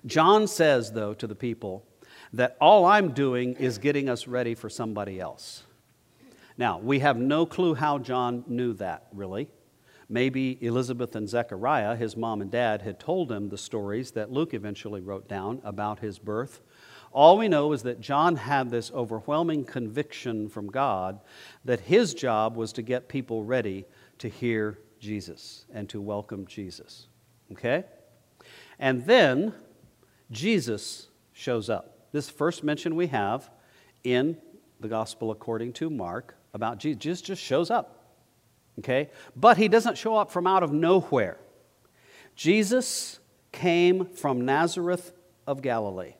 John 0.06 0.48
says, 0.48 0.92
though, 0.92 1.14
to 1.16 1.28
the 1.28 1.36
people, 1.36 1.86
that 2.34 2.58
all 2.60 2.86
I'm 2.86 3.12
doing 3.12 3.54
is 3.54 3.78
getting 3.78 4.10
us 4.10 4.28
ready 4.28 4.56
for 4.56 4.70
somebody 4.70 5.20
else. 5.20 5.64
Now, 6.58 6.80
we 6.80 7.00
have 7.00 7.18
no 7.18 7.46
clue 7.46 7.76
how 7.76 8.00
John 8.00 8.44
knew 8.48 8.74
that, 8.74 9.08
really. 9.12 9.50
Maybe 10.10 10.58
Elizabeth 10.62 11.16
and 11.16 11.28
Zechariah, 11.28 11.96
his 11.96 12.18
mom 12.18 12.42
and 12.42 12.52
dad, 12.52 12.82
had 12.82 13.00
told 13.00 13.32
him 13.32 13.50
the 13.50 13.58
stories 13.58 14.12
that 14.12 14.32
Luke 14.32 14.54
eventually 14.54 15.02
wrote 15.02 15.28
down 15.28 15.62
about 15.64 16.00
his 16.00 16.20
birth. 16.20 16.62
All 17.12 17.38
we 17.38 17.48
know 17.48 17.72
is 17.74 17.84
that 17.84 18.02
John 18.02 18.36
had 18.36 18.70
this 18.70 18.92
overwhelming 18.92 19.66
conviction 19.66 20.50
from 20.50 20.68
God 20.68 21.20
that 21.64 21.80
his 21.80 22.14
job 22.14 22.56
was 22.56 22.74
to 22.74 22.82
get 22.82 23.08
people 23.08 23.44
ready 23.44 23.86
to 24.18 24.28
hear 24.28 24.80
Jesus 25.00 25.66
and 25.74 25.88
to 25.90 26.02
welcome 26.02 26.46
Jesus. 26.48 27.08
Okay? 27.52 27.84
And 28.80 29.06
then 29.06 29.54
Jesus 30.32 31.10
shows 31.34 31.70
up. 31.70 31.93
This 32.14 32.30
first 32.30 32.64
mention 32.64 32.96
we 32.96 33.08
have 33.08 33.50
in 34.06 34.38
the 34.80 34.88
gospel 34.88 35.32
according 35.32 35.74
to 35.74 35.90
Mark 35.90 36.36
about 36.54 36.78
Jesus. 36.78 37.02
Jesus 37.02 37.22
just 37.22 37.42
shows 37.42 37.70
up. 37.70 38.00
Okay? 38.80 39.10
But 39.36 39.58
he 39.58 39.68
doesn't 39.68 39.98
show 39.98 40.16
up 40.16 40.32
from 40.32 40.48
out 40.48 40.64
of 40.64 40.72
nowhere. 40.72 41.38
Jesus 42.36 43.20
came 43.52 44.06
from 44.06 44.46
Nazareth 44.46 45.12
of 45.46 45.62
Galilee. 45.62 46.14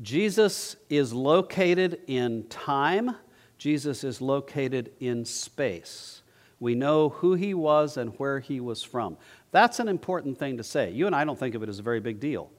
Jesus 0.00 0.76
is 0.88 1.12
located 1.12 2.00
in 2.06 2.44
time, 2.48 3.16
Jesus 3.58 4.04
is 4.04 4.20
located 4.20 4.92
in 5.00 5.24
space. 5.24 6.22
We 6.60 6.74
know 6.74 7.08
who 7.08 7.34
he 7.34 7.54
was 7.54 7.96
and 7.96 8.10
where 8.18 8.40
he 8.40 8.60
was 8.60 8.82
from. 8.82 9.16
That's 9.50 9.78
an 9.78 9.88
important 9.88 10.38
thing 10.38 10.58
to 10.58 10.64
say. 10.64 10.90
You 10.90 11.06
and 11.06 11.14
I 11.14 11.24
don't 11.24 11.38
think 11.38 11.54
of 11.54 11.62
it 11.62 11.68
as 11.68 11.78
a 11.78 11.82
very 11.82 12.00
big 12.00 12.20
deal. 12.20 12.50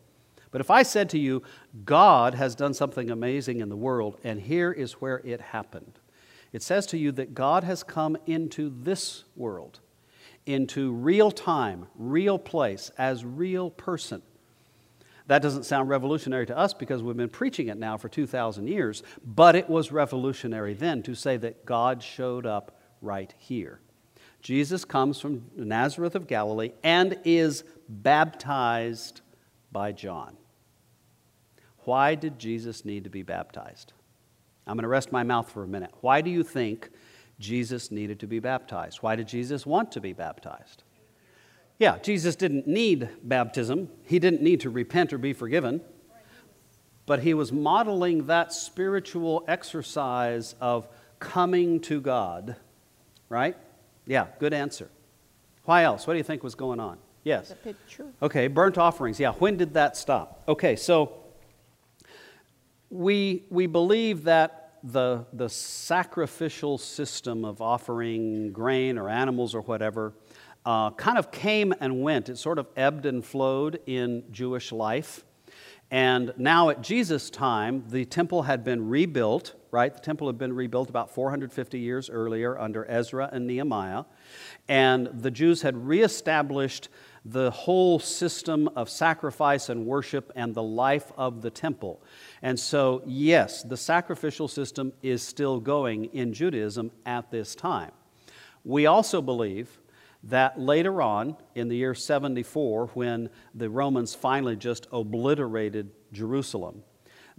But 0.52 0.62
if 0.62 0.72
I 0.72 0.84
said 0.84 1.10
to 1.10 1.20
you, 1.20 1.44
God 1.86 2.34
has 2.34 2.56
done 2.56 2.74
something 2.74 3.10
amazing 3.10 3.60
in 3.60 3.70
the 3.70 3.76
world, 3.76 4.18
and 4.24 4.40
here 4.40 4.72
is 4.72 4.94
where 4.94 5.22
it 5.26 5.42
happened, 5.42 6.00
It 6.54 6.64
says 6.64 6.86
to 6.88 6.98
you 6.98 7.12
that 7.14 7.34
God 7.34 7.64
has 7.64 7.84
come 7.84 8.18
into 8.26 8.74
this 8.84 9.26
world, 9.36 9.80
into 10.46 10.92
real 10.92 11.32
time, 11.32 11.88
real 11.96 12.40
place, 12.40 12.92
as 12.98 13.26
real 13.26 13.70
person. 13.70 14.22
That 15.28 15.42
doesn't 15.42 15.66
sound 15.66 15.90
revolutionary 15.90 16.46
to 16.46 16.58
us 16.58 16.74
because 16.74 17.04
we've 17.04 17.18
been 17.18 17.28
preaching 17.28 17.68
it 17.68 17.78
now 17.78 17.98
for 17.98 18.08
2,000 18.08 18.68
years, 18.68 19.04
but 19.26 19.56
it 19.56 19.70
was 19.70 19.92
revolutionary 19.92 20.74
then 20.74 21.04
to 21.04 21.16
say 21.16 21.36
that 21.38 21.66
God 21.66 22.02
showed 22.02 22.46
up 22.46 22.80
right 23.02 23.34
here. 23.38 23.82
Jesus 24.42 24.86
comes 24.86 25.20
from 25.20 25.44
Nazareth 25.58 26.16
of 26.16 26.28
Galilee 26.28 26.72
and 26.82 27.20
is 27.26 27.66
baptized 27.90 29.20
by 29.78 29.92
John. 29.92 30.36
Why 31.82 32.16
did 32.16 32.40
Jesus 32.40 32.84
need 32.84 33.04
to 33.04 33.12
be 33.12 33.22
baptized? 33.22 33.94
I'm 34.66 34.76
going 34.76 34.82
to 34.82 34.88
rest 34.88 35.12
my 35.12 35.22
mouth 35.22 35.52
for 35.52 35.64
a 35.64 35.68
minute. 35.68 35.92
Why 36.02 36.22
do 36.22 36.32
you 36.32 36.44
think 36.44 36.90
Jesus 37.38 37.92
needed 37.92 38.20
to 38.22 38.26
be 38.26 38.40
baptized? 38.40 39.04
Why 39.04 39.16
did 39.16 39.28
Jesus 39.28 39.68
want 39.68 39.92
to 39.92 40.02
be 40.02 40.14
baptized? 40.14 40.82
Yeah, 41.78 42.00
Jesus 42.00 42.36
didn't 42.36 42.66
need 42.66 43.08
baptism. 43.22 43.90
He 44.04 44.18
didn't 44.18 44.42
need 44.42 44.62
to 44.62 44.72
repent 44.72 45.14
or 45.14 45.20
be 45.20 45.34
forgiven. 45.34 45.82
But 47.06 47.20
he 47.20 47.36
was 47.36 47.52
modeling 47.52 48.26
that 48.26 48.52
spiritual 48.54 49.46
exercise 49.48 50.56
of 50.60 50.88
coming 51.20 51.82
to 51.82 52.02
God, 52.02 52.56
right? 53.30 53.56
Yeah, 54.08 54.26
good 54.40 54.56
answer. 54.56 54.90
Why 55.66 55.84
else? 55.84 56.08
What 56.08 56.14
do 56.16 56.18
you 56.18 56.24
think 56.24 56.44
was 56.44 56.56
going 56.56 56.80
on? 56.80 56.98
Yes. 57.28 57.50
The 57.50 57.56
picture. 57.56 58.06
Okay, 58.22 58.48
burnt 58.48 58.78
offerings. 58.78 59.20
Yeah, 59.20 59.34
when 59.34 59.58
did 59.58 59.74
that 59.74 59.98
stop? 59.98 60.44
Okay, 60.48 60.78
so 60.78 61.26
we, 62.90 63.44
we 63.50 63.68
believe 63.68 64.24
that 64.24 64.80
the, 64.82 65.26
the 65.34 65.50
sacrificial 65.50 66.78
system 66.78 67.44
of 67.44 67.62
offering 67.62 68.54
grain 68.54 68.98
or 68.98 69.10
animals 69.10 69.54
or 69.54 69.62
whatever 69.62 70.14
uh, 70.66 70.92
kind 70.92 71.18
of 71.18 71.30
came 71.30 71.74
and 71.82 72.02
went. 72.02 72.30
It 72.30 72.38
sort 72.38 72.60
of 72.60 72.68
ebbed 72.78 73.06
and 73.06 73.26
flowed 73.26 73.82
in 73.86 74.24
Jewish 74.32 74.72
life. 74.72 75.26
And 75.90 76.34
now 76.38 76.70
at 76.70 76.82
Jesus' 76.82 77.30
time, 77.30 77.86
the 77.90 78.04
temple 78.06 78.44
had 78.44 78.64
been 78.64 78.90
rebuilt, 78.90 79.54
right? 79.72 79.94
The 79.94 80.02
temple 80.02 80.28
had 80.28 80.38
been 80.38 80.54
rebuilt 80.54 80.90
about 80.90 81.14
450 81.14 81.80
years 81.80 82.10
earlier 82.10 82.60
under 82.60 82.86
Ezra 82.90 83.30
and 83.32 83.48
Nehemiah. 83.48 84.04
And 84.68 85.08
the 85.14 85.32
Jews 85.32 85.62
had 85.62 85.88
reestablished 85.88 86.90
the 87.30 87.52
whole 87.52 88.00
system 88.00 88.70
of 88.76 88.90
sacrifice 88.90 89.68
and 89.68 89.86
worship 89.86 90.32
and 90.36 90.56
the 90.56 90.64
life 90.64 91.12
of 91.18 91.42
the 91.42 91.50
temple. 91.50 92.02
And 92.42 92.58
so, 92.58 93.02
yes, 93.06 93.64
the 93.64 93.76
sacrificial 93.76 94.48
system 94.48 94.94
is 95.02 95.22
still 95.22 95.60
going 95.60 96.06
in 96.06 96.32
Judaism 96.32 96.92
at 97.06 97.30
this 97.30 97.54
time. 97.54 97.92
We 98.64 98.86
also 98.86 99.22
believe 99.22 99.80
that 100.24 100.58
later 100.58 101.02
on, 101.02 101.36
in 101.54 101.68
the 101.68 101.76
year 101.76 101.94
74, 101.94 102.88
when 102.94 103.30
the 103.54 103.70
Romans 103.70 104.16
finally 104.16 104.56
just 104.56 104.88
obliterated 104.92 105.92
Jerusalem, 106.14 106.84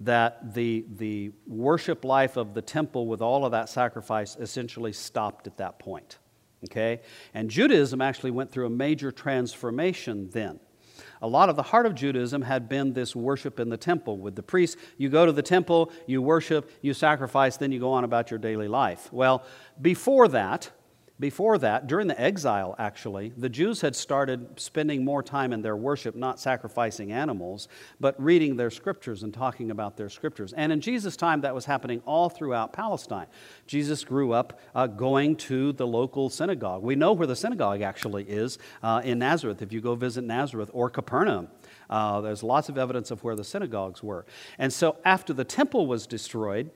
that 0.00 0.54
the, 0.54 0.84
the 0.96 1.32
worship 1.46 2.04
life 2.04 2.36
of 2.36 2.52
the 2.52 2.62
temple 2.62 3.06
with 3.06 3.22
all 3.22 3.44
of 3.44 3.52
that 3.52 3.70
sacrifice 3.70 4.36
essentially 4.36 4.92
stopped 4.92 5.46
at 5.46 5.56
that 5.56 5.78
point. 5.78 6.18
Okay? 6.64 7.00
And 7.34 7.50
Judaism 7.50 8.00
actually 8.00 8.30
went 8.30 8.50
through 8.50 8.66
a 8.66 8.70
major 8.70 9.10
transformation 9.10 10.30
then. 10.30 10.60
A 11.20 11.26
lot 11.26 11.48
of 11.48 11.56
the 11.56 11.62
heart 11.62 11.86
of 11.86 11.94
Judaism 11.94 12.42
had 12.42 12.68
been 12.68 12.92
this 12.92 13.14
worship 13.14 13.58
in 13.58 13.68
the 13.68 13.76
temple 13.76 14.18
with 14.18 14.36
the 14.36 14.42
priests. 14.42 14.76
You 14.96 15.08
go 15.08 15.26
to 15.26 15.32
the 15.32 15.42
temple, 15.42 15.92
you 16.06 16.22
worship, 16.22 16.70
you 16.80 16.94
sacrifice, 16.94 17.56
then 17.56 17.72
you 17.72 17.80
go 17.80 17.92
on 17.92 18.04
about 18.04 18.30
your 18.30 18.38
daily 18.38 18.68
life. 18.68 19.12
Well, 19.12 19.44
before 19.80 20.28
that, 20.28 20.70
before 21.20 21.58
that, 21.58 21.88
during 21.88 22.06
the 22.06 22.20
exile, 22.20 22.76
actually, 22.78 23.32
the 23.36 23.48
Jews 23.48 23.80
had 23.80 23.96
started 23.96 24.60
spending 24.60 25.04
more 25.04 25.20
time 25.20 25.52
in 25.52 25.62
their 25.62 25.76
worship, 25.76 26.14
not 26.14 26.38
sacrificing 26.38 27.10
animals, 27.10 27.66
but 27.98 28.20
reading 28.22 28.56
their 28.56 28.70
scriptures 28.70 29.24
and 29.24 29.34
talking 29.34 29.72
about 29.72 29.96
their 29.96 30.08
scriptures. 30.08 30.52
And 30.52 30.70
in 30.72 30.80
Jesus' 30.80 31.16
time, 31.16 31.40
that 31.40 31.54
was 31.54 31.64
happening 31.64 32.02
all 32.06 32.28
throughout 32.28 32.72
Palestine. 32.72 33.26
Jesus 33.66 34.04
grew 34.04 34.32
up 34.32 34.60
uh, 34.76 34.86
going 34.86 35.34
to 35.36 35.72
the 35.72 35.86
local 35.86 36.30
synagogue. 36.30 36.84
We 36.84 36.94
know 36.94 37.12
where 37.12 37.26
the 37.26 37.36
synagogue 37.36 37.82
actually 37.82 38.22
is 38.22 38.58
uh, 38.84 39.02
in 39.02 39.18
Nazareth, 39.18 39.60
if 39.60 39.72
you 39.72 39.80
go 39.80 39.96
visit 39.96 40.22
Nazareth 40.22 40.70
or 40.72 40.88
Capernaum. 40.88 41.48
Uh, 41.90 42.20
there's 42.20 42.44
lots 42.44 42.68
of 42.68 42.78
evidence 42.78 43.10
of 43.10 43.24
where 43.24 43.34
the 43.34 43.44
synagogues 43.44 44.02
were. 44.02 44.24
And 44.58 44.72
so, 44.72 44.98
after 45.04 45.32
the 45.32 45.44
temple 45.44 45.86
was 45.86 46.06
destroyed, 46.06 46.70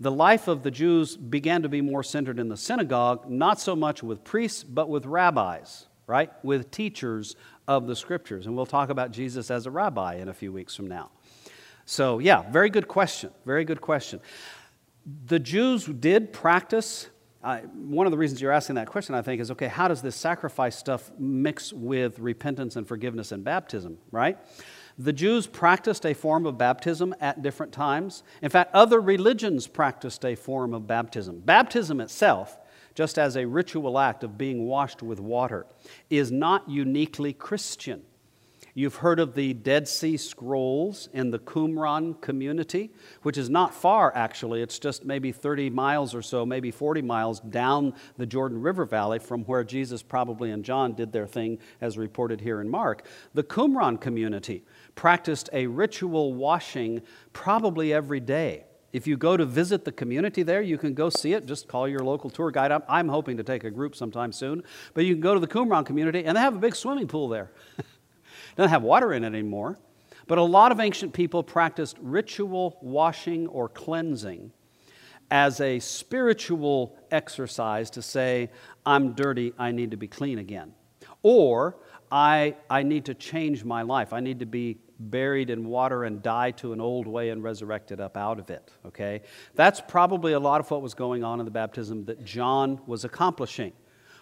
the 0.00 0.10
life 0.10 0.48
of 0.48 0.62
the 0.62 0.70
Jews 0.70 1.16
began 1.16 1.62
to 1.62 1.68
be 1.68 1.80
more 1.80 2.02
centered 2.02 2.38
in 2.38 2.48
the 2.48 2.56
synagogue, 2.56 3.28
not 3.28 3.60
so 3.60 3.74
much 3.74 4.02
with 4.02 4.24
priests, 4.24 4.62
but 4.64 4.88
with 4.88 5.06
rabbis, 5.06 5.86
right? 6.06 6.32
With 6.44 6.70
teachers 6.70 7.36
of 7.66 7.86
the 7.86 7.94
scriptures. 7.94 8.46
And 8.46 8.56
we'll 8.56 8.66
talk 8.66 8.90
about 8.90 9.10
Jesus 9.10 9.50
as 9.50 9.66
a 9.66 9.70
rabbi 9.70 10.16
in 10.16 10.28
a 10.28 10.34
few 10.34 10.52
weeks 10.52 10.74
from 10.74 10.86
now. 10.88 11.10
So, 11.84 12.18
yeah, 12.18 12.50
very 12.50 12.70
good 12.70 12.88
question. 12.88 13.30
Very 13.46 13.64
good 13.64 13.80
question. 13.80 14.20
The 15.26 15.38
Jews 15.38 15.86
did 15.86 16.32
practice. 16.32 17.08
Uh, 17.42 17.60
one 17.60 18.06
of 18.06 18.10
the 18.10 18.18
reasons 18.18 18.42
you're 18.42 18.52
asking 18.52 18.74
that 18.76 18.88
question, 18.88 19.14
I 19.14 19.22
think, 19.22 19.40
is 19.40 19.50
okay, 19.52 19.68
how 19.68 19.88
does 19.88 20.02
this 20.02 20.16
sacrifice 20.16 20.76
stuff 20.76 21.10
mix 21.18 21.72
with 21.72 22.18
repentance 22.18 22.76
and 22.76 22.86
forgiveness 22.86 23.32
and 23.32 23.42
baptism, 23.42 23.98
right? 24.10 24.36
The 25.00 25.12
Jews 25.12 25.46
practiced 25.46 26.04
a 26.04 26.12
form 26.12 26.44
of 26.44 26.58
baptism 26.58 27.14
at 27.20 27.40
different 27.40 27.72
times. 27.72 28.24
In 28.42 28.50
fact, 28.50 28.74
other 28.74 29.00
religions 29.00 29.68
practiced 29.68 30.24
a 30.24 30.34
form 30.34 30.74
of 30.74 30.88
baptism. 30.88 31.38
Baptism 31.38 32.00
itself, 32.00 32.58
just 32.96 33.16
as 33.16 33.36
a 33.36 33.46
ritual 33.46 33.96
act 33.96 34.24
of 34.24 34.36
being 34.36 34.66
washed 34.66 35.00
with 35.00 35.20
water, 35.20 35.66
is 36.10 36.32
not 36.32 36.68
uniquely 36.68 37.32
Christian. 37.32 38.02
You've 38.78 38.96
heard 38.96 39.18
of 39.18 39.34
the 39.34 39.54
Dead 39.54 39.88
Sea 39.88 40.16
Scrolls 40.16 41.08
in 41.12 41.32
the 41.32 41.40
Qumran 41.40 42.20
community, 42.20 42.92
which 43.22 43.36
is 43.36 43.50
not 43.50 43.74
far 43.74 44.12
actually. 44.14 44.62
It's 44.62 44.78
just 44.78 45.04
maybe 45.04 45.32
30 45.32 45.68
miles 45.70 46.14
or 46.14 46.22
so, 46.22 46.46
maybe 46.46 46.70
40 46.70 47.02
miles 47.02 47.40
down 47.40 47.94
the 48.18 48.26
Jordan 48.26 48.62
River 48.62 48.84
Valley 48.84 49.18
from 49.18 49.42
where 49.46 49.64
Jesus 49.64 50.02
probably 50.04 50.52
and 50.52 50.64
John 50.64 50.94
did 50.94 51.10
their 51.12 51.26
thing 51.26 51.58
as 51.80 51.98
reported 51.98 52.40
here 52.40 52.60
in 52.60 52.68
Mark. 52.68 53.04
The 53.34 53.42
Qumran 53.42 54.00
community 54.00 54.62
practiced 54.98 55.48
a 55.52 55.64
ritual 55.68 56.34
washing 56.34 57.00
probably 57.32 57.92
every 57.92 58.18
day. 58.18 58.64
If 58.92 59.06
you 59.06 59.16
go 59.16 59.36
to 59.36 59.46
visit 59.46 59.84
the 59.84 59.92
community 59.92 60.42
there, 60.42 60.60
you 60.60 60.76
can 60.76 60.92
go 60.92 61.08
see 61.08 61.34
it. 61.34 61.46
Just 61.46 61.68
call 61.68 61.86
your 61.86 62.00
local 62.00 62.30
tour 62.30 62.50
guide 62.50 62.72
up. 62.72 62.84
I'm 62.88 63.08
hoping 63.08 63.36
to 63.36 63.44
take 63.44 63.62
a 63.62 63.70
group 63.70 63.94
sometime 63.94 64.32
soon. 64.32 64.64
But 64.94 65.04
you 65.04 65.14
can 65.14 65.20
go 65.20 65.34
to 65.34 65.40
the 65.40 65.46
Qumran 65.46 65.86
community, 65.86 66.24
and 66.24 66.36
they 66.36 66.40
have 66.40 66.56
a 66.56 66.58
big 66.58 66.74
swimming 66.74 67.06
pool 67.06 67.28
there. 67.28 67.52
doesn't 68.56 68.70
have 68.70 68.82
water 68.82 69.12
in 69.12 69.22
it 69.22 69.28
anymore. 69.28 69.78
But 70.26 70.38
a 70.38 70.42
lot 70.42 70.72
of 70.72 70.80
ancient 70.80 71.12
people 71.12 71.44
practiced 71.44 71.96
ritual 72.00 72.76
washing 72.82 73.46
or 73.46 73.68
cleansing 73.68 74.50
as 75.30 75.60
a 75.60 75.78
spiritual 75.78 76.98
exercise 77.12 77.88
to 77.90 78.02
say, 78.02 78.50
I'm 78.84 79.12
dirty, 79.12 79.52
I 79.60 79.70
need 79.70 79.92
to 79.92 79.96
be 79.96 80.08
clean 80.08 80.38
again. 80.40 80.74
Or, 81.22 81.76
I, 82.10 82.56
I 82.68 82.82
need 82.82 83.04
to 83.04 83.14
change 83.14 83.64
my 83.64 83.82
life. 83.82 84.12
I 84.12 84.18
need 84.18 84.40
to 84.40 84.46
be 84.46 84.78
buried 84.98 85.50
in 85.50 85.66
water 85.66 86.04
and 86.04 86.22
die 86.22 86.50
to 86.52 86.72
an 86.72 86.80
old 86.80 87.06
way 87.06 87.30
and 87.30 87.42
resurrected 87.42 88.00
up 88.00 88.16
out 88.16 88.38
of 88.38 88.50
it. 88.50 88.72
Okay? 88.86 89.22
That's 89.54 89.80
probably 89.80 90.32
a 90.32 90.40
lot 90.40 90.60
of 90.60 90.70
what 90.70 90.82
was 90.82 90.94
going 90.94 91.24
on 91.24 91.40
in 91.40 91.44
the 91.44 91.52
baptism 91.52 92.04
that 92.06 92.24
John 92.24 92.80
was 92.86 93.04
accomplishing. 93.04 93.72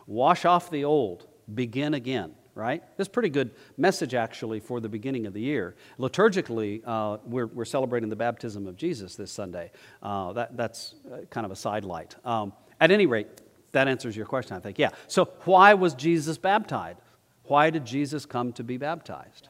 Wash 0.07 0.45
off 0.45 0.71
the 0.71 0.85
old, 0.85 1.27
begin 1.53 1.95
again 1.95 2.35
right? 2.57 2.83
This 2.97 3.07
pretty 3.07 3.29
good 3.29 3.51
message, 3.77 4.15
actually, 4.15 4.61
for 4.61 4.81
the 4.81 4.89
beginning 4.89 5.27
of 5.27 5.35
the 5.35 5.41
year. 5.43 5.77
Liturgically, 5.99 6.81
uh, 6.87 7.19
we're, 7.27 7.47
we're 7.49 7.67
celebrating 7.67 8.09
the 8.09 8.17
baptism 8.17 8.67
of 8.67 8.77
Jesus 8.77 9.15
this 9.15 9.31
Sunday. 9.31 9.71
Uh, 10.03 10.33
that, 10.33 10.57
that's 10.57 10.95
uh, 11.12 11.19
kind 11.29 11.45
of 11.45 11.53
a 11.53 11.57
sidelight. 11.57 12.17
Um, 12.25 12.55
at 12.81 12.91
any 12.91 13.05
rate, 13.05 13.29
that 13.73 13.89
answers 13.89 14.17
your 14.17 14.25
question, 14.25 14.57
I 14.57 14.61
think. 14.61 14.79
Yeah. 14.79 14.89
So, 15.07 15.27
why 15.45 15.75
was 15.75 15.95
Jesus 15.95 16.39
baptized? 16.39 16.99
Why 17.45 17.69
did 17.69 17.85
Jesus 17.85 18.25
come 18.25 18.55
to 18.55 18.65
be 18.65 18.79
baptized? 18.79 19.49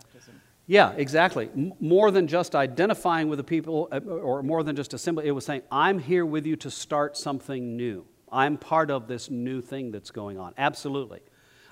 Yeah, 0.67 0.93
exactly. 0.97 1.49
M- 1.57 1.75
more 1.79 2.11
than 2.11 2.27
just 2.27 2.55
identifying 2.55 3.29
with 3.29 3.39
the 3.39 3.45
people, 3.45 3.89
uh, 3.93 4.01
or 4.01 4.43
more 4.43 4.63
than 4.63 4.75
just 4.75 4.95
a 4.95 4.99
symbol, 4.99 5.23
it 5.23 5.31
was 5.31 5.45
saying, 5.45 5.63
I'm 5.71 5.99
here 5.99 6.27
with 6.27 6.45
you 6.45 6.57
to 6.57 6.71
start 6.71 7.17
something 7.17 7.77
new. 7.77 8.05
I'm 8.31 8.57
part 8.57 8.91
of 8.91 9.07
this 9.07 9.31
new 9.31 9.61
thing 9.61 9.93
that's 9.93 10.11
going 10.11 10.39
on. 10.39 10.55
Absolutely. 10.59 11.21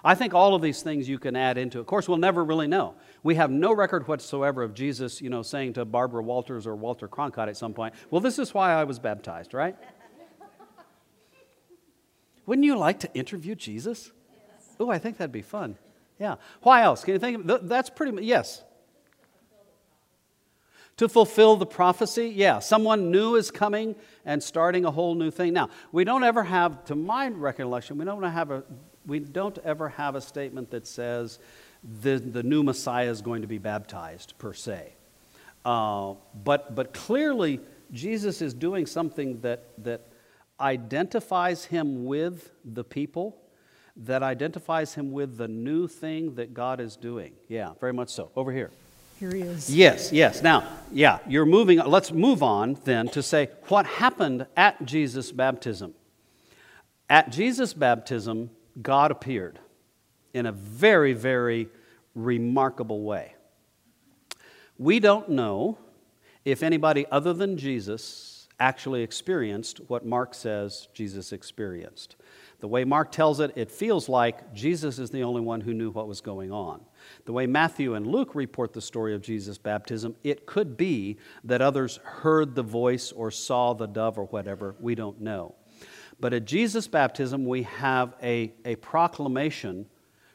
I 0.04 0.14
think 0.14 0.35
all 0.35 0.54
of 0.54 0.61
these 0.61 0.83
things 0.83 1.09
you 1.09 1.18
can 1.18 1.35
add 1.35 1.57
into 1.57 1.78
it. 1.78 1.80
Of 1.80 1.87
course, 1.87 2.09
we'll 2.09 2.18
never 2.18 2.44
really 2.44 2.66
know. 2.66 2.94
We 3.22 3.37
have 3.37 3.50
no 3.50 3.72
record 3.72 4.07
whatsoever 4.07 4.62
of 4.62 4.74
Jesus, 4.74 5.22
you 5.22 5.30
know, 5.30 5.42
saying 5.42 5.72
to 5.72 5.85
Barbara 5.87 6.22
Walters 6.22 6.66
or 6.66 6.76
Walter 6.76 7.09
Cronkite 7.09 7.48
at 7.48 7.57
some 7.57 7.72
point, 7.72 7.94
well, 8.11 8.20
this 8.20 8.38
is 8.38 8.52
why 8.52 8.74
I 8.74 8.85
was 8.85 8.98
baptized, 8.98 9.54
right? 9.54 9.76
Wouldn't 12.46 12.66
you 12.66 12.76
like 12.76 13.00
to 13.00 13.12
interview 13.14 13.54
Jesus? 13.54 14.12
Yes. 14.30 14.76
Oh, 14.78 14.90
I 14.90 14.98
think 14.98 15.16
that'd 15.16 15.33
be 15.33 15.42
fun. 15.42 15.78
Yeah. 16.20 16.37
Why 16.62 16.83
else? 16.83 17.02
Can 17.02 17.14
you 17.14 17.18
think 17.18 17.48
of 17.48 17.66
that's 17.66 17.90
pretty 17.90 18.12
much 18.12 18.24
yes. 18.24 18.62
To 20.98 21.09
fulfill 21.09 21.57
the 21.57 21.66
prophecy? 21.66 22.28
Yeah, 22.28 22.61
someone 22.61 23.11
new 23.11 23.35
is 23.35 23.50
coming 23.50 23.96
and 24.24 24.42
starting 24.42 24.85
a 24.85 24.90
whole 24.90 25.14
new 25.16 25.30
thing. 25.30 25.52
Now, 25.52 25.70
we 25.90 26.04
don't 26.04 26.22
ever 26.22 26.44
have, 26.44 26.85
to 26.85 26.94
my 26.94 27.28
recollection, 27.28 27.98
we 27.98 28.04
don't 28.04 28.22
have 28.22 28.50
a, 28.52 28.62
we 29.04 29.18
don't 29.18 29.59
ever 29.64 29.88
have 29.88 30.14
a 30.14 30.20
statement 30.20 30.70
that 30.70 30.87
says 30.87 31.40
the, 32.02 32.18
the 32.18 32.42
new 32.42 32.62
Messiah 32.62 33.11
is 33.11 33.22
going 33.22 33.42
to 33.42 33.48
be 33.48 33.59
baptized 33.59 34.35
per 34.38 34.52
se. 34.52 34.94
Uh, 35.64 36.14
but, 36.44 36.74
but 36.74 36.94
clearly, 36.94 37.61
Jesus 37.92 38.40
is 38.40 38.54
doing 38.54 38.87
something 38.87 39.40
that, 39.40 39.70
that 39.78 40.09
identifies 40.61 41.64
him 41.64 42.04
with 42.04 42.52
the 42.64 42.85
people, 42.85 43.37
that 43.96 44.22
identifies 44.22 44.94
him 44.94 45.11
with 45.12 45.37
the 45.38 45.48
new 45.48 45.88
thing 45.88 46.35
that 46.37 46.54
God 46.54 46.80
is 46.80 46.96
doing. 46.96 47.33
Yeah, 47.48 47.72
very 47.80 47.92
much 47.92 48.11
so. 48.11 48.30
Over 48.37 48.52
here. 48.52 48.70
Here 49.20 49.35
he 49.35 49.42
is. 49.42 49.74
Yes, 49.74 50.12
yes. 50.12 50.42
Now, 50.42 50.66
yeah, 50.92 51.18
you're 51.27 51.46
moving. 51.46 51.79
Let's 51.79 52.12
move 52.12 52.42
on 52.42 52.77
then 52.85 53.09
to 53.09 53.22
say 53.22 53.50
what 53.68 53.87
happened 53.87 54.46
at 54.57 54.85
Jesus' 54.85 55.33
baptism. 55.33 55.94
At 57.09 57.31
Jesus' 57.31 57.74
baptism, 57.74 58.50
God 58.81 59.11
appeared 59.11 59.59
in 60.33 60.46
a 60.46 60.53
very, 60.53 61.12
very 61.12 61.68
remarkable 62.14 63.03
way. 63.03 63.35
We 64.79 64.98
don't 64.98 65.29
know 65.29 65.79
if 66.44 66.62
anybody 66.62 67.07
other 67.11 67.33
than 67.33 67.57
Jesus 67.57 68.48
actually 68.59 69.03
experienced 69.03 69.81
what 69.88 70.05
Mark 70.05 70.35
says 70.35 70.88
Jesus 70.92 71.33
experienced. 71.33 72.16
The 72.61 72.68
way 72.68 72.85
Mark 72.85 73.12
tells 73.12 73.40
it, 73.40 73.53
it 73.57 73.70
feels 73.70 74.09
like 74.09 74.55
Jesus 74.55 74.98
is 74.98 75.11
the 75.11 75.22
only 75.22 75.40
one 75.40 75.61
who 75.61 75.74
knew 75.74 75.90
what 75.90 76.09
was 76.09 76.20
going 76.20 76.50
on. 76.50 76.81
The 77.25 77.33
way 77.33 77.47
Matthew 77.47 77.95
and 77.95 78.07
Luke 78.07 78.35
report 78.35 78.73
the 78.73 78.81
story 78.81 79.14
of 79.14 79.23
Jesus' 79.23 79.59
baptism, 79.59 80.17
it 80.23 80.47
could 80.47 80.77
be 80.77 81.19
that 81.45 81.62
others 81.62 81.99
heard 82.03 82.55
the 82.55 82.62
voice 82.62 83.12
or 83.12 83.31
saw 83.31 83.73
the 83.73 83.87
dove 83.87 84.19
or 84.19 84.25
whatever. 84.25 84.75
We 84.81 84.95
don't 84.95 85.21
know. 85.21 85.55
But 86.21 86.33
at 86.33 86.45
Jesus' 86.45 86.87
baptism, 86.87 87.45
we 87.45 87.64
have 87.64 88.14
a, 88.23 88.53
a 88.64 88.77
proclamation 88.77 89.87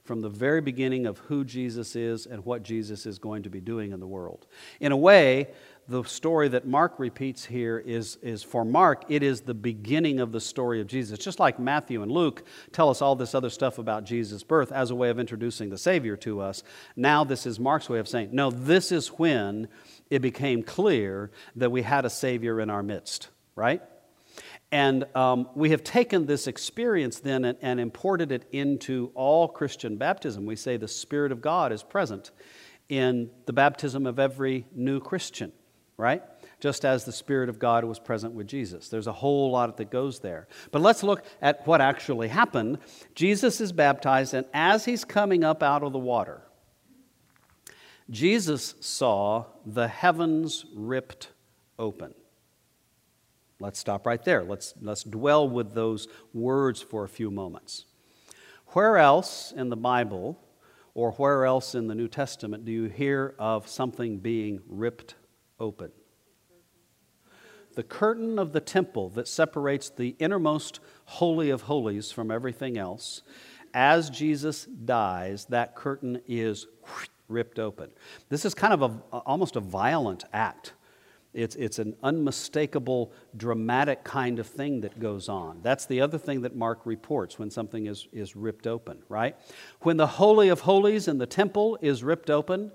from 0.04 0.22
the 0.22 0.30
very 0.30 0.60
beginning 0.60 1.06
of 1.06 1.20
who 1.20 1.46
Jesus 1.46 1.96
is 1.96 2.26
and 2.26 2.44
what 2.44 2.64
Jesus 2.64 3.06
is 3.06 3.20
going 3.20 3.44
to 3.44 3.50
be 3.50 3.62
doing 3.62 3.92
in 3.92 4.00
the 4.00 4.08
world. 4.08 4.48
In 4.80 4.92
a 4.92 4.98
way, 4.98 5.50
the 5.90 6.04
story 6.04 6.48
that 6.50 6.68
Mark 6.68 7.00
repeats 7.00 7.46
here 7.46 7.80
is, 7.80 8.18
is 8.22 8.44
for 8.44 8.64
Mark, 8.64 9.06
it 9.10 9.24
is 9.24 9.42
the 9.42 9.56
beginning 9.56 10.20
of 10.20 10.32
the 10.32 10.40
story 10.40 10.80
of 10.82 10.88
Jesus. 10.88 11.18
Just 11.18 11.40
like 11.40 11.60
Matthew 11.60 12.04
and 12.04 12.12
Luke 12.12 12.44
tell 12.72 12.90
us 12.90 13.02
all 13.02 13.16
this 13.16 13.34
other 13.34 13.50
stuff 13.50 13.80
about 13.80 14.04
Jesus' 14.04 14.44
birth 14.44 14.72
as 14.72 14.92
a 14.92 14.96
way 14.96 15.10
of 15.10 15.20
introducing 15.20 15.72
the 15.72 15.78
Savior 15.80 16.16
to 16.18 16.42
us, 16.42 16.62
now 16.96 17.24
this 17.24 17.48
is 17.48 17.60
Mark's 17.60 17.90
way 17.90 17.98
of 17.98 18.08
saying, 18.08 18.30
no, 18.32 18.52
this 18.52 18.92
is 18.92 19.08
when 19.08 19.68
it 20.12 20.22
became 20.22 20.62
clear 20.62 21.32
that 21.56 21.72
we 21.72 21.82
had 21.82 22.06
a 22.06 22.10
Savior 22.10 22.62
in 22.62 22.70
our 22.70 22.84
midst, 22.84 23.30
right? 23.56 23.82
And 24.72 25.06
um, 25.16 25.50
we 25.56 25.72
have 25.72 25.84
taken 25.84 26.28
this 26.28 26.46
experience 26.46 27.20
then 27.20 27.44
and, 27.46 27.58
and, 27.64 27.80
imported 27.80 28.32
it 28.32 28.48
into 28.52 29.12
all 29.16 29.48
Christian 29.48 29.98
baptism. 29.98 30.46
We 30.46 30.56
say 30.56 30.78
the 30.78 30.88
Spirit 30.88 31.32
of 31.32 31.42
God 31.42 31.72
is 31.72 31.82
present 31.82 32.30
in 32.90 33.32
the 33.48 33.54
baptism 33.54 34.06
of 34.06 34.20
every 34.20 34.66
new 34.76 35.00
Christian, 35.00 35.52
right? 36.00 36.24
Just 36.62 36.86
as 36.86 37.04
the 37.04 37.12
Spirit 37.12 37.50
of 37.50 37.60
God 37.60 37.84
was 37.84 38.00
present 38.00 38.34
with 38.34 38.48
Jesus. 38.48 38.88
There's 38.88 39.08
a 39.08 39.12
whole 39.12 39.52
lot 39.52 39.76
that 39.78 39.92
goes 39.92 40.20
there. 40.20 40.48
But 40.72 40.82
let's 40.82 41.04
look 41.04 41.26
at 41.42 41.68
what 41.68 41.82
actually 41.82 42.30
happened. 42.30 42.80
Jesus 43.16 43.60
is 43.60 43.74
baptized, 43.74 44.34
and 44.34 44.46
as 44.54 44.86
he's 44.86 45.04
coming 45.04 45.44
up 45.44 45.62
out 45.62 45.84
of 45.84 45.92
the 45.92 46.00
water, 46.00 46.42
Jesus 48.10 48.76
saw 48.80 49.46
the 49.66 49.90
heavens 49.90 50.66
ripped 50.74 51.30
open. 51.78 52.14
Let's 53.60 53.78
stop 53.78 54.08
right 54.08 54.24
there. 54.24 54.44
Let's, 54.44 54.74
let's 54.82 55.04
dwell 55.04 55.50
with 55.50 55.74
those 55.74 56.08
words 56.34 56.82
for 56.82 57.04
a 57.04 57.10
few 57.10 57.30
moments. 57.30 57.86
Where 58.68 58.98
else 58.98 59.52
in 59.56 59.68
the 59.68 59.76
Bible 59.76 60.40
or 60.94 61.12
where 61.14 61.46
else 61.46 61.76
in 61.76 61.88
the 61.88 61.96
New 61.96 62.08
Testament 62.08 62.64
do 62.64 62.72
you 62.72 62.86
hear 62.86 63.36
of 63.38 63.68
something 63.68 64.20
being 64.20 64.62
ripped 64.70 65.16
open? 65.60 65.92
The 67.76 67.84
curtain 67.84 68.40
of 68.40 68.52
the 68.52 68.60
temple 68.60 69.10
that 69.10 69.28
separates 69.28 69.90
the 69.90 70.16
innermost 70.20 70.80
holy 71.06 71.50
of 71.50 71.64
holies 71.64 72.12
from 72.12 72.32
everything 72.32 72.78
else, 72.78 73.22
as 73.74 74.10
Jesus 74.10 74.66
dies, 74.66 75.46
that 75.46 75.76
curtain 75.76 76.22
is 76.28 76.68
ripped 77.28 77.60
open. 77.60 77.92
This 78.30 78.44
is 78.44 78.54
kind 78.54 78.74
of 78.74 78.82
a, 78.82 79.18
almost 79.18 79.56
a 79.56 79.60
violent 79.60 80.26
act 80.34 80.74
it's, 81.34 81.56
it's 81.56 81.78
an 81.78 81.96
unmistakable, 82.02 83.14
dramatic 83.38 84.04
kind 84.04 84.40
of 84.40 84.48
thing 84.48 84.82
that 84.82 85.00
goes 85.00 85.30
on. 85.30 85.60
That's 85.62 85.86
the 85.86 86.02
other 86.02 86.18
thing 86.18 86.42
that 86.42 86.56
Mark 86.56 86.86
reports 86.86 87.38
when 87.38 87.52
something 87.52 87.86
is, 87.86 88.08
is 88.12 88.36
ripped 88.36 88.66
open, 88.66 89.04
right? 89.10 89.36
When 89.82 89.98
the 89.98 90.08
Holy 90.08 90.50
of 90.50 90.62
Holies 90.62 91.08
in 91.08 91.20
the 91.20 91.28
temple 91.28 91.78
is 91.82 92.04
ripped 92.04 92.32
open, 92.32 92.72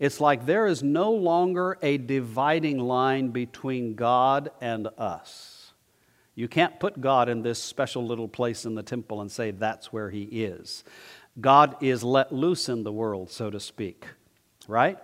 it's 0.00 0.20
like 0.20 0.46
there 0.46 0.66
is 0.66 0.82
no 0.82 1.12
longer 1.12 1.78
a 1.82 1.98
dividing 1.98 2.78
line 2.78 3.28
between 3.28 3.94
God 3.94 4.50
and 4.60 4.88
us. 4.98 5.72
You 6.34 6.48
can't 6.48 6.80
put 6.80 7.00
God 7.00 7.28
in 7.28 7.42
this 7.42 7.62
special 7.62 8.04
little 8.04 8.28
place 8.28 8.64
in 8.64 8.74
the 8.74 8.82
temple 8.82 9.20
and 9.20 9.30
say 9.30 9.52
that's 9.52 9.92
where 9.92 10.10
He 10.10 10.22
is. 10.22 10.84
God 11.40 11.76
is 11.80 12.02
let 12.02 12.32
loose 12.32 12.68
in 12.68 12.82
the 12.82 12.92
world, 12.92 13.30
so 13.30 13.50
to 13.50 13.60
speak, 13.60 14.06
right? 14.66 14.98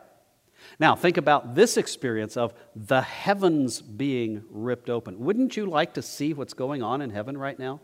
Now, 0.79 0.95
think 0.95 1.17
about 1.17 1.55
this 1.55 1.77
experience 1.77 2.37
of 2.37 2.53
the 2.75 3.01
heavens 3.01 3.81
being 3.81 4.45
ripped 4.51 4.91
open. 4.91 5.19
Wouldn't 5.21 5.57
you 5.57 5.67
like 5.67 5.95
to 5.95 6.03
see 6.03 6.35
what's 6.35 6.55
going 6.55 6.83
on 6.83 7.01
in 7.01 7.11
heaven 7.11 7.37
right 7.37 7.59
now? 7.59 7.81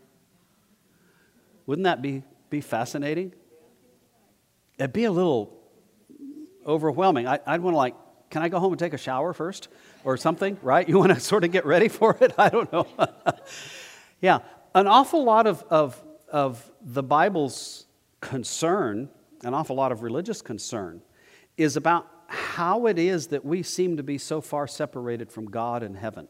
Wouldn't 1.65 1.83
that 1.83 2.01
be, 2.01 2.23
be 2.49 2.61
fascinating? 2.61 3.33
It'd 4.77 4.93
be 4.93 5.05
a 5.05 5.11
little 5.11 5.57
overwhelming. 6.67 7.27
I, 7.27 7.39
would 7.47 7.61
want 7.61 7.73
to, 7.73 7.77
like, 7.77 7.95
can 8.29 8.41
I 8.41 8.49
go 8.49 8.59
home 8.59 8.73
and 8.73 8.79
take 8.79 8.93
a 8.93 8.97
shower 8.97 9.33
first 9.33 9.69
or 10.03 10.17
something, 10.17 10.57
right? 10.61 10.87
You 10.87 10.97
want 10.97 11.13
to 11.13 11.19
sort 11.31 11.43
of 11.43 11.51
get 11.51 11.65
ready 11.65 11.87
for 11.87 12.17
it? 12.19 12.33
I 12.37 12.49
don't 12.49 12.71
know. 12.71 12.87
yeah, 14.21 14.39
an 14.75 14.87
awful 14.87 15.23
lot 15.23 15.47
of, 15.47 15.63
of, 15.69 16.01
of 16.29 16.71
the 16.81 17.03
Bible's 17.03 17.85
concern, 18.21 19.09
an 19.43 19.53
awful 19.53 19.75
lot 19.75 19.91
of 19.91 20.03
religious 20.03 20.41
concern, 20.41 21.01
is 21.55 21.75
about 21.75 22.07
how 22.27 22.87
it 22.87 22.99
is 22.99 23.27
that 23.27 23.45
we 23.45 23.63
seem 23.63 23.97
to 23.97 24.03
be 24.03 24.17
so 24.17 24.41
far 24.41 24.67
separated 24.67 25.31
from 25.31 25.45
God 25.45 25.81
and 25.81 25.95
heaven. 25.95 26.27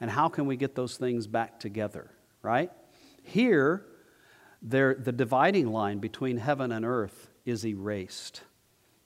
And 0.00 0.10
how 0.10 0.28
can 0.28 0.46
we 0.46 0.56
get 0.56 0.74
those 0.74 0.96
things 0.96 1.26
back 1.26 1.60
together, 1.60 2.10
right? 2.40 2.70
Here, 3.22 3.84
there, 4.62 4.94
the 4.94 5.12
dividing 5.12 5.66
line 5.66 5.98
between 5.98 6.36
heaven 6.38 6.72
and 6.72 6.84
earth 6.84 7.30
is 7.44 7.66
erased. 7.66 8.42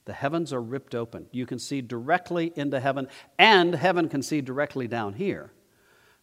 The 0.05 0.13
heavens 0.13 0.53
are 0.53 0.61
ripped 0.61 0.95
open. 0.95 1.27
You 1.33 1.47
can 1.47 1.59
see 1.59 1.81
directly 1.81 2.53
into 2.57 2.79
heaven, 2.79 3.09
and 3.39 3.75
heaven 3.75 4.09
can 4.09 4.23
see 4.23 4.41
directly 4.41 4.87
down 4.87 5.15
here. 5.15 5.53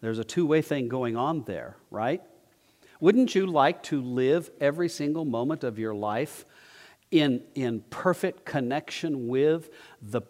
There's 0.02 0.20
a 0.20 0.24
two 0.24 0.46
way 0.46 0.62
thing 0.62 0.88
going 0.88 1.16
on 1.16 1.44
there, 1.44 1.78
right? 1.90 2.22
Wouldn't 3.00 3.34
you 3.34 3.48
like 3.48 3.82
to 3.84 4.02
live 4.02 4.52
every 4.60 4.90
single 4.90 5.26
moment 5.26 5.64
of 5.64 5.80
your 5.80 5.96
life 5.96 6.46
in, 7.10 7.42
in 7.56 7.82
perfect 7.90 8.46
connection 8.46 9.28
with 9.28 9.70
the 10.02 10.22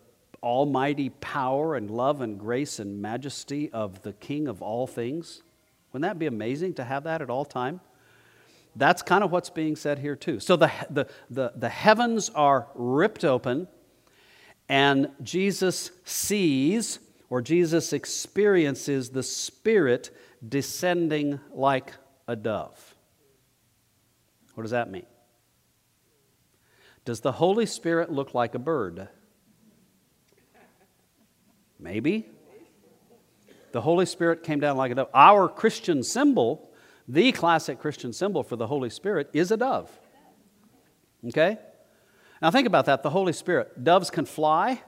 almighty 0.42 1.10
power 1.10 1.76
and 1.76 1.92
love 1.92 2.22
and 2.22 2.40
grace 2.40 2.80
and 2.80 3.02
majesty 3.02 3.70
of 3.72 4.02
the 4.04 4.14
King 4.14 4.48
of 4.48 4.62
all 4.62 4.88
things? 4.88 5.44
Wouldn't 5.92 6.10
that 6.10 6.18
be 6.18 6.26
amazing 6.26 6.76
to 6.76 6.84
have 6.84 7.04
that 7.04 7.22
at 7.22 7.30
all 7.30 7.46
time? 7.46 7.82
That's 8.76 9.02
kind 9.02 9.24
of 9.24 9.32
what's 9.32 9.50
being 9.50 9.76
said 9.76 10.00
here, 10.00 10.16
too. 10.16 10.40
So 10.40 10.56
the, 10.56 10.72
the, 10.90 11.08
the, 11.30 11.54
the 11.56 11.70
heavens 11.70 12.30
are 12.30 12.68
ripped 12.74 13.26
open, 13.26 13.68
and 14.70 15.10
Jesus 15.22 15.92
sees 16.06 17.00
or 17.30 17.42
Jesus 17.42 17.94
experiences 17.94 19.10
the 19.10 19.24
Spirit 19.24 20.16
descending 20.48 21.40
like 21.54 21.94
a 22.28 22.36
dove. 22.36 22.96
What 24.54 24.64
does 24.64 24.72
that 24.72 24.90
mean? 24.92 25.06
Does 27.06 27.22
the 27.22 27.32
Holy 27.32 27.66
Spirit 27.66 28.12
look 28.12 28.34
like 28.34 28.54
a 28.54 28.60
bird? 28.60 29.08
Maybe. 31.80 32.30
The 33.72 33.82
Holy 33.82 34.06
Spirit 34.06 34.44
came 34.44 34.60
down 34.60 34.78
like 34.78 34.92
a 34.92 34.96
dove. 34.96 35.10
Our 35.14 35.48
Christian 35.48 36.04
symbol, 36.04 36.71
the 37.12 37.32
classic 37.32 37.80
Christian 37.80 38.14
symbol 38.14 38.42
for 38.44 38.56
the 38.56 38.68
Holy 38.68 38.90
Spirit, 38.90 39.30
is 39.34 39.52
a 39.52 39.58
dove. 39.58 39.92
Okay? 41.28 41.58
Now 42.42 42.52
think 42.52 42.68
about 42.68 42.86
that 42.86 43.04
the 43.04 43.10
Holy 43.10 43.34
Spirit. 43.34 43.84
Doves 43.84 44.10
can 44.10 44.26
fly. 44.26 44.82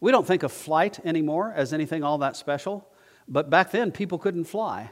We 0.00 0.10
don't 0.10 0.26
think 0.26 0.42
of 0.42 0.52
flight 0.52 0.98
anymore 1.04 1.52
as 1.54 1.72
anything 1.72 2.02
all 2.02 2.18
that 2.18 2.36
special, 2.36 2.88
but 3.26 3.48
back 3.48 3.70
then 3.70 3.92
people 3.92 4.18
couldn't 4.18 4.44
fly. 4.44 4.90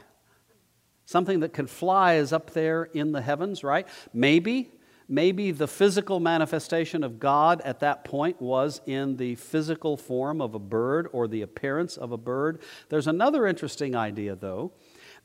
Something 1.05 1.41
that 1.41 1.53
can 1.53 1.67
fly 1.67 2.15
is 2.15 2.33
up 2.33 2.51
there 2.51 2.83
in 2.83 3.11
the 3.11 3.21
heavens, 3.21 3.63
right? 3.63 3.87
Maybe 4.13 4.71
Maybe 5.09 5.51
the 5.51 5.67
physical 5.69 6.19
manifestation 6.19 7.01
of 7.01 7.17
God 7.17 7.61
at 7.61 7.79
that 7.79 8.03
point 8.03 8.41
was 8.41 8.81
in 8.85 9.15
the 9.15 9.35
physical 9.35 9.95
form 9.95 10.41
of 10.41 10.53
a 10.53 10.59
bird 10.59 11.07
or 11.13 11.29
the 11.29 11.43
appearance 11.43 11.95
of 11.95 12.11
a 12.11 12.17
bird. 12.17 12.61
There's 12.89 13.07
another 13.07 13.47
interesting 13.47 13.95
idea, 13.95 14.35
though, 14.35 14.73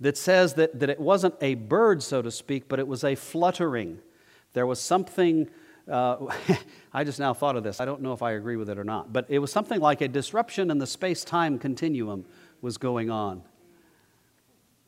that 0.00 0.16
says 0.16 0.54
that, 0.54 0.78
that 0.80 0.90
it 0.90 1.00
wasn't 1.00 1.34
a 1.40 1.54
bird, 1.54 2.02
so 2.02 2.22
to 2.22 2.30
speak, 2.30 2.68
but 2.68 2.78
it 2.78 2.86
was 2.86 3.04
a 3.04 3.14
fluttering. 3.14 3.98
There 4.52 4.66
was 4.66 4.80
something, 4.80 5.48
uh, 5.88 6.26
I 6.92 7.04
just 7.04 7.18
now 7.18 7.34
thought 7.34 7.56
of 7.56 7.64
this. 7.64 7.80
I 7.80 7.84
don't 7.84 8.02
know 8.02 8.12
if 8.12 8.22
I 8.22 8.32
agree 8.32 8.56
with 8.56 8.68
it 8.68 8.78
or 8.78 8.84
not, 8.84 9.12
but 9.12 9.26
it 9.28 9.38
was 9.38 9.52
something 9.52 9.80
like 9.80 10.00
a 10.00 10.08
disruption 10.08 10.70
in 10.70 10.78
the 10.78 10.86
space 10.86 11.24
time 11.24 11.58
continuum 11.58 12.24
was 12.60 12.78
going 12.78 13.10
on. 13.10 13.42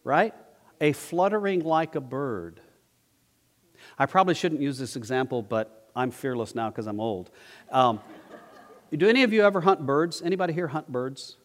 Right? 0.03 0.35
A 0.81 0.93
fluttering 0.93 1.61
like 1.61 1.95
a 1.95 2.01
bird. 2.01 2.61
I 3.99 4.07
probably 4.07 4.35
shouldn't 4.35 4.61
use 4.61 4.79
this 4.79 4.97
example, 4.97 5.43
but 5.43 5.91
I'm 5.95 6.11
fearless 6.11 6.55
now 6.55 6.71
because 6.71 6.87
I'm 6.87 7.01
old. 7.01 7.31
Um, 7.71 8.01
do 8.93 9.09
any 9.09 9.23
of 9.23 9.33
you 9.33 9.45
ever 9.45 9.61
hunt 9.61 9.87
birds? 9.87 10.23
Anybody 10.23 10.53
here 10.53 10.69
hunt 10.69 10.91
birds? 10.91 11.37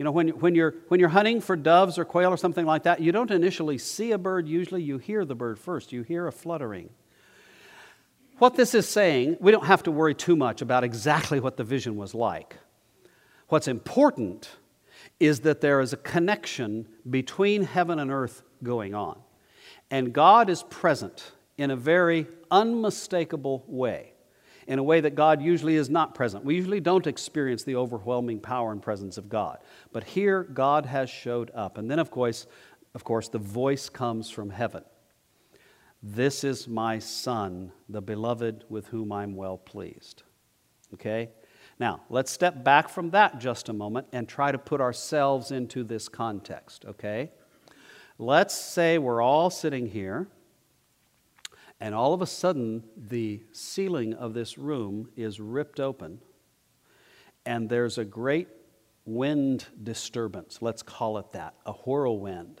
You 0.00 0.04
know, 0.04 0.12
when, 0.12 0.28
when, 0.28 0.54
you're, 0.54 0.76
when 0.88 0.98
you're 0.98 1.10
hunting 1.10 1.42
for 1.42 1.56
doves 1.56 1.98
or 1.98 2.06
quail 2.06 2.30
or 2.30 2.38
something 2.38 2.64
like 2.64 2.84
that, 2.84 3.02
you 3.02 3.12
don't 3.12 3.30
initially 3.30 3.76
see 3.76 4.12
a 4.12 4.16
bird, 4.16 4.48
usually 4.48 4.82
you 4.82 4.96
hear 4.96 5.26
the 5.26 5.34
bird 5.34 5.58
first. 5.58 5.92
You 5.92 6.04
hear 6.04 6.26
a 6.26 6.32
fluttering. 6.32 6.88
What 8.38 8.56
this 8.56 8.74
is 8.74 8.88
saying, 8.88 9.36
we 9.40 9.52
don't 9.52 9.66
have 9.66 9.82
to 9.82 9.90
worry 9.90 10.14
too 10.14 10.36
much 10.36 10.62
about 10.62 10.84
exactly 10.84 11.38
what 11.38 11.58
the 11.58 11.64
vision 11.64 11.96
was 11.96 12.14
like. 12.14 12.56
What's 13.48 13.68
important 13.68 14.48
is 15.18 15.40
that 15.40 15.60
there 15.60 15.82
is 15.82 15.92
a 15.92 15.98
connection 15.98 16.88
between 17.10 17.64
heaven 17.64 17.98
and 17.98 18.10
earth 18.10 18.42
going 18.62 18.94
on. 18.94 19.20
And 19.90 20.14
God 20.14 20.48
is 20.48 20.62
present 20.62 21.32
in 21.58 21.70
a 21.70 21.76
very 21.76 22.26
unmistakable 22.50 23.64
way, 23.66 24.14
in 24.70 24.78
a 24.78 24.84
way 24.84 25.00
that 25.00 25.16
God 25.16 25.42
usually 25.42 25.74
is 25.74 25.90
not 25.90 26.14
present. 26.14 26.44
We 26.44 26.54
usually 26.54 26.78
don't 26.78 27.08
experience 27.08 27.64
the 27.64 27.74
overwhelming 27.74 28.38
power 28.38 28.70
and 28.70 28.80
presence 28.80 29.18
of 29.18 29.28
God. 29.28 29.58
But 29.92 30.04
here, 30.04 30.44
God 30.44 30.86
has 30.86 31.10
showed 31.10 31.50
up. 31.56 31.76
And 31.76 31.90
then, 31.90 31.98
of 31.98 32.12
course, 32.12 32.46
of 32.94 33.02
course, 33.02 33.28
the 33.28 33.38
voice 33.38 33.88
comes 33.88 34.30
from 34.30 34.48
heaven. 34.48 34.84
This 36.04 36.44
is 36.44 36.68
my 36.68 37.00
son, 37.00 37.72
the 37.88 38.00
beloved 38.00 38.62
with 38.68 38.86
whom 38.86 39.10
I'm 39.10 39.34
well 39.34 39.58
pleased. 39.58 40.22
Okay? 40.94 41.30
Now, 41.80 42.02
let's 42.08 42.30
step 42.30 42.62
back 42.62 42.88
from 42.88 43.10
that 43.10 43.40
just 43.40 43.68
a 43.70 43.72
moment 43.72 44.06
and 44.12 44.28
try 44.28 44.52
to 44.52 44.58
put 44.58 44.80
ourselves 44.80 45.50
into 45.50 45.82
this 45.82 46.08
context, 46.08 46.84
okay? 46.84 47.32
Let's 48.18 48.54
say 48.54 48.98
we're 48.98 49.20
all 49.20 49.50
sitting 49.50 49.88
here 49.88 50.28
and 51.80 51.94
all 51.94 52.12
of 52.12 52.20
a 52.20 52.26
sudden, 52.26 52.84
the 52.94 53.42
ceiling 53.52 54.12
of 54.12 54.34
this 54.34 54.58
room 54.58 55.08
is 55.16 55.40
ripped 55.40 55.80
open, 55.80 56.20
and 57.46 57.68
there's 57.70 57.96
a 57.96 58.04
great 58.04 58.48
wind 59.06 59.64
disturbance. 59.82 60.58
Let's 60.60 60.82
call 60.82 61.16
it 61.18 61.32
that 61.32 61.54
a 61.64 61.72
whirlwind. 61.72 62.60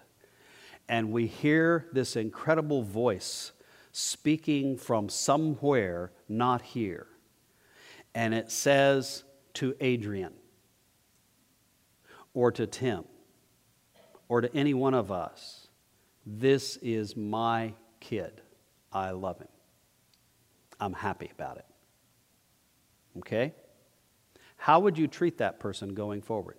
And 0.88 1.12
we 1.12 1.26
hear 1.26 1.86
this 1.92 2.16
incredible 2.16 2.82
voice 2.82 3.52
speaking 3.92 4.76
from 4.76 5.08
somewhere 5.08 6.12
not 6.28 6.62
here. 6.62 7.06
And 8.14 8.34
it 8.34 8.50
says 8.50 9.24
to 9.54 9.76
Adrian, 9.80 10.32
or 12.34 12.50
to 12.52 12.66
Tim, 12.66 13.04
or 14.28 14.40
to 14.40 14.56
any 14.56 14.74
one 14.74 14.94
of 14.94 15.12
us, 15.12 15.68
This 16.26 16.76
is 16.78 17.16
my 17.16 17.74
kid. 17.98 18.40
I 18.92 19.10
love 19.10 19.38
him. 19.38 19.48
I'm 20.80 20.92
happy 20.92 21.30
about 21.32 21.58
it. 21.58 21.66
Okay? 23.18 23.54
How 24.56 24.80
would 24.80 24.98
you 24.98 25.06
treat 25.06 25.38
that 25.38 25.60
person 25.60 25.94
going 25.94 26.22
forward? 26.22 26.56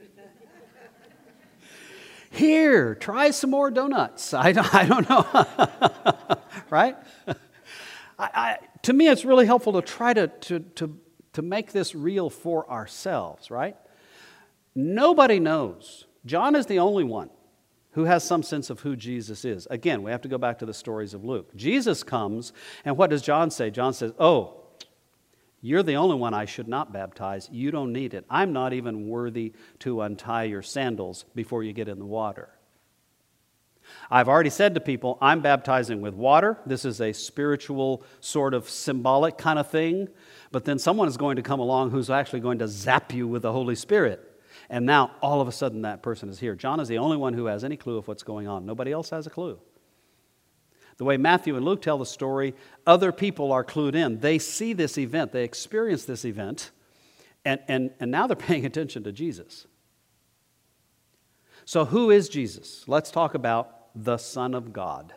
Here, 2.30 2.94
try 2.94 3.30
some 3.30 3.50
more 3.50 3.70
donuts. 3.70 4.34
I 4.34 4.52
don't, 4.52 4.74
I 4.74 4.86
don't 4.86 5.08
know. 5.08 6.38
right? 6.70 6.96
I, 8.18 8.18
I, 8.18 8.58
to 8.82 8.92
me, 8.92 9.08
it's 9.08 9.24
really 9.24 9.46
helpful 9.46 9.74
to 9.74 9.82
try 9.82 10.12
to, 10.14 10.28
to, 10.28 10.60
to, 10.60 10.98
to 11.34 11.42
make 11.42 11.72
this 11.72 11.94
real 11.94 12.30
for 12.30 12.68
ourselves, 12.70 13.50
right? 13.50 13.76
Nobody 14.74 15.38
knows. 15.38 16.06
John 16.24 16.54
is 16.54 16.66
the 16.66 16.78
only 16.78 17.04
one 17.04 17.30
who 17.92 18.04
has 18.04 18.24
some 18.24 18.42
sense 18.42 18.70
of 18.70 18.80
who 18.80 18.96
Jesus 18.96 19.44
is. 19.44 19.66
Again, 19.70 20.02
we 20.02 20.10
have 20.10 20.22
to 20.22 20.28
go 20.28 20.38
back 20.38 20.58
to 20.58 20.66
the 20.66 20.74
stories 20.74 21.14
of 21.14 21.24
Luke. 21.24 21.54
Jesus 21.54 22.02
comes, 22.02 22.52
and 22.84 22.96
what 22.96 23.10
does 23.10 23.22
John 23.22 23.50
say? 23.50 23.70
John 23.70 23.92
says, 23.92 24.12
Oh, 24.18 24.62
you're 25.60 25.84
the 25.84 25.94
only 25.94 26.16
one 26.16 26.34
I 26.34 26.44
should 26.44 26.66
not 26.66 26.92
baptize. 26.92 27.48
You 27.52 27.70
don't 27.70 27.92
need 27.92 28.14
it. 28.14 28.24
I'm 28.28 28.52
not 28.52 28.72
even 28.72 29.08
worthy 29.08 29.52
to 29.80 30.00
untie 30.00 30.44
your 30.44 30.62
sandals 30.62 31.24
before 31.36 31.62
you 31.62 31.72
get 31.72 31.88
in 31.88 32.00
the 32.00 32.04
water. 32.04 32.48
I've 34.10 34.28
already 34.28 34.50
said 34.50 34.74
to 34.74 34.80
people, 34.80 35.18
I'm 35.20 35.40
baptizing 35.40 36.00
with 36.00 36.14
water. 36.14 36.58
This 36.66 36.84
is 36.84 37.00
a 37.00 37.12
spiritual, 37.12 38.04
sort 38.20 38.54
of 38.54 38.68
symbolic 38.68 39.38
kind 39.38 39.58
of 39.58 39.70
thing. 39.70 40.08
But 40.50 40.64
then 40.64 40.78
someone 40.78 41.08
is 41.08 41.16
going 41.16 41.36
to 41.36 41.42
come 41.42 41.60
along 41.60 41.90
who's 41.90 42.10
actually 42.10 42.40
going 42.40 42.58
to 42.58 42.68
zap 42.68 43.12
you 43.12 43.28
with 43.28 43.42
the 43.42 43.52
Holy 43.52 43.74
Spirit. 43.74 44.31
And 44.68 44.86
now 44.86 45.12
all 45.20 45.40
of 45.40 45.48
a 45.48 45.52
sudden 45.52 45.82
that 45.82 46.02
person 46.02 46.28
is 46.28 46.38
here. 46.38 46.54
John 46.54 46.80
is 46.80 46.88
the 46.88 46.98
only 46.98 47.16
one 47.16 47.34
who 47.34 47.46
has 47.46 47.64
any 47.64 47.76
clue 47.76 47.98
of 47.98 48.08
what's 48.08 48.22
going 48.22 48.48
on. 48.48 48.66
Nobody 48.66 48.92
else 48.92 49.10
has 49.10 49.26
a 49.26 49.30
clue. 49.30 49.58
The 50.98 51.04
way 51.04 51.16
Matthew 51.16 51.56
and 51.56 51.64
Luke 51.64 51.82
tell 51.82 51.98
the 51.98 52.06
story, 52.06 52.54
other 52.86 53.12
people 53.12 53.52
are 53.52 53.64
clued 53.64 53.94
in. 53.94 54.20
They 54.20 54.38
see 54.38 54.72
this 54.72 54.98
event, 54.98 55.32
they 55.32 55.44
experience 55.44 56.04
this 56.04 56.24
event, 56.24 56.70
and, 57.44 57.60
and, 57.66 57.90
and 57.98 58.10
now 58.10 58.26
they're 58.26 58.36
paying 58.48 58.66
attention 58.66 59.04
to 59.04 59.12
Jesus. 59.12 59.66
So, 61.64 61.84
who 61.84 62.10
is 62.10 62.28
Jesus? 62.28 62.84
Let's 62.88 63.10
talk 63.10 63.34
about 63.34 63.88
the 63.94 64.16
Son 64.16 64.54
of 64.54 64.72
God. 64.72 65.14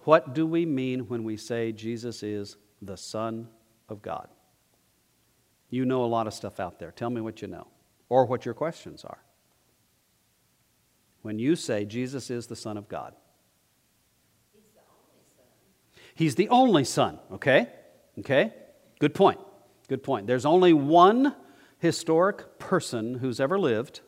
What 0.00 0.34
do 0.34 0.46
we 0.46 0.66
mean 0.66 1.08
when 1.08 1.24
we 1.24 1.36
say 1.36 1.72
Jesus 1.72 2.22
is 2.22 2.56
the 2.82 2.96
Son 2.96 3.48
of 3.88 4.02
God? 4.02 4.28
You 5.70 5.84
know 5.84 6.04
a 6.04 6.06
lot 6.06 6.26
of 6.26 6.34
stuff 6.34 6.60
out 6.60 6.78
there. 6.78 6.90
Tell 6.90 7.10
me 7.10 7.20
what 7.20 7.42
you 7.42 7.48
know 7.48 7.66
or 8.14 8.26
what 8.26 8.44
your 8.44 8.54
questions 8.54 9.04
are. 9.04 9.18
When 11.22 11.40
you 11.40 11.56
say 11.56 11.84
Jesus 11.84 12.30
is 12.30 12.46
the 12.46 12.54
Son 12.54 12.76
of 12.76 12.88
God, 12.88 13.12
He's 16.14 16.36
the 16.36 16.48
only 16.48 16.84
Son, 16.84 17.18
okay? 17.32 17.66
Okay? 18.20 18.52
Good 19.00 19.14
point. 19.14 19.40
Good 19.88 20.04
point. 20.04 20.28
There's 20.28 20.46
only 20.46 20.72
one 20.72 21.34
historic 21.80 22.60
person 22.60 23.14
who's 23.14 23.40
ever 23.40 23.58
lived 23.58 24.00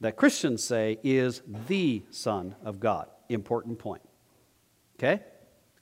that 0.00 0.16
Christians 0.16 0.64
say 0.64 0.98
is 1.04 1.42
the 1.68 2.04
Son 2.10 2.54
of 2.64 2.80
God. 2.80 3.08
Important 3.28 3.78
point. 3.78 4.00
Okay? 4.98 5.22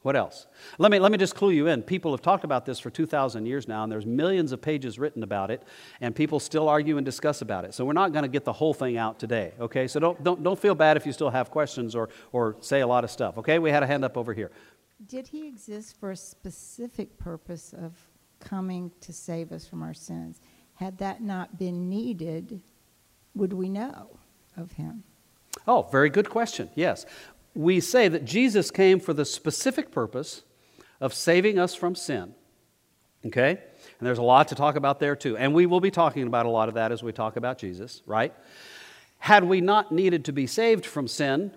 What 0.02 0.16
else? 0.16 0.46
Let 0.78 0.90
me, 0.90 0.98
let 0.98 1.12
me 1.12 1.18
just 1.18 1.34
clue 1.34 1.50
you 1.50 1.66
in. 1.66 1.82
People 1.82 2.12
have 2.12 2.22
talked 2.22 2.44
about 2.44 2.64
this 2.64 2.78
for 2.78 2.88
2,000 2.88 3.44
years 3.44 3.68
now, 3.68 3.82
and 3.82 3.92
there's 3.92 4.06
millions 4.06 4.50
of 4.50 4.62
pages 4.62 4.98
written 4.98 5.22
about 5.22 5.50
it, 5.50 5.62
and 6.00 6.14
people 6.14 6.40
still 6.40 6.70
argue 6.70 6.96
and 6.96 7.04
discuss 7.04 7.42
about 7.42 7.66
it. 7.66 7.74
So 7.74 7.84
we're 7.84 7.92
not 7.92 8.12
going 8.12 8.22
to 8.22 8.28
get 8.28 8.46
the 8.46 8.52
whole 8.52 8.72
thing 8.72 8.96
out 8.96 9.18
today, 9.18 9.52
okay? 9.60 9.86
So 9.86 10.00
don't, 10.00 10.22
don't, 10.24 10.42
don't 10.42 10.58
feel 10.58 10.74
bad 10.74 10.96
if 10.96 11.04
you 11.04 11.12
still 11.12 11.28
have 11.28 11.50
questions 11.50 11.94
or, 11.94 12.08
or 12.32 12.56
say 12.60 12.80
a 12.80 12.86
lot 12.86 13.04
of 13.04 13.10
stuff, 13.10 13.36
okay? 13.38 13.58
We 13.58 13.70
had 13.70 13.82
a 13.82 13.86
hand 13.86 14.02
up 14.02 14.16
over 14.16 14.32
here. 14.32 14.50
Did 15.06 15.28
he 15.28 15.46
exist 15.46 16.00
for 16.00 16.12
a 16.12 16.16
specific 16.16 17.18
purpose 17.18 17.74
of 17.74 17.92
coming 18.38 18.90
to 19.02 19.12
save 19.12 19.52
us 19.52 19.66
from 19.66 19.82
our 19.82 19.94
sins? 19.94 20.40
Had 20.74 20.96
that 20.98 21.22
not 21.22 21.58
been 21.58 21.90
needed, 21.90 22.62
would 23.34 23.52
we 23.52 23.68
know 23.68 24.16
of 24.56 24.72
him? 24.72 25.04
Oh, 25.68 25.86
very 25.92 26.08
good 26.08 26.30
question. 26.30 26.70
Yes 26.74 27.04
we 27.60 27.78
say 27.78 28.08
that 28.08 28.24
Jesus 28.24 28.70
came 28.70 28.98
for 28.98 29.12
the 29.12 29.24
specific 29.24 29.90
purpose 29.90 30.42
of 30.98 31.12
saving 31.12 31.58
us 31.58 31.74
from 31.74 31.94
sin. 31.94 32.34
Okay? 33.26 33.50
And 33.50 34.06
there's 34.06 34.18
a 34.18 34.22
lot 34.22 34.48
to 34.48 34.54
talk 34.54 34.76
about 34.76 34.98
there 34.98 35.14
too. 35.14 35.36
And 35.36 35.52
we 35.52 35.66
will 35.66 35.80
be 35.80 35.90
talking 35.90 36.26
about 36.26 36.46
a 36.46 36.50
lot 36.50 36.68
of 36.68 36.74
that 36.76 36.90
as 36.90 37.02
we 37.02 37.12
talk 37.12 37.36
about 37.36 37.58
Jesus, 37.58 38.02
right? 38.06 38.34
Had 39.18 39.44
we 39.44 39.60
not 39.60 39.92
needed 39.92 40.24
to 40.24 40.32
be 40.32 40.46
saved 40.46 40.86
from 40.86 41.06
sin, 41.06 41.52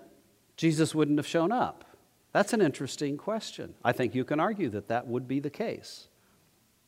Jesus 0.58 0.94
wouldn't 0.94 1.18
have 1.18 1.26
shown 1.26 1.50
up. 1.50 1.84
That's 2.32 2.52
an 2.52 2.60
interesting 2.60 3.16
question. 3.16 3.74
I 3.82 3.92
think 3.92 4.14
you 4.14 4.24
can 4.24 4.40
argue 4.40 4.68
that 4.70 4.88
that 4.88 5.06
would 5.06 5.26
be 5.26 5.40
the 5.40 5.50
case, 5.50 6.08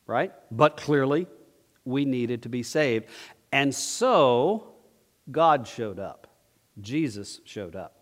right? 0.07 0.33
But 0.51 0.77
clearly, 0.77 1.27
we 1.87 2.05
needed 2.05 2.43
to 2.43 2.51
be 2.51 2.63
saved. 2.63 3.07
And 3.51 3.75
so, 3.75 4.75
God 5.31 5.67
showed 5.67 5.99
up. 5.99 6.27
Jesus 6.83 7.41
showed 7.45 7.77
up. 7.77 7.96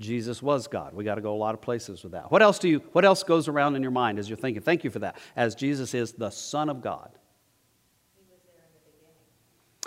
Jesus 0.00 0.40
was 0.40 0.68
God. 0.68 0.94
We 0.94 1.02
got 1.02 1.16
to 1.16 1.20
go 1.20 1.34
a 1.34 1.36
lot 1.36 1.54
of 1.54 1.60
places 1.60 2.02
with 2.02 2.12
that. 2.12 2.30
What 2.30 2.42
else 2.42 2.58
do 2.58 2.68
you 2.68 2.78
what 2.92 3.04
else 3.04 3.22
goes 3.24 3.48
around 3.48 3.74
in 3.74 3.82
your 3.82 3.90
mind 3.90 4.18
as 4.18 4.28
you're 4.28 4.36
thinking? 4.36 4.62
Thank 4.62 4.84
you 4.84 4.90
for 4.90 5.00
that. 5.00 5.16
As 5.34 5.54
Jesus 5.54 5.92
is 5.94 6.12
the 6.12 6.30
Son 6.30 6.68
of 6.68 6.82
God. 6.82 7.10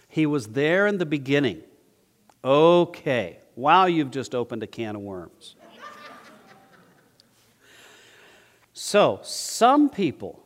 He 0.10 0.26
was 0.26 0.48
there 0.48 0.88
in 0.88 0.98
the 0.98 1.06
beginning. 1.06 1.62
Okay. 2.44 3.40
Wow, 3.56 3.86
you've 3.86 4.12
just 4.12 4.36
opened 4.36 4.64
a 4.64 4.68
can 4.68 4.96
of 4.96 5.02
worms. 5.02 5.56
So, 8.74 9.20
some 9.22 9.90
people 9.90 10.44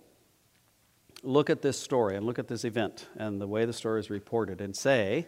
look 1.24 1.49
at 1.49 1.61
this 1.61 1.80
story 1.80 2.16
and 2.16 2.26
look 2.26 2.38
at 2.38 2.47
this 2.47 2.66
event 2.66 3.07
and 3.16 3.39
the 3.39 3.47
way 3.47 3.66
the 3.66 3.74
story 3.74 3.99
is 3.99 4.09
reported 4.09 4.61
and 4.61 4.76
say 4.76 5.28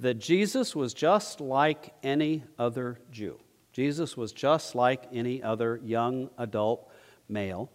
that 0.00 0.14
Jesus 0.14 0.74
was 0.74 0.94
just 0.94 1.40
like 1.40 1.94
any 2.02 2.44
other 2.58 2.98
Jew. 3.10 3.38
Jesus 3.78 4.16
was 4.16 4.32
just 4.32 4.74
like 4.74 5.04
any 5.12 5.40
other 5.40 5.80
young 5.84 6.30
adult 6.36 6.90
male 7.28 7.70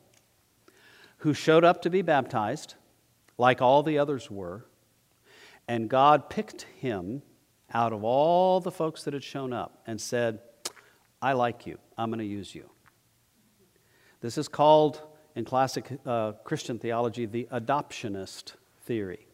who 1.20 1.34
showed 1.34 1.64
up 1.64 1.82
to 1.84 1.90
be 1.90 2.02
baptized, 2.02 2.76
like 3.38 3.62
all 3.62 3.84
the 3.84 3.98
others 3.98 4.30
were, 4.30 4.66
and 5.66 5.90
God 5.90 6.30
picked 6.30 6.64
him 6.78 7.22
out 7.74 7.94
of 7.94 8.04
all 8.04 8.60
the 8.60 8.70
folks 8.70 9.06
that 9.06 9.14
had 9.14 9.24
shown 9.24 9.54
up 9.54 9.82
and 9.88 10.02
said, 10.02 10.40
I 11.22 11.32
like 11.32 11.66
you, 11.66 11.78
I'm 11.98 12.10
going 12.10 12.20
to 12.20 12.26
use 12.26 12.54
you. 12.54 12.70
This 14.20 14.38
is 14.38 14.50
called, 14.50 15.00
in 15.36 15.46
classic 15.46 15.90
uh, 16.06 16.34
Christian 16.44 16.80
theology, 16.80 17.26
the 17.26 17.48
adoptionist 17.50 18.56
theory. 18.82 19.26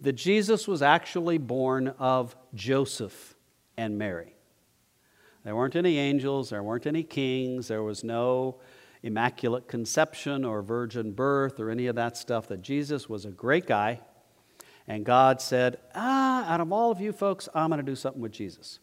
That 0.00 0.12
Jesus 0.12 0.68
was 0.68 0.82
actually 0.82 1.38
born 1.38 1.88
of 1.98 2.36
Joseph 2.54 3.34
and 3.76 3.98
Mary. 3.98 4.33
There 5.44 5.54
weren't 5.54 5.76
any 5.76 5.98
angels, 5.98 6.50
there 6.50 6.62
weren't 6.62 6.86
any 6.86 7.02
kings, 7.02 7.68
there 7.68 7.82
was 7.82 8.02
no 8.02 8.60
immaculate 9.02 9.68
conception 9.68 10.44
or 10.44 10.62
virgin 10.62 11.12
birth 11.12 11.60
or 11.60 11.70
any 11.70 11.86
of 11.86 11.96
that 11.96 12.16
stuff. 12.16 12.48
That 12.48 12.62
Jesus 12.62 13.08
was 13.08 13.26
a 13.26 13.30
great 13.30 13.66
guy, 13.66 14.00
and 14.88 15.04
God 15.04 15.42
said, 15.42 15.78
Ah, 15.94 16.50
out 16.50 16.60
of 16.60 16.72
all 16.72 16.90
of 16.90 17.00
you 17.00 17.12
folks, 17.12 17.48
I'm 17.54 17.68
going 17.68 17.78
to 17.78 17.84
do 17.84 17.94
something 17.94 18.22
with 18.22 18.32
Jesus. 18.32 18.78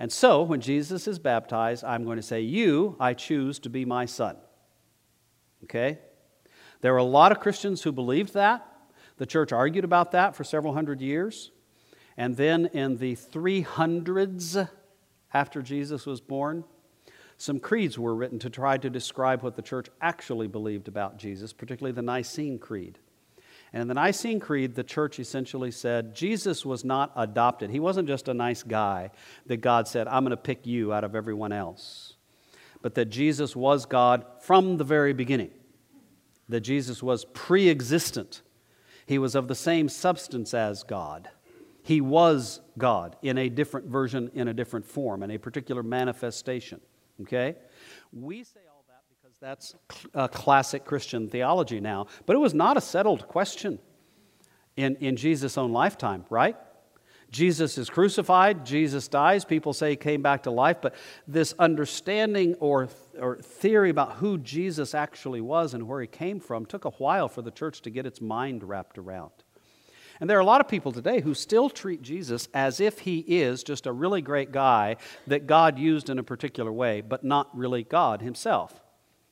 And 0.00 0.10
so, 0.10 0.42
when 0.42 0.60
Jesus 0.60 1.06
is 1.06 1.18
baptized, 1.18 1.84
I'm 1.84 2.04
going 2.04 2.16
to 2.16 2.22
say, 2.22 2.40
You, 2.40 2.96
I 2.98 3.14
choose 3.14 3.60
to 3.60 3.70
be 3.70 3.84
my 3.84 4.06
son. 4.06 4.36
Okay? 5.64 5.98
There 6.80 6.92
were 6.92 6.98
a 6.98 7.04
lot 7.04 7.30
of 7.30 7.40
Christians 7.40 7.82
who 7.82 7.92
believed 7.92 8.34
that. 8.34 8.66
The 9.18 9.26
church 9.26 9.52
argued 9.52 9.84
about 9.84 10.12
that 10.12 10.34
for 10.34 10.42
several 10.42 10.72
hundred 10.72 11.00
years. 11.00 11.52
And 12.16 12.36
then 12.36 12.66
in 12.72 12.96
the 12.96 13.14
300s, 13.14 14.68
after 15.32 15.62
Jesus 15.62 16.06
was 16.06 16.20
born, 16.20 16.64
some 17.36 17.58
creeds 17.58 17.98
were 17.98 18.14
written 18.14 18.38
to 18.40 18.50
try 18.50 18.76
to 18.76 18.90
describe 18.90 19.42
what 19.42 19.56
the 19.56 19.62
church 19.62 19.88
actually 20.00 20.46
believed 20.46 20.88
about 20.88 21.16
Jesus, 21.16 21.52
particularly 21.52 21.94
the 21.94 22.02
Nicene 22.02 22.58
Creed. 22.58 22.98
And 23.72 23.82
in 23.82 23.88
the 23.88 23.94
Nicene 23.94 24.40
Creed, 24.40 24.74
the 24.74 24.84
church 24.84 25.18
essentially 25.18 25.70
said 25.70 26.14
Jesus 26.14 26.66
was 26.66 26.84
not 26.84 27.12
adopted. 27.16 27.70
He 27.70 27.80
wasn't 27.80 28.08
just 28.08 28.28
a 28.28 28.34
nice 28.34 28.62
guy 28.62 29.10
that 29.46 29.58
God 29.58 29.86
said, 29.86 30.08
I'm 30.08 30.24
going 30.24 30.30
to 30.30 30.36
pick 30.36 30.66
you 30.66 30.92
out 30.92 31.04
of 31.04 31.14
everyone 31.14 31.52
else. 31.52 32.14
But 32.82 32.94
that 32.96 33.06
Jesus 33.06 33.54
was 33.54 33.86
God 33.86 34.24
from 34.40 34.76
the 34.76 34.84
very 34.84 35.12
beginning, 35.12 35.50
that 36.48 36.60
Jesus 36.60 37.02
was 37.02 37.24
pre 37.26 37.68
existent. 37.68 38.42
He 39.06 39.18
was 39.18 39.34
of 39.34 39.48
the 39.48 39.54
same 39.54 39.88
substance 39.88 40.52
as 40.54 40.82
God. 40.82 41.30
He 41.82 42.00
was 42.00 42.60
God 42.78 43.16
in 43.22 43.38
a 43.38 43.48
different 43.48 43.86
version, 43.86 44.30
in 44.34 44.48
a 44.48 44.54
different 44.54 44.86
form, 44.86 45.22
in 45.22 45.30
a 45.30 45.38
particular 45.38 45.82
manifestation. 45.82 46.80
Okay? 47.22 47.56
We 48.12 48.44
say 48.44 48.60
all 48.70 48.84
that 48.88 49.02
because 49.08 49.36
that's 49.38 49.74
a 50.14 50.18
uh, 50.20 50.28
classic 50.28 50.84
Christian 50.84 51.28
theology 51.28 51.80
now, 51.80 52.06
but 52.26 52.36
it 52.36 52.40
was 52.40 52.54
not 52.54 52.76
a 52.76 52.80
settled 52.80 53.28
question 53.28 53.78
in, 54.76 54.96
in 54.96 55.16
Jesus' 55.16 55.58
own 55.58 55.72
lifetime, 55.72 56.24
right? 56.30 56.56
Jesus 57.30 57.78
is 57.78 57.88
crucified, 57.88 58.66
Jesus 58.66 59.06
dies, 59.06 59.44
people 59.44 59.72
say 59.72 59.90
he 59.90 59.96
came 59.96 60.20
back 60.20 60.42
to 60.44 60.50
life, 60.50 60.78
but 60.82 60.96
this 61.28 61.54
understanding 61.60 62.54
or, 62.54 62.88
or 63.20 63.36
theory 63.36 63.90
about 63.90 64.14
who 64.14 64.36
Jesus 64.38 64.94
actually 64.94 65.40
was 65.40 65.72
and 65.72 65.86
where 65.86 66.00
he 66.00 66.08
came 66.08 66.40
from 66.40 66.66
took 66.66 66.84
a 66.84 66.90
while 66.90 67.28
for 67.28 67.42
the 67.42 67.52
church 67.52 67.82
to 67.82 67.90
get 67.90 68.04
its 68.04 68.20
mind 68.20 68.64
wrapped 68.64 68.98
around. 68.98 69.30
And 70.20 70.28
there 70.28 70.36
are 70.36 70.42
a 70.42 70.44
lot 70.44 70.60
of 70.60 70.68
people 70.68 70.92
today 70.92 71.20
who 71.20 71.32
still 71.32 71.70
treat 71.70 72.02
Jesus 72.02 72.46
as 72.52 72.78
if 72.78 73.00
he 73.00 73.20
is 73.20 73.62
just 73.62 73.86
a 73.86 73.92
really 73.92 74.20
great 74.20 74.52
guy 74.52 74.96
that 75.26 75.46
God 75.46 75.78
used 75.78 76.10
in 76.10 76.18
a 76.18 76.22
particular 76.22 76.70
way, 76.70 77.00
but 77.00 77.24
not 77.24 77.48
really 77.56 77.82
God 77.82 78.20
himself. 78.20 78.82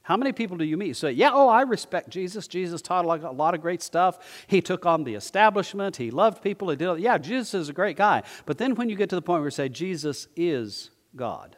How 0.01 0.17
many 0.17 0.33
people 0.33 0.57
do 0.57 0.65
you 0.65 0.79
meet? 0.79 0.97
Say, 0.97 1.13
yeah, 1.13 1.31
oh, 1.35 1.49
I 1.49 1.61
respect 1.61 2.09
Jesus. 2.09 2.49
Jesus 2.49 2.81
taught 2.81 3.05
a 3.05 3.31
lot 3.31 3.55
of 3.55 3.61
great 3.61 3.83
stuff. 3.83 4.19
He 4.47 4.63
took 4.63 4.87
on 4.87 5.05
the 5.05 5.15
establishment. 5.15 5.97
He 5.97 6.11
loved 6.11 6.43
people. 6.43 6.71
He 6.71 6.77
did, 6.77 7.01
yeah, 7.01 7.19
Jesus 7.19 7.53
is 7.53 7.69
a 7.69 7.75
great 7.75 7.99
guy. 7.99 8.23
But 8.47 8.57
then 8.57 8.75
when 8.75 8.89
you 8.89 8.97
get 8.97 9.11
to 9.11 9.17
the 9.17 9.21
point 9.21 9.41
where 9.41 9.49
you 9.49 9.51
say, 9.51 9.69
Jesus 9.69 10.27
is 10.35 10.91
God, 11.15 11.57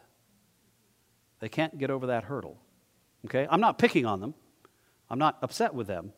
they 1.39 1.49
can't 1.49 1.79
get 1.79 1.93
over 1.93 2.09
that 2.09 2.25
hurdle. 2.25 2.59
Okay? 3.27 3.47
I'm 3.49 3.61
not 3.61 3.79
picking 3.79 4.05
on 4.05 4.21
them. 4.21 4.35
I'm 5.09 5.21
not 5.21 5.39
upset 5.43 5.73
with 5.73 5.87
them. 5.87 6.13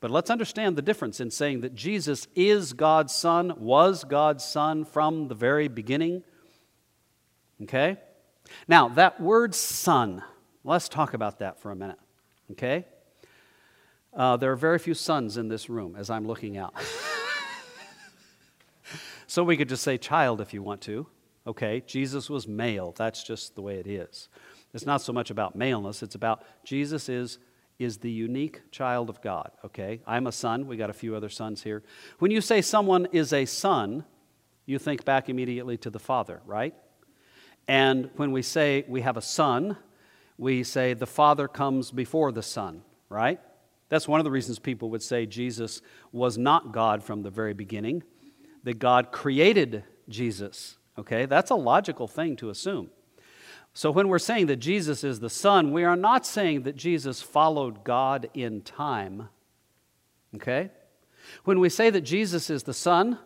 But 0.00 0.10
let's 0.10 0.30
understand 0.30 0.76
the 0.76 0.82
difference 0.82 1.20
in 1.20 1.30
saying 1.30 1.60
that 1.62 1.74
Jesus 1.74 2.28
is 2.34 2.72
God's 2.72 3.14
Son, 3.14 3.54
was 3.58 4.04
God's 4.04 4.44
Son 4.44 4.84
from 4.84 5.28
the 5.28 5.34
very 5.34 5.68
beginning. 5.68 6.22
Okay? 7.62 7.96
Now, 8.68 8.88
that 8.90 9.20
word 9.20 9.54
son, 9.54 10.22
let's 10.62 10.88
talk 10.88 11.14
about 11.14 11.38
that 11.38 11.60
for 11.60 11.70
a 11.70 11.76
minute. 11.76 11.98
Okay? 12.52 12.84
Uh, 14.12 14.36
there 14.36 14.52
are 14.52 14.56
very 14.56 14.78
few 14.78 14.94
sons 14.94 15.36
in 15.36 15.48
this 15.48 15.68
room 15.68 15.96
as 15.96 16.10
I'm 16.10 16.26
looking 16.26 16.56
out. 16.56 16.74
so 19.26 19.42
we 19.42 19.56
could 19.56 19.68
just 19.68 19.82
say 19.82 19.98
child 19.98 20.40
if 20.40 20.52
you 20.52 20.62
want 20.62 20.80
to. 20.82 21.06
Okay? 21.46 21.82
Jesus 21.86 22.30
was 22.30 22.46
male. 22.46 22.94
That's 22.96 23.22
just 23.22 23.54
the 23.54 23.62
way 23.62 23.78
it 23.78 23.86
is. 23.86 24.28
It's 24.72 24.86
not 24.86 25.02
so 25.02 25.12
much 25.12 25.30
about 25.30 25.54
maleness, 25.54 26.02
it's 26.02 26.16
about 26.16 26.42
Jesus 26.64 27.08
is 27.08 27.38
is 27.78 27.98
the 27.98 28.10
unique 28.10 28.70
child 28.70 29.10
of 29.10 29.20
God, 29.20 29.50
okay? 29.64 30.00
I'm 30.06 30.26
a 30.26 30.32
son. 30.32 30.66
We 30.66 30.76
got 30.76 30.90
a 30.90 30.94
few 30.94 31.16
other 31.16 31.28
sons 31.28 31.62
here. 31.62 31.82
When 32.18 32.30
you 32.30 32.40
say 32.40 32.62
someone 32.62 33.06
is 33.12 33.32
a 33.32 33.44
son, 33.44 34.04
you 34.66 34.78
think 34.78 35.04
back 35.04 35.28
immediately 35.28 35.76
to 35.78 35.90
the 35.90 35.98
father, 35.98 36.40
right? 36.46 36.74
And 37.66 38.10
when 38.16 38.32
we 38.32 38.42
say 38.42 38.84
we 38.88 39.00
have 39.00 39.16
a 39.16 39.22
son, 39.22 39.76
we 40.38 40.62
say 40.62 40.94
the 40.94 41.06
father 41.06 41.48
comes 41.48 41.90
before 41.90 42.32
the 42.32 42.42
son, 42.42 42.82
right? 43.08 43.40
That's 43.88 44.08
one 44.08 44.20
of 44.20 44.24
the 44.24 44.30
reasons 44.30 44.58
people 44.58 44.90
would 44.90 45.02
say 45.02 45.26
Jesus 45.26 45.82
was 46.12 46.38
not 46.38 46.72
God 46.72 47.02
from 47.02 47.22
the 47.22 47.30
very 47.30 47.54
beginning, 47.54 48.02
that 48.62 48.78
God 48.78 49.12
created 49.12 49.84
Jesus, 50.08 50.78
okay? 50.98 51.26
That's 51.26 51.50
a 51.50 51.56
logical 51.56 52.08
thing 52.08 52.36
to 52.36 52.50
assume. 52.50 52.90
So, 53.76 53.90
when 53.90 54.06
we're 54.06 54.20
saying 54.20 54.46
that 54.46 54.56
Jesus 54.56 55.02
is 55.02 55.18
the 55.18 55.28
Son, 55.28 55.72
we 55.72 55.82
are 55.82 55.96
not 55.96 56.24
saying 56.24 56.62
that 56.62 56.76
Jesus 56.76 57.20
followed 57.20 57.82
God 57.82 58.30
in 58.32 58.60
time. 58.62 59.28
Okay? 60.36 60.70
When 61.42 61.58
we 61.58 61.68
say 61.68 61.90
that 61.90 62.02
Jesus 62.02 62.50
is 62.50 62.62
the 62.62 62.72
Son, 62.72 63.18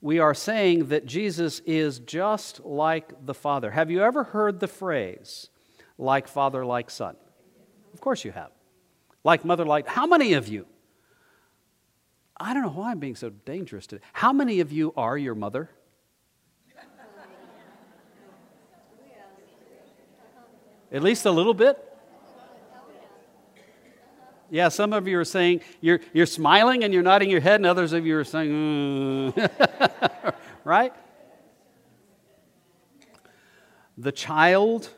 we 0.00 0.18
are 0.18 0.34
saying 0.34 0.88
that 0.88 1.06
Jesus 1.06 1.60
is 1.60 2.00
just 2.00 2.64
like 2.64 3.24
the 3.24 3.34
Father. 3.34 3.70
Have 3.70 3.88
you 3.88 4.02
ever 4.02 4.24
heard 4.24 4.58
the 4.58 4.66
phrase, 4.66 5.48
like 5.96 6.26
Father, 6.26 6.66
like 6.66 6.90
Son? 6.90 7.16
Of 7.92 8.00
course 8.00 8.24
you 8.24 8.32
have. 8.32 8.50
Like 9.22 9.44
Mother, 9.44 9.64
like. 9.64 9.86
How 9.86 10.06
many 10.06 10.32
of 10.32 10.48
you? 10.48 10.66
I 12.36 12.52
don't 12.52 12.64
know 12.64 12.68
why 12.70 12.90
I'm 12.90 12.98
being 12.98 13.14
so 13.14 13.30
dangerous 13.30 13.86
today. 13.86 14.02
How 14.12 14.32
many 14.32 14.58
of 14.58 14.72
you 14.72 14.92
are 14.96 15.16
your 15.16 15.36
mother? 15.36 15.70
At 20.94 21.02
least 21.02 21.26
a 21.26 21.30
little 21.32 21.54
bit? 21.54 21.76
Yeah, 24.48 24.68
some 24.68 24.92
of 24.92 25.08
you 25.08 25.18
are 25.18 25.24
saying, 25.24 25.62
you're, 25.80 25.98
you're 26.12 26.24
smiling 26.24 26.84
and 26.84 26.94
you're 26.94 27.02
nodding 27.02 27.28
your 27.28 27.40
head, 27.40 27.56
and 27.56 27.66
others 27.66 27.92
of 27.92 28.06
you 28.06 28.16
are 28.16 28.22
saying, 28.22 29.32
mm. 29.32 30.34
right? 30.64 30.92
The 33.98 34.12
child 34.12 34.88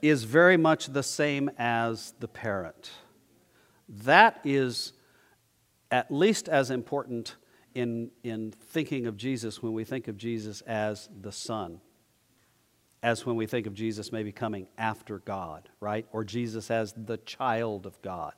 is 0.00 0.22
very 0.22 0.56
much 0.56 0.86
the 0.86 1.02
same 1.02 1.50
as 1.58 2.14
the 2.20 2.28
parent. 2.28 2.92
That 3.88 4.40
is 4.44 4.92
at 5.90 6.12
least 6.12 6.48
as 6.48 6.70
important 6.70 7.34
in, 7.74 8.12
in 8.22 8.52
thinking 8.52 9.08
of 9.08 9.16
Jesus 9.16 9.60
when 9.60 9.72
we 9.72 9.82
think 9.82 10.06
of 10.06 10.16
Jesus 10.16 10.60
as 10.60 11.08
the 11.20 11.32
Son 11.32 11.80
as 13.02 13.24
when 13.24 13.36
we 13.36 13.46
think 13.46 13.66
of 13.66 13.74
Jesus 13.74 14.12
maybe 14.12 14.32
coming 14.32 14.66
after 14.76 15.18
God, 15.20 15.68
right? 15.80 16.06
Or 16.12 16.24
Jesus 16.24 16.70
as 16.70 16.92
the 16.92 17.18
child 17.18 17.86
of 17.86 18.00
God. 18.02 18.34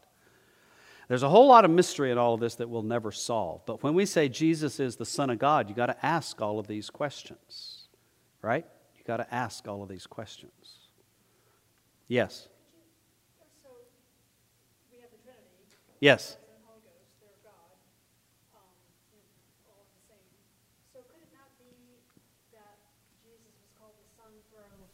There's 1.09 1.23
a 1.25 1.29
whole 1.29 1.49
lot 1.49 1.65
of 1.65 1.73
mystery 1.73 2.13
in 2.13 2.19
all 2.19 2.35
of 2.35 2.41
this 2.41 2.55
that 2.57 2.69
we'll 2.69 2.83
never 2.83 3.11
solve. 3.11 3.63
But 3.67 3.83
when 3.83 3.95
we 3.95 4.07
say 4.07 4.29
Jesus 4.29 4.79
is 4.79 4.95
the 4.95 5.05
Son 5.05 5.29
of 5.29 5.39
God, 5.39 5.69
you 5.69 5.75
got 5.75 5.87
to 5.87 6.07
ask 6.07 6.41
all 6.41 6.61
of 6.61 6.69
these 6.69 6.89
questions, 6.89 7.89
right? 8.43 8.65
You 8.97 9.03
got 9.05 9.17
to 9.17 9.35
ask 9.35 9.67
all 9.67 9.83
of 9.83 9.89
these 9.89 10.07
questions. 10.07 10.53
Yes. 12.07 12.49
Yes. 16.01 16.37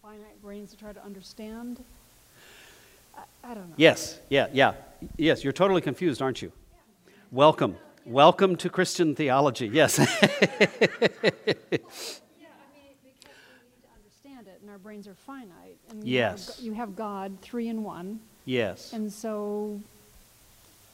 Finite 0.02 0.40
brains 0.42 0.70
to 0.70 0.76
try 0.76 0.92
to 0.92 1.04
understand? 1.04 1.82
I 3.42 3.54
don't 3.54 3.68
know. 3.68 3.74
Yes, 3.76 4.18
yeah, 4.28 4.46
yeah. 4.52 4.74
Yes, 5.16 5.42
you're 5.44 5.52
totally 5.52 5.80
confused, 5.80 6.20
aren't 6.22 6.42
you? 6.42 6.52
Welcome. 7.32 7.76
Welcome 8.04 8.56
to 8.56 8.68
Christian 8.70 9.14
theology. 9.14 9.66
Yes. 9.68 9.98
Yeah, 9.98 10.06
I 10.06 10.08
mean, 10.14 10.18
because 11.70 11.80
we 13.02 13.02
need 13.02 13.20
to 13.82 13.88
understand 13.94 14.46
it, 14.46 14.58
and 14.62 14.70
our 14.70 14.78
brains 14.78 15.08
are 15.08 15.14
finite. 15.14 15.76
And 15.90 16.04
Yes. 16.04 16.46
You 16.48 16.52
have, 16.54 16.64
you 16.66 16.72
have 16.74 16.96
God, 16.96 17.38
three 17.42 17.68
in 17.68 17.82
one, 17.82 18.20
yes. 18.44 18.92
and 18.92 19.12
so 19.12 19.80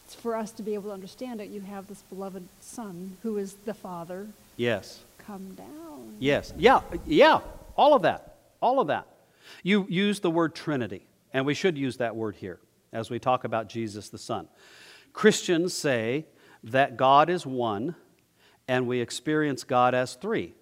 for 0.09 0.37
us 0.37 0.51
to 0.53 0.63
be 0.63 0.75
able 0.75 0.85
to 0.85 0.93
understand 0.93 1.41
it, 1.41 1.49
you 1.49 1.61
have 1.63 1.87
this 1.89 2.03
beloved 2.03 2.47
Son, 2.61 3.17
who 3.23 3.39
is 3.39 3.55
the 3.65 3.75
Father, 3.75 4.27
Yes. 4.57 5.01
come 5.27 5.55
down. 5.55 6.17
Yes. 6.19 6.53
Yeah, 6.59 6.81
yeah. 7.07 7.41
All 7.77 7.95
of 7.95 8.03
that. 8.03 8.32
All 8.63 8.81
of 8.81 8.87
that. 8.87 9.09
You 9.63 9.87
use 9.89 10.21
the 10.21 10.31
word 10.31 10.55
Trinity, 10.55 11.07
and 11.33 11.45
we 11.45 11.53
should 11.53 11.77
use 11.77 11.97
that 11.99 12.17
word 12.17 12.37
here 12.37 12.61
as 12.93 13.11
we 13.11 13.19
talk 13.19 13.45
about 13.45 13.69
Jesus 13.69 14.09
the 14.09 14.19
Son. 14.19 14.49
Christians 15.13 15.75
say 15.75 16.27
that 16.65 16.97
God 16.97 17.29
is 17.29 17.45
one, 17.45 17.97
and 18.69 18.87
we 18.87 19.01
experience 19.01 19.65
God 19.65 19.95
as 19.95 20.15
three 20.15 20.55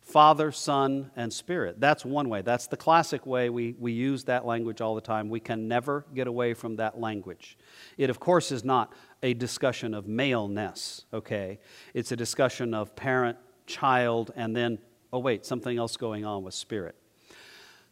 Father, 0.00 0.52
Son, 0.52 1.10
and 1.16 1.32
Spirit. 1.32 1.80
That's 1.80 2.04
one 2.04 2.28
way. 2.28 2.42
That's 2.42 2.66
the 2.66 2.76
classic 2.76 3.24
way 3.24 3.48
we, 3.48 3.74
we 3.78 3.92
use 3.92 4.24
that 4.24 4.44
language 4.44 4.82
all 4.82 4.94
the 4.94 5.00
time. 5.00 5.30
We 5.30 5.40
can 5.40 5.66
never 5.66 6.04
get 6.14 6.26
away 6.26 6.52
from 6.52 6.76
that 6.76 7.00
language. 7.00 7.56
It, 7.96 8.10
of 8.10 8.20
course, 8.20 8.52
is 8.52 8.64
not 8.64 8.92
a 9.22 9.32
discussion 9.32 9.94
of 9.94 10.06
maleness, 10.06 11.06
okay? 11.14 11.58
It's 11.94 12.12
a 12.12 12.16
discussion 12.16 12.74
of 12.74 12.94
parent, 12.94 13.38
child, 13.66 14.30
and 14.36 14.54
then, 14.54 14.78
oh, 15.10 15.20
wait, 15.20 15.46
something 15.46 15.78
else 15.78 15.96
going 15.96 16.26
on 16.26 16.42
with 16.42 16.52
Spirit. 16.52 16.96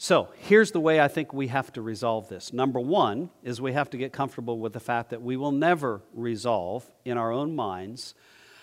So 0.02 0.30
here's 0.34 0.72
the 0.72 0.80
way 0.80 1.00
I 1.00 1.06
think 1.06 1.32
we 1.32 1.46
have 1.46 1.72
to 1.74 1.80
resolve 1.80 2.28
this. 2.28 2.52
Number 2.52 2.80
one 2.80 3.30
is 3.44 3.60
we 3.60 3.72
have 3.72 3.88
to 3.90 3.96
get 3.96 4.12
comfortable 4.12 4.58
with 4.58 4.72
the 4.72 4.80
fact 4.80 5.10
that 5.10 5.22
we 5.22 5.36
will 5.36 5.52
never 5.52 6.02
resolve 6.12 6.90
in 7.04 7.16
our 7.16 7.30
own 7.30 7.54
minds 7.54 8.16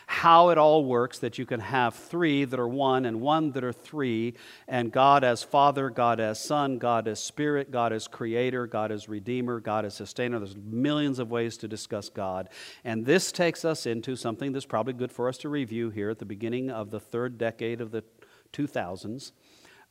how 0.05 0.49
it 0.49 0.57
all 0.57 0.83
works 0.83 1.19
that 1.19 1.37
you 1.37 1.45
can 1.45 1.61
have 1.61 1.95
three 1.95 2.43
that 2.43 2.59
are 2.59 2.67
one 2.67 3.05
and 3.05 3.21
one 3.21 3.51
that 3.51 3.63
are 3.63 3.71
three, 3.71 4.33
and 4.67 4.91
God 4.91 5.23
as 5.23 5.41
Father, 5.41 5.89
God 5.89 6.19
as 6.19 6.43
Son, 6.43 6.77
God 6.77 7.07
as 7.07 7.23
Spirit, 7.23 7.71
God 7.71 7.93
as 7.93 8.05
Creator, 8.05 8.67
God 8.67 8.91
as 8.91 9.07
Redeemer, 9.07 9.61
God 9.61 9.85
as 9.85 9.93
Sustainer. 9.93 10.39
There's 10.39 10.57
millions 10.57 11.19
of 11.19 11.31
ways 11.31 11.55
to 11.57 11.69
discuss 11.69 12.09
God. 12.09 12.49
And 12.83 13.05
this 13.05 13.31
takes 13.31 13.63
us 13.63 13.85
into 13.85 14.17
something 14.17 14.51
that's 14.51 14.65
probably 14.65 14.93
good 14.93 15.11
for 15.11 15.29
us 15.29 15.37
to 15.37 15.47
review 15.47 15.89
here 15.89 16.09
at 16.09 16.19
the 16.19 16.25
beginning 16.25 16.69
of 16.69 16.91
the 16.91 16.99
third 16.99 17.37
decade 17.37 17.79
of 17.79 17.91
the 17.91 18.03
2000s 18.51 19.31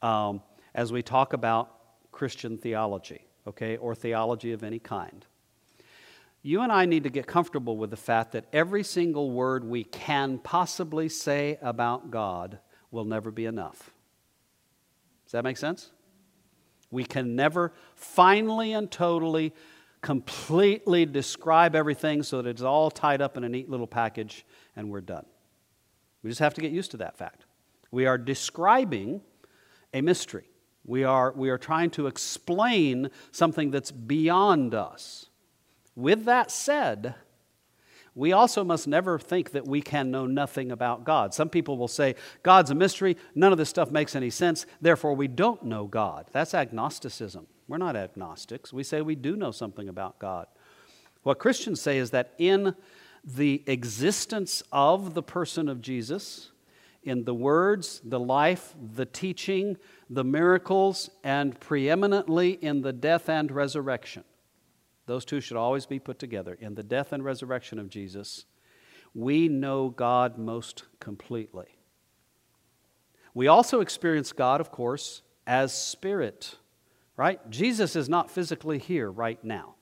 um, 0.02 0.42
as 0.74 0.92
we 0.92 1.02
talk 1.02 1.32
about 1.32 1.74
Christian 2.12 2.58
theology, 2.58 3.24
okay, 3.46 3.76
or 3.76 3.94
theology 3.94 4.52
of 4.52 4.62
any 4.62 4.78
kind 4.78 5.26
you 6.42 6.60
and 6.62 6.70
I 6.70 6.86
need 6.86 7.04
to 7.04 7.10
get 7.10 7.26
comfortable 7.26 7.76
with 7.76 7.90
the 7.90 7.96
fact 7.96 8.32
that 8.32 8.46
every 8.52 8.84
single 8.84 9.30
word 9.30 9.64
we 9.64 9.84
can 9.84 10.38
possibly 10.38 11.08
say 11.08 11.58
about 11.60 12.10
God 12.10 12.58
will 12.90 13.04
never 13.04 13.30
be 13.30 13.44
enough. 13.44 13.90
Does 15.26 15.32
that 15.32 15.44
make 15.44 15.56
sense? 15.56 15.90
We 16.90 17.04
can 17.04 17.36
never 17.36 17.74
finally 17.94 18.72
and 18.72 18.90
totally, 18.90 19.52
completely 20.00 21.04
describe 21.04 21.74
everything 21.74 22.22
so 22.22 22.40
that 22.40 22.48
it's 22.48 22.62
all 22.62 22.90
tied 22.90 23.20
up 23.20 23.36
in 23.36 23.44
a 23.44 23.48
neat 23.48 23.68
little 23.68 23.86
package 23.86 24.46
and 24.74 24.90
we're 24.90 25.02
done. 25.02 25.26
We 26.22 26.30
just 26.30 26.40
have 26.40 26.54
to 26.54 26.60
get 26.60 26.72
used 26.72 26.92
to 26.92 26.96
that 26.98 27.18
fact. 27.18 27.44
We 27.90 28.06
are 28.06 28.16
describing 28.16 29.20
a 29.92 30.00
mystery. 30.00 30.48
We 30.88 31.04
are, 31.04 31.32
we 31.36 31.50
are 31.50 31.58
trying 31.58 31.90
to 31.90 32.06
explain 32.06 33.10
something 33.30 33.70
that's 33.70 33.92
beyond 33.92 34.74
us. 34.74 35.26
With 35.94 36.24
that 36.24 36.50
said, 36.50 37.14
we 38.14 38.32
also 38.32 38.64
must 38.64 38.88
never 38.88 39.18
think 39.18 39.50
that 39.50 39.68
we 39.68 39.82
can 39.82 40.10
know 40.10 40.24
nothing 40.24 40.72
about 40.72 41.04
God. 41.04 41.34
Some 41.34 41.50
people 41.50 41.76
will 41.76 41.88
say, 41.88 42.14
God's 42.42 42.70
a 42.70 42.74
mystery, 42.74 43.18
none 43.34 43.52
of 43.52 43.58
this 43.58 43.68
stuff 43.68 43.90
makes 43.90 44.16
any 44.16 44.30
sense, 44.30 44.64
therefore 44.80 45.12
we 45.14 45.28
don't 45.28 45.62
know 45.62 45.86
God. 45.86 46.26
That's 46.32 46.54
agnosticism. 46.54 47.46
We're 47.68 47.76
not 47.76 47.94
agnostics. 47.94 48.72
We 48.72 48.82
say 48.82 49.02
we 49.02 49.14
do 49.14 49.36
know 49.36 49.50
something 49.50 49.90
about 49.90 50.18
God. 50.18 50.46
What 51.22 51.38
Christians 51.38 51.82
say 51.82 51.98
is 51.98 52.12
that 52.12 52.32
in 52.38 52.74
the 53.22 53.62
existence 53.66 54.62
of 54.72 55.12
the 55.12 55.22
person 55.22 55.68
of 55.68 55.82
Jesus, 55.82 56.50
in 57.08 57.24
the 57.24 57.34
words, 57.34 58.02
the 58.04 58.20
life, 58.20 58.74
the 58.94 59.06
teaching, 59.06 59.78
the 60.10 60.24
miracles, 60.24 61.08
and 61.24 61.58
preeminently 61.58 62.50
in 62.50 62.82
the 62.82 62.92
death 62.92 63.28
and 63.28 63.50
resurrection, 63.50 64.24
those 65.06 65.24
two 65.24 65.40
should 65.40 65.56
always 65.56 65.86
be 65.86 65.98
put 65.98 66.18
together. 66.18 66.56
In 66.60 66.74
the 66.74 66.82
death 66.82 67.12
and 67.12 67.24
resurrection 67.24 67.78
of 67.78 67.88
Jesus, 67.88 68.44
we 69.14 69.48
know 69.48 69.88
God 69.88 70.36
most 70.36 70.84
completely. 71.00 71.78
We 73.32 73.46
also 73.46 73.80
experience 73.80 74.32
God, 74.32 74.60
of 74.60 74.70
course, 74.70 75.22
as 75.46 75.72
spirit, 75.72 76.56
right? 77.16 77.40
Jesus 77.48 77.96
is 77.96 78.08
not 78.10 78.30
physically 78.30 78.78
here 78.78 79.10
right 79.10 79.42
now, 79.42 79.76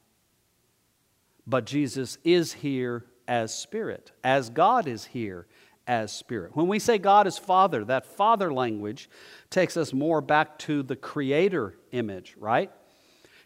but 1.45 1.67
Jesus 1.67 2.19
is 2.23 2.53
here 2.53 3.05
as 3.27 3.53
spirit, 3.53 4.13
as 4.23 4.49
God 4.49 4.87
is 4.87 5.07
here 5.07 5.49
as 5.87 6.13
spirit. 6.13 6.57
When 6.57 6.69
we 6.69 6.79
say 6.79 6.99
God 6.99 7.27
is 7.27 7.39
Father, 7.39 7.85
that 7.85 8.07
Father 8.07 8.53
language 8.53 9.09
takes 9.51 9.77
us 9.77 9.93
more 9.93 10.21
back 10.21 10.59
to 10.61 10.83
the 10.83 10.97
Creator 10.97 11.75
image, 11.93 12.35
right? 12.39 12.71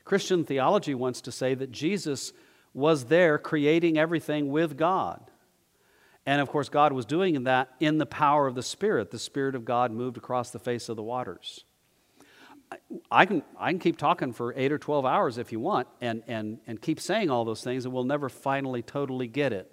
Christian 0.04 0.44
theology 0.44 0.94
wants 0.94 1.20
to 1.22 1.32
say 1.32 1.54
that 1.54 1.70
Jesus 1.70 2.32
was 2.72 3.06
there 3.06 3.38
creating 3.38 3.98
everything 3.98 4.50
with 4.50 4.76
God. 4.76 5.30
And 6.26 6.40
of 6.40 6.48
course, 6.48 6.68
God 6.68 6.92
was 6.92 7.04
doing 7.04 7.44
that 7.44 7.70
in 7.80 7.98
the 7.98 8.06
power 8.06 8.46
of 8.46 8.54
the 8.54 8.62
Spirit. 8.62 9.10
The 9.10 9.18
Spirit 9.18 9.54
of 9.54 9.64
God 9.64 9.90
moved 9.90 10.16
across 10.16 10.50
the 10.50 10.58
face 10.58 10.88
of 10.88 10.96
the 10.96 11.02
waters. 11.02 11.64
I 13.10 13.26
can, 13.26 13.42
I 13.58 13.70
can 13.70 13.80
keep 13.80 13.98
talking 13.98 14.32
for 14.32 14.54
eight 14.56 14.70
or 14.70 14.78
12 14.78 15.04
hours 15.04 15.38
if 15.38 15.50
you 15.50 15.58
want 15.58 15.88
and, 16.00 16.22
and, 16.28 16.58
and 16.66 16.80
keep 16.80 17.00
saying 17.00 17.30
all 17.30 17.44
those 17.44 17.64
things, 17.64 17.84
and 17.84 17.92
we'll 17.92 18.04
never 18.04 18.28
finally 18.28 18.82
totally 18.82 19.26
get 19.26 19.52
it. 19.52 19.70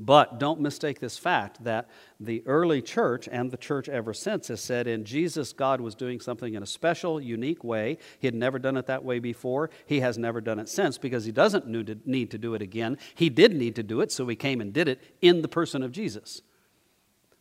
But 0.00 0.40
don't 0.40 0.60
mistake 0.60 0.98
this 0.98 1.16
fact 1.16 1.62
that 1.62 1.88
the 2.18 2.42
early 2.46 2.82
church 2.82 3.28
and 3.30 3.50
the 3.50 3.56
church 3.56 3.88
ever 3.88 4.12
since 4.12 4.48
has 4.48 4.60
said 4.60 4.86
in 4.86 5.04
Jesus, 5.04 5.52
God 5.52 5.80
was 5.80 5.94
doing 5.94 6.18
something 6.18 6.54
in 6.54 6.62
a 6.62 6.66
special, 6.66 7.20
unique 7.20 7.62
way. 7.62 7.98
He 8.18 8.26
had 8.26 8.34
never 8.34 8.58
done 8.58 8.76
it 8.76 8.86
that 8.86 9.04
way 9.04 9.20
before. 9.20 9.70
He 9.86 10.00
has 10.00 10.18
never 10.18 10.40
done 10.40 10.58
it 10.58 10.68
since 10.68 10.98
because 10.98 11.24
he 11.24 11.30
doesn't 11.30 11.66
need 12.06 12.30
to 12.32 12.38
do 12.38 12.54
it 12.54 12.62
again. 12.62 12.98
He 13.14 13.28
did 13.28 13.54
need 13.54 13.76
to 13.76 13.82
do 13.82 14.00
it, 14.00 14.10
so 14.10 14.26
he 14.26 14.34
came 14.34 14.60
and 14.60 14.72
did 14.72 14.88
it 14.88 15.00
in 15.20 15.42
the 15.42 15.48
person 15.48 15.82
of 15.82 15.92
Jesus. 15.92 16.42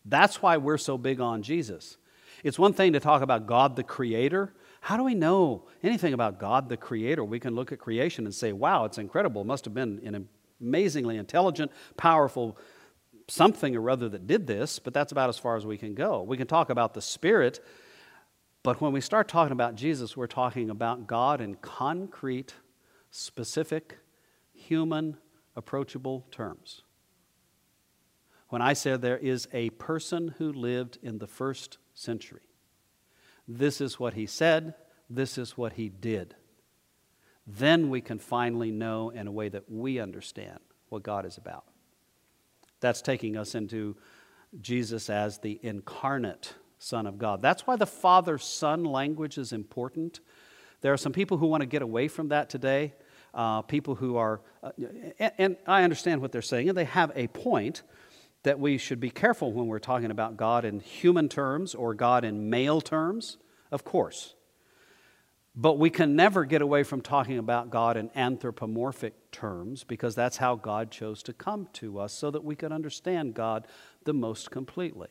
That's 0.06 0.42
why 0.42 0.58
we're 0.58 0.78
so 0.78 0.98
big 0.98 1.20
on 1.20 1.42
Jesus. 1.42 1.98
It's 2.44 2.60
one 2.60 2.74
thing 2.74 2.94
to 2.94 3.00
talk 3.00 3.22
about 3.22 3.48
God 3.48 3.76
the 3.76 3.84
Creator. 3.84 4.54
How 4.82 4.98
do 4.98 5.04
we 5.04 5.14
know 5.14 5.68
anything 5.84 6.14
about 6.14 6.40
God 6.40 6.70
the 6.70 6.78
Creator? 6.78 7.24
We 7.24 7.40
can 7.40 7.56
look 7.56 7.72
at 7.72 7.80
creation 7.80 8.26
and 8.26 8.34
say, 8.34 8.52
wow, 8.52 8.86
it's 8.86 8.98
incredible. 8.98 9.42
It 9.42 9.48
must 9.48 9.66
have 9.66 9.76
been 9.76 10.02
an 10.04 10.28
amazingly 10.62 11.18
intelligent, 11.18 11.72
powerful 11.98 12.58
something 13.28 13.76
or 13.76 13.90
other 13.90 14.10
that 14.10 14.28
did 14.28 14.48
this, 14.48 14.80
but 14.80 14.94
that's 14.94 15.12
about 15.12 15.30
as 15.30 15.38
far 15.38 15.56
as 15.56 15.66
we 15.66 15.78
can 15.78 15.96
go. 15.96 16.22
We 16.22 16.38
can 16.38 16.48
talk 16.48 16.70
about 16.70 16.94
the 16.94 17.02
Spirit, 17.02 17.64
but 18.64 18.82
when 18.82 18.92
we 18.92 19.02
start 19.02 19.28
talking 19.28 19.54
about 19.54 19.76
Jesus, 19.76 20.16
we're 20.16 20.28
talking 20.28 20.70
about 20.70 21.08
God 21.08 21.42
in 21.42 21.56
concrete, 21.56 22.54
specific, 23.10 23.98
human, 24.54 25.18
approachable 25.56 26.26
terms. 26.32 26.84
When 28.50 28.62
I 28.62 28.74
say 28.74 28.98
there 28.98 29.18
is 29.18 29.48
a 29.54 29.70
person 29.72 30.36
who 30.38 30.52
lived 30.52 30.98
in 31.02 31.20
the 31.20 31.28
first 31.28 31.78
century, 31.94 32.42
this 33.48 33.80
is 33.80 34.00
what 34.00 34.14
he 34.14 34.26
said, 34.26 34.74
this 35.10 35.38
is 35.38 35.58
what 35.58 35.74
he 35.74 35.90
did 35.90 36.36
then 37.58 37.90
we 37.90 38.02
can 38.02 38.20
finally 38.20 38.72
know 38.72 39.10
in 39.10 39.28
a 39.28 39.32
way 39.32 39.50
that 39.50 39.70
we 39.70 40.00
understand 40.00 40.60
what 40.90 41.04
God 41.04 41.26
is 41.26 41.38
about. 41.38 41.66
That's 42.80 43.02
taking 43.02 43.38
us 43.38 43.56
into 43.56 43.96
Jesus 44.60 45.10
as 45.10 45.38
the 45.40 45.60
incarnate 45.62 46.56
Son 46.80 47.06
of 47.06 47.18
God. 47.18 47.42
That's 47.42 47.68
why 47.68 47.76
the 47.76 47.86
Father 47.86 48.38
Son 48.38 48.84
language 48.84 49.38
is 49.38 49.54
important. 49.54 50.20
There 50.82 50.92
are 50.92 50.98
some 50.98 51.14
people 51.14 51.38
who 51.38 51.48
want 51.48 51.62
to 51.62 51.68
get 51.68 51.82
away 51.82 52.08
from 52.08 52.30
that 52.30 52.50
today. 52.50 52.94
Uh, 53.34 53.62
people 53.62 53.96
who 53.96 54.18
are, 54.18 54.42
uh, 54.62 54.72
and, 55.18 55.32
and 55.38 55.58
I 55.66 55.84
understand 55.84 56.22
what 56.22 56.34
they're 56.34 56.42
saying, 56.42 56.68
and 56.68 56.78
they 56.78 56.86
have 56.86 57.12
a 57.16 57.28
point 57.28 57.84
that 58.44 58.60
we 58.60 58.78
should 58.78 59.00
be 59.00 59.10
careful 59.10 59.54
when 59.54 59.68
we're 59.68 59.80
talking 59.80 60.12
about 60.12 60.36
God 60.36 60.66
in 60.66 60.80
human 60.80 61.30
terms 61.30 61.76
or 61.76 61.94
God 61.94 62.26
in 62.26 62.50
male 62.50 62.82
terms, 62.82 63.38
of 63.72 63.86
course. 63.86 64.36
But 65.54 65.78
we 65.78 65.90
can 65.90 66.16
never 66.16 66.46
get 66.46 66.62
away 66.62 66.84
from 66.84 67.02
talking 67.02 67.38
about 67.38 67.70
God 67.70 67.98
in 67.98 68.10
anthropomorphic 68.16 69.32
terms 69.32 69.84
because 69.84 70.16
that's 70.16 70.38
how 70.38 70.56
God 70.56 70.92
chose 70.92 71.22
to 71.24 71.34
come 71.34 71.68
to 71.74 72.00
us 72.00 72.14
so 72.14 72.32
that 72.32 72.44
we 72.44 72.56
could 72.56 72.72
understand 72.72 73.34
God 73.34 73.68
the 74.06 74.14
most 74.14 74.50
completely. 74.50 75.10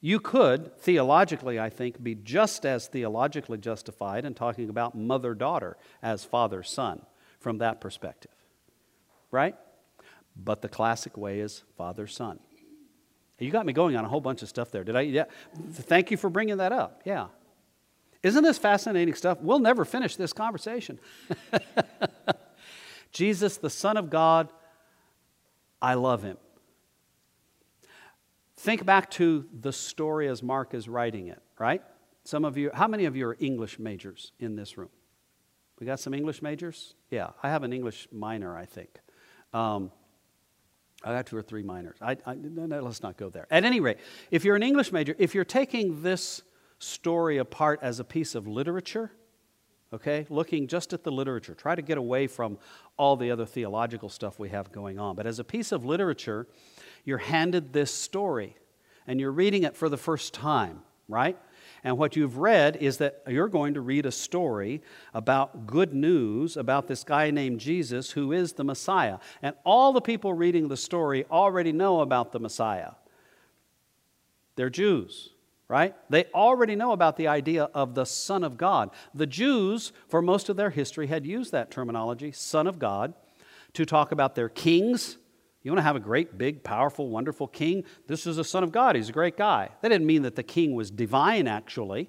You 0.00 0.18
could, 0.20 0.74
theologically, 0.78 1.60
I 1.60 1.68
think, 1.68 2.02
be 2.02 2.14
just 2.14 2.64
as 2.64 2.88
theologically 2.88 3.58
justified 3.58 4.24
in 4.24 4.32
talking 4.32 4.70
about 4.70 4.94
mother 4.94 5.34
daughter 5.34 5.76
as 6.02 6.24
father 6.24 6.62
son 6.62 7.02
from 7.38 7.58
that 7.58 7.82
perspective. 7.82 8.32
Right? 9.30 9.54
But 10.34 10.62
the 10.62 10.68
classic 10.70 11.18
way 11.18 11.40
is 11.40 11.62
father 11.76 12.06
son. 12.06 12.40
You 13.38 13.50
got 13.50 13.66
me 13.66 13.74
going 13.74 13.96
on 13.96 14.04
a 14.04 14.08
whole 14.08 14.20
bunch 14.20 14.42
of 14.42 14.48
stuff 14.48 14.70
there. 14.70 14.84
Did 14.84 14.96
I? 14.96 15.02
Yeah. 15.02 15.24
Thank 15.72 16.10
you 16.10 16.16
for 16.16 16.28
bringing 16.28 16.58
that 16.58 16.72
up. 16.72 17.02
Yeah. 17.04 17.28
Isn't 18.22 18.44
this 18.44 18.58
fascinating 18.58 19.14
stuff? 19.14 19.38
We'll 19.40 19.60
never 19.60 19.84
finish 19.84 20.16
this 20.16 20.32
conversation. 20.32 20.98
Jesus, 23.12 23.56
the 23.56 23.70
Son 23.70 23.96
of 23.96 24.10
God, 24.10 24.50
I 25.80 25.94
love 25.94 26.22
him. 26.22 26.36
Think 28.56 28.84
back 28.84 29.10
to 29.12 29.46
the 29.58 29.72
story 29.72 30.28
as 30.28 30.42
Mark 30.42 30.74
is 30.74 30.86
writing 30.88 31.28
it, 31.28 31.40
right? 31.58 31.82
Some 32.24 32.44
of 32.44 32.58
you, 32.58 32.70
how 32.74 32.86
many 32.86 33.06
of 33.06 33.16
you 33.16 33.26
are 33.26 33.36
English 33.40 33.78
majors 33.78 34.32
in 34.38 34.54
this 34.54 34.76
room? 34.76 34.90
We 35.78 35.86
got 35.86 35.98
some 35.98 36.12
English 36.12 36.42
majors? 36.42 36.94
Yeah, 37.10 37.30
I 37.42 37.48
have 37.48 37.62
an 37.62 37.72
English 37.72 38.06
minor, 38.12 38.54
I 38.54 38.66
think. 38.66 38.90
Um, 39.54 39.90
I 41.02 41.14
got 41.14 41.24
two 41.24 41.38
or 41.38 41.42
three 41.42 41.62
minors. 41.62 41.96
I, 42.02 42.18
I, 42.26 42.34
no, 42.34 42.66
no, 42.66 42.80
let's 42.82 43.02
not 43.02 43.16
go 43.16 43.30
there. 43.30 43.46
At 43.50 43.64
any 43.64 43.80
rate, 43.80 43.96
if 44.30 44.44
you're 44.44 44.56
an 44.56 44.62
English 44.62 44.92
major, 44.92 45.16
if 45.18 45.34
you're 45.34 45.46
taking 45.46 46.02
this 46.02 46.42
story 46.80 47.38
apart 47.38 47.78
as 47.82 48.00
a 48.00 48.04
piece 48.04 48.34
of 48.34 48.48
literature, 48.48 49.12
okay, 49.92 50.26
looking 50.28 50.66
just 50.66 50.92
at 50.92 51.04
the 51.04 51.12
literature, 51.12 51.54
try 51.54 51.74
to 51.74 51.82
get 51.82 51.98
away 51.98 52.26
from 52.26 52.58
all 52.96 53.16
the 53.16 53.30
other 53.30 53.46
theological 53.46 54.08
stuff 54.08 54.38
we 54.38 54.48
have 54.48 54.72
going 54.72 54.98
on. 54.98 55.14
But 55.14 55.26
as 55.26 55.38
a 55.38 55.44
piece 55.44 55.70
of 55.70 55.84
literature, 55.84 56.48
you're 57.04 57.18
handed 57.18 57.72
this 57.72 57.92
story 57.92 58.56
and 59.06 59.20
you're 59.20 59.32
reading 59.32 59.62
it 59.62 59.76
for 59.76 59.88
the 59.88 59.96
first 59.96 60.34
time, 60.34 60.80
right? 61.08 61.38
And 61.82 61.96
what 61.96 62.16
you've 62.16 62.38
read 62.38 62.76
is 62.76 62.98
that 62.98 63.22
you're 63.26 63.48
going 63.48 63.74
to 63.74 63.80
read 63.80 64.06
a 64.06 64.12
story 64.12 64.82
about 65.14 65.66
good 65.66 65.94
news 65.94 66.56
about 66.56 66.88
this 66.88 67.04
guy 67.04 67.30
named 67.30 67.60
Jesus 67.60 68.10
who 68.10 68.32
is 68.32 68.52
the 68.52 68.64
Messiah. 68.64 69.18
And 69.42 69.54
all 69.64 69.92
the 69.92 70.00
people 70.00 70.34
reading 70.34 70.68
the 70.68 70.76
story 70.76 71.24
already 71.30 71.72
know 71.72 72.00
about 72.00 72.32
the 72.32 72.40
Messiah. 72.40 72.92
They're 74.56 74.70
Jews, 74.70 75.30
right? 75.70 75.94
They 76.10 76.24
already 76.34 76.74
know 76.74 76.90
about 76.90 77.16
the 77.16 77.28
idea 77.28 77.70
of 77.74 77.94
the 77.94 78.04
Son 78.04 78.42
of 78.42 78.56
God. 78.56 78.90
The 79.14 79.26
Jews, 79.26 79.92
for 80.08 80.20
most 80.20 80.48
of 80.48 80.56
their 80.56 80.70
history, 80.70 81.06
had 81.06 81.24
used 81.24 81.52
that 81.52 81.70
terminology, 81.70 82.32
Son 82.32 82.66
of 82.66 82.80
God, 82.80 83.14
to 83.74 83.86
talk 83.86 84.10
about 84.10 84.34
their 84.34 84.48
kings 84.48 85.16
you 85.62 85.70
want 85.70 85.80
to 85.80 85.84
have 85.84 85.96
a 85.96 86.00
great, 86.00 86.38
big, 86.38 86.64
powerful, 86.64 87.10
wonderful 87.10 87.46
king? 87.46 87.84
This 88.06 88.26
is 88.26 88.38
a 88.38 88.44
son 88.44 88.64
of 88.64 88.72
God. 88.72 88.96
He's 88.96 89.10
a 89.10 89.12
great 89.12 89.36
guy. 89.36 89.68
That 89.82 89.90
didn't 89.90 90.06
mean 90.06 90.22
that 90.22 90.36
the 90.36 90.42
king 90.42 90.74
was 90.74 90.90
divine, 90.90 91.46
actually. 91.46 92.08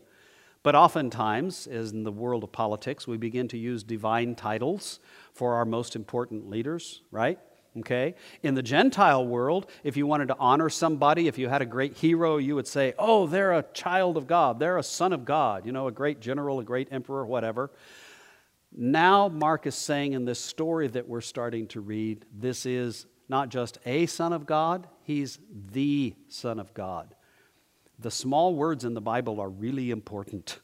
But 0.64 0.76
oftentimes, 0.76 1.68
as 1.68 1.92
in 1.92 2.04
the 2.04 2.12
world 2.12 2.44
of 2.44 2.52
politics, 2.52 3.08
we 3.08 3.18
begin 3.18 3.48
to 3.50 3.58
use 3.58 3.84
divine 3.84 4.36
titles 4.36 5.00
for 5.34 5.56
our 5.56 5.66
most 5.66 5.96
important 5.96 6.50
leaders, 6.50 7.02
right? 7.12 7.40
Okay? 7.80 8.16
In 8.44 8.54
the 8.54 8.62
Gentile 8.62 9.26
world, 9.26 9.70
if 9.84 9.96
you 9.96 10.06
wanted 10.06 10.28
to 10.28 10.38
honor 10.38 10.70
somebody, 10.70 11.28
if 11.28 11.38
you 11.38 11.48
had 11.48 11.62
a 11.62 11.66
great 11.66 11.96
hero, 11.96 12.38
you 12.38 12.56
would 12.56 12.68
say, 12.68 12.94
oh, 13.00 13.28
they're 13.28 13.54
a 13.54 13.64
child 13.74 14.18
of 14.18 14.28
God, 14.28 14.60
they're 14.60 14.78
a 14.78 14.84
son 14.84 15.14
of 15.14 15.24
God, 15.24 15.66
you 15.66 15.72
know, 15.72 15.88
a 15.88 15.92
great 15.92 16.20
general, 16.20 16.60
a 16.60 16.64
great 16.64 16.90
emperor, 16.92 17.26
whatever. 17.26 17.72
Now, 18.74 19.28
Mark 19.28 19.68
is 19.68 19.76
saying 19.76 20.14
in 20.14 20.26
this 20.26 20.40
story 20.40 20.88
that 20.88 21.08
we're 21.08 21.22
starting 21.22 21.68
to 21.68 21.82
read, 21.82 22.26
this 22.34 22.66
is 22.66 23.06
not 23.28 23.50
just 23.50 23.78
a 23.86 24.06
Son 24.06 24.34
of 24.34 24.46
God, 24.46 24.88
He's 25.04 25.40
the 25.72 26.16
Son 26.30 26.60
of 26.60 26.74
God. 26.74 27.16
The 28.00 28.12
small 28.12 28.56
words 28.56 28.86
in 28.86 28.94
the 28.94 29.02
Bible 29.02 29.40
are 29.40 29.50
really 29.50 29.92
important. 29.92 30.60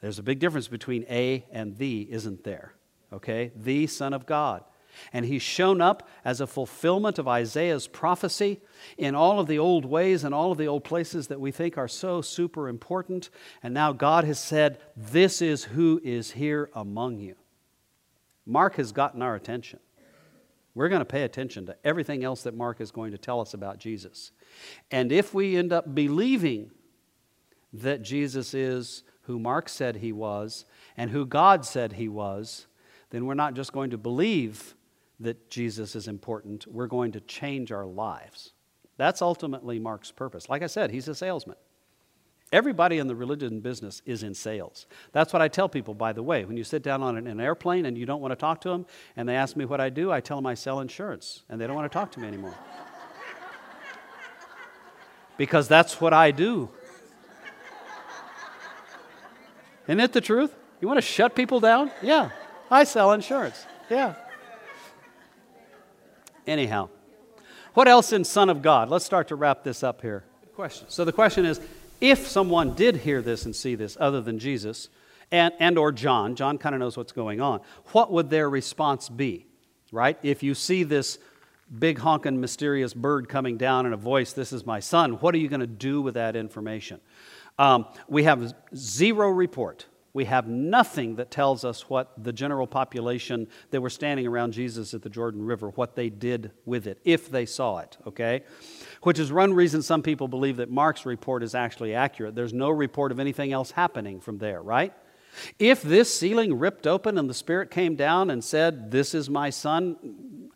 There's 0.00 0.18
a 0.18 0.22
big 0.22 0.38
difference 0.38 0.68
between 0.68 1.04
a 1.08 1.44
and 1.50 1.76
the, 1.76 2.06
isn't 2.10 2.44
there? 2.44 2.74
Okay? 3.12 3.52
The 3.56 3.86
Son 3.86 4.12
of 4.12 4.26
God. 4.26 4.64
And 5.12 5.24
he's 5.24 5.42
shown 5.42 5.80
up 5.80 6.08
as 6.24 6.40
a 6.40 6.46
fulfillment 6.46 7.18
of 7.18 7.28
Isaiah's 7.28 7.86
prophecy 7.86 8.60
in 8.96 9.14
all 9.14 9.40
of 9.40 9.46
the 9.46 9.58
old 9.58 9.84
ways 9.84 10.24
and 10.24 10.34
all 10.34 10.52
of 10.52 10.58
the 10.58 10.68
old 10.68 10.84
places 10.84 11.28
that 11.28 11.40
we 11.40 11.50
think 11.50 11.76
are 11.78 11.88
so 11.88 12.20
super 12.20 12.68
important. 12.68 13.30
And 13.62 13.74
now 13.74 13.92
God 13.92 14.24
has 14.24 14.38
said, 14.38 14.78
This 14.96 15.42
is 15.42 15.64
who 15.64 16.00
is 16.04 16.32
here 16.32 16.70
among 16.74 17.18
you. 17.18 17.36
Mark 18.46 18.76
has 18.76 18.92
gotten 18.92 19.22
our 19.22 19.34
attention. 19.34 19.80
We're 20.74 20.88
going 20.88 21.00
to 21.00 21.04
pay 21.04 21.24
attention 21.24 21.66
to 21.66 21.76
everything 21.84 22.22
else 22.22 22.42
that 22.44 22.56
Mark 22.56 22.80
is 22.80 22.90
going 22.90 23.10
to 23.12 23.18
tell 23.18 23.40
us 23.40 23.52
about 23.52 23.78
Jesus. 23.78 24.30
And 24.90 25.10
if 25.10 25.34
we 25.34 25.56
end 25.56 25.72
up 25.72 25.94
believing 25.94 26.70
that 27.72 28.02
Jesus 28.02 28.54
is 28.54 29.02
who 29.22 29.38
Mark 29.38 29.68
said 29.68 29.96
he 29.96 30.12
was 30.12 30.64
and 30.96 31.10
who 31.10 31.26
God 31.26 31.64
said 31.64 31.94
he 31.94 32.08
was, 32.08 32.66
then 33.10 33.26
we're 33.26 33.34
not 33.34 33.54
just 33.54 33.72
going 33.72 33.90
to 33.90 33.98
believe 33.98 34.74
that 35.20 35.50
Jesus 35.50 35.96
is 35.96 36.08
important, 36.08 36.66
we're 36.66 36.86
going 36.86 37.12
to 37.12 37.20
change 37.20 37.72
our 37.72 37.86
lives. 37.86 38.52
That's 38.96 39.22
ultimately 39.22 39.78
Mark's 39.78 40.10
purpose. 40.10 40.48
Like 40.48 40.62
I 40.62 40.66
said, 40.66 40.90
he's 40.90 41.08
a 41.08 41.14
salesman. 41.14 41.56
Everybody 42.50 42.98
in 42.98 43.06
the 43.06 43.14
religion 43.14 43.60
business 43.60 44.00
is 44.06 44.22
in 44.22 44.34
sales. 44.34 44.86
That's 45.12 45.32
what 45.32 45.42
I 45.42 45.48
tell 45.48 45.68
people, 45.68 45.92
by 45.92 46.12
the 46.12 46.22
way. 46.22 46.44
When 46.44 46.56
you 46.56 46.64
sit 46.64 46.82
down 46.82 47.02
on 47.02 47.26
an, 47.26 47.40
airplane 47.40 47.84
and 47.84 47.96
you 47.96 48.06
don't 48.06 48.22
want 48.22 48.32
to 48.32 48.36
talk 48.36 48.62
to 48.62 48.70
them, 48.70 48.86
and 49.16 49.28
they 49.28 49.36
ask 49.36 49.54
me 49.54 49.66
what 49.66 49.80
I 49.80 49.90
do, 49.90 50.10
I 50.10 50.20
tell 50.20 50.38
them 50.38 50.46
I 50.46 50.54
sell 50.54 50.80
insurance, 50.80 51.42
and 51.48 51.60
they 51.60 51.66
don't 51.66 51.76
want 51.76 51.90
to 51.90 51.96
talk 51.96 52.10
to 52.12 52.20
me 52.20 52.26
anymore. 52.26 52.54
because 55.36 55.68
that's 55.68 56.00
what 56.00 56.14
I 56.14 56.30
do. 56.30 56.70
Isn't 59.86 60.00
it 60.00 60.12
the 60.12 60.20
truth? 60.20 60.54
You 60.80 60.88
want 60.88 60.98
to 60.98 61.02
shut 61.02 61.34
people 61.34 61.60
down? 61.60 61.90
Yeah, 62.02 62.30
I 62.70 62.84
sell 62.84 63.12
insurance. 63.12 63.66
Yeah. 63.90 64.14
Anyhow, 66.48 66.88
what 67.74 67.88
else 67.88 68.12
in 68.12 68.24
Son 68.24 68.48
of 68.48 68.62
God? 68.62 68.88
Let's 68.88 69.04
start 69.04 69.28
to 69.28 69.34
wrap 69.34 69.64
this 69.64 69.82
up 69.82 70.00
here. 70.00 70.24
Good 70.40 70.54
Question. 70.54 70.86
So 70.88 71.04
the 71.04 71.12
question 71.12 71.44
is 71.44 71.60
if 72.00 72.26
someone 72.26 72.74
did 72.74 72.96
hear 72.96 73.20
this 73.20 73.44
and 73.44 73.54
see 73.54 73.74
this 73.74 73.98
other 74.00 74.22
than 74.22 74.38
Jesus 74.38 74.88
and, 75.30 75.52
and 75.60 75.76
or 75.76 75.92
John, 75.92 76.34
John 76.34 76.56
kind 76.56 76.74
of 76.74 76.80
knows 76.80 76.96
what's 76.96 77.12
going 77.12 77.42
on, 77.42 77.60
what 77.92 78.10
would 78.10 78.30
their 78.30 78.48
response 78.48 79.10
be? 79.10 79.46
Right? 79.92 80.18
If 80.22 80.42
you 80.42 80.54
see 80.54 80.84
this 80.84 81.18
big 81.78 81.98
honking 81.98 82.40
mysterious 82.40 82.94
bird 82.94 83.28
coming 83.28 83.58
down 83.58 83.84
in 83.84 83.92
a 83.92 83.98
voice, 83.98 84.32
this 84.32 84.50
is 84.50 84.64
my 84.64 84.80
son, 84.80 85.12
what 85.20 85.34
are 85.34 85.38
you 85.38 85.48
going 85.48 85.60
to 85.60 85.66
do 85.66 86.00
with 86.00 86.14
that 86.14 86.34
information? 86.34 86.98
Um, 87.58 87.86
we 88.08 88.22
have 88.24 88.54
zero 88.74 89.28
report 89.28 89.84
we 90.12 90.24
have 90.24 90.48
nothing 90.48 91.16
that 91.16 91.30
tells 91.30 91.64
us 91.64 91.88
what 91.88 92.12
the 92.22 92.32
general 92.32 92.66
population 92.66 93.46
that 93.70 93.80
were 93.80 93.90
standing 93.90 94.26
around 94.26 94.52
Jesus 94.52 94.94
at 94.94 95.02
the 95.02 95.10
Jordan 95.10 95.44
River, 95.44 95.68
what 95.70 95.94
they 95.94 96.08
did 96.08 96.50
with 96.64 96.86
it, 96.86 96.98
if 97.04 97.30
they 97.30 97.44
saw 97.46 97.78
it, 97.78 97.96
okay? 98.06 98.42
Which 99.02 99.18
is 99.18 99.32
one 99.32 99.52
reason 99.52 99.82
some 99.82 100.02
people 100.02 100.26
believe 100.26 100.56
that 100.56 100.70
Mark's 100.70 101.04
report 101.04 101.42
is 101.42 101.54
actually 101.54 101.94
accurate. 101.94 102.34
There's 102.34 102.54
no 102.54 102.70
report 102.70 103.12
of 103.12 103.20
anything 103.20 103.52
else 103.52 103.70
happening 103.70 104.20
from 104.20 104.38
there, 104.38 104.62
right? 104.62 104.92
If 105.58 105.82
this 105.82 106.12
ceiling 106.12 106.58
ripped 106.58 106.86
open 106.86 107.18
and 107.18 107.28
the 107.28 107.34
Spirit 107.34 107.70
came 107.70 107.94
down 107.94 108.30
and 108.30 108.42
said, 108.42 108.90
This 108.90 109.14
is 109.14 109.28
my 109.28 109.50
son, 109.50 110.50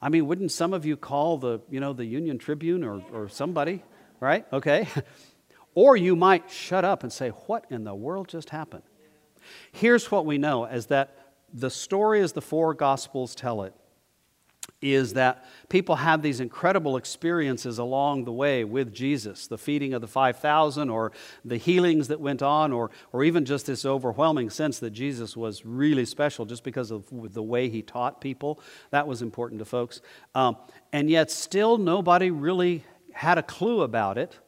I 0.00 0.08
mean, 0.08 0.26
wouldn't 0.26 0.52
some 0.52 0.72
of 0.72 0.84
you 0.86 0.96
call 0.96 1.38
the, 1.38 1.60
you 1.70 1.80
know, 1.80 1.92
the 1.92 2.04
Union 2.04 2.38
Tribune 2.38 2.84
or, 2.84 3.02
or 3.12 3.28
somebody, 3.28 3.82
right? 4.20 4.46
Okay. 4.52 4.86
or 5.74 5.96
you 5.96 6.16
might 6.16 6.50
shut 6.50 6.84
up 6.84 7.02
and 7.02 7.12
say, 7.12 7.30
What 7.30 7.64
in 7.70 7.84
the 7.84 7.94
world 7.94 8.28
just 8.28 8.50
happened? 8.50 8.82
Here's 9.72 10.10
what 10.10 10.26
we 10.26 10.38
know 10.38 10.64
is 10.66 10.86
that 10.86 11.16
the 11.52 11.70
story 11.70 12.20
as 12.20 12.32
the 12.32 12.42
four 12.42 12.74
gospels 12.74 13.34
tell 13.34 13.62
it 13.62 13.74
is 14.82 15.12
that 15.12 15.44
people 15.68 15.96
had 15.96 16.22
these 16.22 16.40
incredible 16.40 16.96
experiences 16.96 17.78
along 17.78 18.24
the 18.24 18.32
way 18.32 18.64
with 18.64 18.94
Jesus 18.94 19.46
the 19.46 19.58
feeding 19.58 19.92
of 19.92 20.00
the 20.00 20.06
5,000, 20.06 20.88
or 20.88 21.12
the 21.44 21.58
healings 21.58 22.08
that 22.08 22.20
went 22.20 22.42
on, 22.42 22.72
or, 22.72 22.90
or 23.12 23.22
even 23.22 23.44
just 23.44 23.66
this 23.66 23.84
overwhelming 23.84 24.48
sense 24.48 24.78
that 24.78 24.90
Jesus 24.90 25.36
was 25.36 25.66
really 25.66 26.06
special 26.06 26.46
just 26.46 26.64
because 26.64 26.90
of 26.90 27.04
the 27.10 27.42
way 27.42 27.68
he 27.68 27.82
taught 27.82 28.20
people. 28.20 28.60
That 28.90 29.06
was 29.06 29.20
important 29.22 29.58
to 29.58 29.64
folks. 29.64 30.00
Um, 30.34 30.56
and 30.92 31.10
yet, 31.10 31.30
still, 31.30 31.76
nobody 31.76 32.30
really 32.30 32.84
had 33.12 33.36
a 33.36 33.42
clue 33.42 33.82
about 33.82 34.16
it 34.16 34.38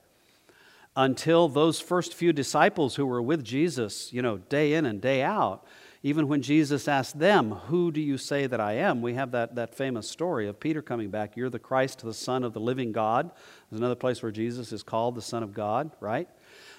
until 0.97 1.49
those 1.49 1.81
first 1.81 2.15
few 2.15 2.33
disciples 2.33 2.97
who 2.97 3.07
were 3.07 3.23
with 3.23 3.45
Jesus, 3.45 4.13
you 4.13 4.23
know, 4.23 4.39
day 4.39 4.75
in 4.75 4.85
and 4.85 5.01
day 5.01 5.23
out, 5.23 5.65
even 6.03 6.27
when 6.27 6.43
Jesus 6.43 6.89
asked 6.89 7.19
them, 7.19 7.53
Who 7.53 7.93
do 7.93 8.01
you 8.01 8.19
say 8.19 8.47
that 8.47 8.61
I 8.61 8.75
am? 8.75 9.01
We 9.03 9.15
have 9.15 9.31
that, 9.33 9.55
that 9.55 9.75
famous 9.75 10.11
story 10.11 10.49
of 10.49 10.59
Peter 10.59 10.83
coming 10.83 11.11
back. 11.11 11.37
You're 11.37 11.51
the 11.51 11.59
Christ, 11.59 12.01
the 12.01 12.13
Son 12.13 12.43
of 12.43 12.53
the 12.53 12.61
living 12.61 12.93
God. 12.93 13.31
There's 13.71 13.81
another 13.81 13.95
place 13.95 14.23
where 14.23 14.33
Jesus 14.33 14.73
is 14.73 14.83
called 14.83 15.15
the 15.15 15.23
Son 15.23 15.43
of 15.43 15.55
God, 15.55 15.93
right? 16.01 16.29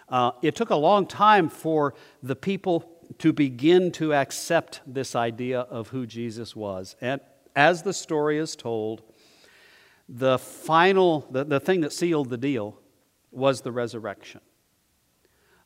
Uh, 0.10 0.32
it 0.42 0.56
took 0.56 0.70
a 0.70 0.76
long 0.76 1.08
time 1.08 1.50
for 1.50 1.96
the 2.22 2.36
people 2.36 2.90
to 3.20 3.32
begin 3.32 3.92
to 3.94 4.14
accept 4.14 4.82
this 4.86 5.16
idea 5.16 5.62
of 5.62 5.88
who 5.90 6.06
Jesus 6.06 6.56
was. 6.56 6.96
And 7.00 7.22
as 7.56 7.84
the 7.84 7.94
story 7.94 8.38
is 8.38 8.56
told, 8.56 9.04
the 10.10 10.38
final, 10.38 11.26
the, 11.32 11.46
the 11.46 11.60
thing 11.60 11.82
that 11.82 11.94
sealed 11.94 12.30
the 12.30 12.38
deal 12.38 12.78
was 13.34 13.62
the 13.62 13.72
resurrection. 13.72 14.42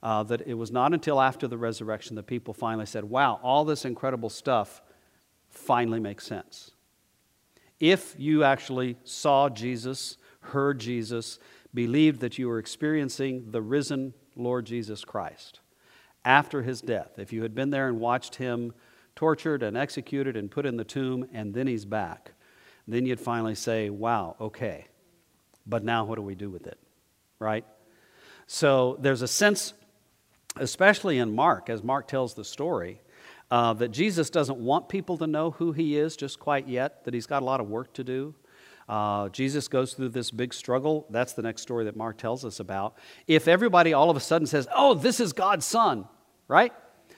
Uh, 0.03 0.23
that 0.23 0.41
it 0.47 0.53
was 0.53 0.71
not 0.71 0.93
until 0.93 1.19
after 1.19 1.47
the 1.47 1.57
resurrection 1.57 2.15
that 2.15 2.27
people 2.27 2.53
finally 2.53 2.85
said, 2.85 3.03
wow, 3.03 3.39
all 3.41 3.65
this 3.65 3.83
incredible 3.83 4.29
stuff 4.29 4.81
finally 5.49 5.99
makes 5.99 6.25
sense. 6.25 6.71
If 7.79 8.15
you 8.17 8.43
actually 8.43 8.97
saw 9.03 9.49
Jesus, 9.49 10.17
heard 10.41 10.79
Jesus, 10.79 11.39
believed 11.73 12.19
that 12.21 12.37
you 12.37 12.47
were 12.47 12.59
experiencing 12.59 13.51
the 13.51 13.61
risen 13.61 14.13
Lord 14.35 14.65
Jesus 14.65 15.03
Christ 15.03 15.61
after 16.27 16.61
his 16.61 16.81
death, 16.81 17.17
if 17.17 17.31
you 17.31 17.41
had 17.41 17.55
been 17.55 17.69
there 17.69 17.87
and 17.87 17.99
watched 17.99 18.35
him 18.35 18.73
tortured 19.15 19.63
and 19.63 19.77
executed 19.77 20.35
and 20.35 20.51
put 20.51 20.65
in 20.65 20.75
the 20.75 20.83
tomb, 20.83 21.25
and 21.31 21.53
then 21.53 21.67
he's 21.67 21.85
back, 21.85 22.33
then 22.85 23.05
you'd 23.05 23.19
finally 23.19 23.55
say, 23.55 23.89
wow, 23.89 24.35
okay, 24.39 24.87
but 25.65 25.85
now 25.85 26.03
what 26.03 26.15
do 26.15 26.21
we 26.21 26.35
do 26.35 26.49
with 26.49 26.67
it? 26.67 26.77
Right? 27.39 27.65
So 28.47 28.97
there's 29.01 29.21
a 29.21 29.27
sense, 29.27 29.73
especially 30.55 31.17
in 31.17 31.35
Mark, 31.35 31.69
as 31.69 31.83
Mark 31.83 32.07
tells 32.07 32.33
the 32.33 32.45
story, 32.45 33.01
uh, 33.51 33.73
that 33.73 33.89
Jesus 33.89 34.29
doesn't 34.29 34.57
want 34.57 34.89
people 34.89 35.17
to 35.17 35.27
know 35.27 35.51
who 35.51 35.71
he 35.71 35.97
is 35.97 36.15
just 36.15 36.39
quite 36.39 36.67
yet, 36.67 37.03
that 37.05 37.13
he's 37.13 37.27
got 37.27 37.41
a 37.41 37.45
lot 37.45 37.59
of 37.59 37.69
work 37.69 37.93
to 37.93 38.03
do. 38.03 38.35
Uh, 38.89 39.27
Jesus 39.29 39.67
goes 39.67 39.93
through 39.93 40.09
this 40.09 40.31
big 40.31 40.53
struggle. 40.53 41.05
That's 41.09 41.33
the 41.33 41.41
next 41.41 41.61
story 41.61 41.85
that 41.85 41.95
Mark 41.95 42.17
tells 42.17 42.45
us 42.45 42.59
about. 42.59 42.95
If 43.27 43.47
everybody 43.47 43.93
all 43.93 44.09
of 44.09 44.15
a 44.15 44.21
sudden 44.21 44.47
says, 44.47 44.67
Oh, 44.73 44.93
this 44.93 45.19
is 45.19 45.33
God's 45.33 45.65
son, 45.65 46.07
right? 46.47 46.73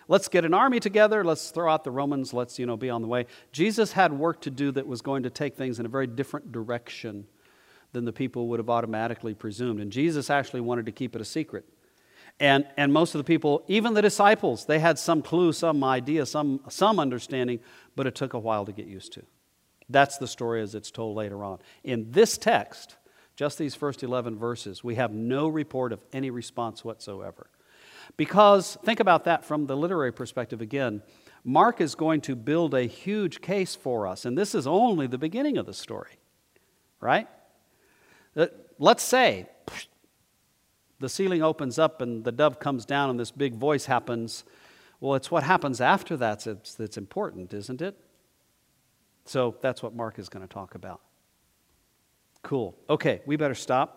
Let's 0.08 0.28
get 0.28 0.44
an 0.44 0.56
army 0.56 0.80
together. 0.80 1.24
Let's 1.24 1.52
throw 1.52 1.72
out 1.72 1.84
the 1.84 1.92
Romans. 1.92 2.34
Let's, 2.34 2.58
you 2.58 2.66
know, 2.66 2.76
be 2.76 2.90
on 2.90 3.04
the 3.04 3.08
way. 3.08 3.28
Jesus 3.52 3.92
had 3.92 4.12
work 4.12 4.42
to 4.42 4.50
do 4.50 4.72
that 4.72 4.88
was 4.88 5.04
going 5.04 5.24
to 5.24 5.30
take 5.30 5.56
things 5.56 5.80
in 5.80 5.86
a 5.86 5.90
very 5.90 6.08
different 6.08 6.52
direction 6.52 7.28
than 7.92 8.06
the 8.06 8.14
people 8.14 8.48
would 8.48 8.60
have 8.60 8.70
automatically 8.70 9.34
presumed. 9.34 9.80
And 9.80 9.92
Jesus 9.92 10.30
actually 10.30 10.62
wanted 10.62 10.86
to 10.86 10.92
keep 10.92 11.16
it 11.16 11.22
a 11.22 11.26
secret. 11.26 11.66
And, 12.40 12.66
and 12.78 12.94
most 12.94 13.16
of 13.16 13.20
the 13.20 13.24
people, 13.24 13.64
even 13.68 13.94
the 13.94 14.02
disciples, 14.02 14.66
they 14.66 14.80
had 14.80 14.98
some 14.98 15.22
clue, 15.22 15.52
some 15.52 15.84
idea, 15.84 16.26
some, 16.26 16.62
some 16.70 17.00
understanding, 17.00 17.60
but 17.96 18.08
it 18.08 18.16
took 18.16 18.34
a 18.34 18.40
while 18.40 18.66
to 18.66 18.72
get 18.72 18.86
used 18.86 19.14
to. 19.14 19.24
That's 19.90 20.18
the 20.18 20.28
story 20.28 20.62
as 20.62 20.76
it's 20.76 20.92
told 20.92 21.18
later 21.18 21.44
on. 21.44 21.60
In 21.84 22.12
this 22.12 22.38
text, 22.38 22.96
just 23.36 23.58
these 23.58 23.76
first 23.76 24.04
11 24.04 24.38
verses, 24.38 24.84
we 24.84 24.96
have 24.96 25.12
no 25.12 25.48
report 25.48 25.92
of 25.92 26.04
any 26.14 26.30
response 26.30 26.86
whatsoever. 26.86 27.50
Because, 28.18 28.78
think 28.84 29.00
about 29.00 29.26
that 29.26 29.46
from 29.46 29.66
the 29.66 29.76
literary 29.76 30.12
perspective 30.12 30.62
again. 30.62 31.02
Mark 31.44 31.82
is 31.82 31.96
going 31.96 32.22
to 32.22 32.36
build 32.36 32.74
a 32.74 32.84
huge 32.84 33.42
case 33.42 33.76
for 33.76 34.08
us, 34.08 34.26
and 34.26 34.38
this 34.38 34.54
is 34.54 34.68
only 34.68 35.08
the 35.08 35.18
beginning 35.18 35.58
of 35.58 35.66
the 35.66 35.74
story, 35.74 36.20
right? 37.00 37.28
Uh, 38.36 38.48
let's 38.78 39.04
say 39.04 39.48
the 41.00 41.10
ceiling 41.10 41.42
opens 41.42 41.80
up 41.80 42.02
and 42.02 42.24
the 42.24 42.32
dove 42.32 42.60
comes 42.60 42.86
down 42.86 43.10
and 43.10 43.20
this 43.20 43.32
big 43.32 43.56
voice 43.56 43.86
happens. 43.86 44.44
Well, 45.00 45.16
it's 45.16 45.32
what 45.32 45.44
happens 45.44 45.80
after 45.80 46.18
that 46.18 46.44
that's, 46.44 46.76
that's 46.76 46.98
important, 46.98 47.54
isn't 47.54 47.82
it? 47.82 47.98
So 49.26 49.56
that's 49.62 49.82
what 49.82 49.96
Mark 49.96 50.20
is 50.20 50.28
going 50.28 50.46
to 50.46 50.54
talk 50.54 50.76
about. 50.76 51.02
Cool. 52.42 52.76
Okay, 52.90 53.22
we 53.26 53.36
better 53.36 53.56
stop. 53.56 53.96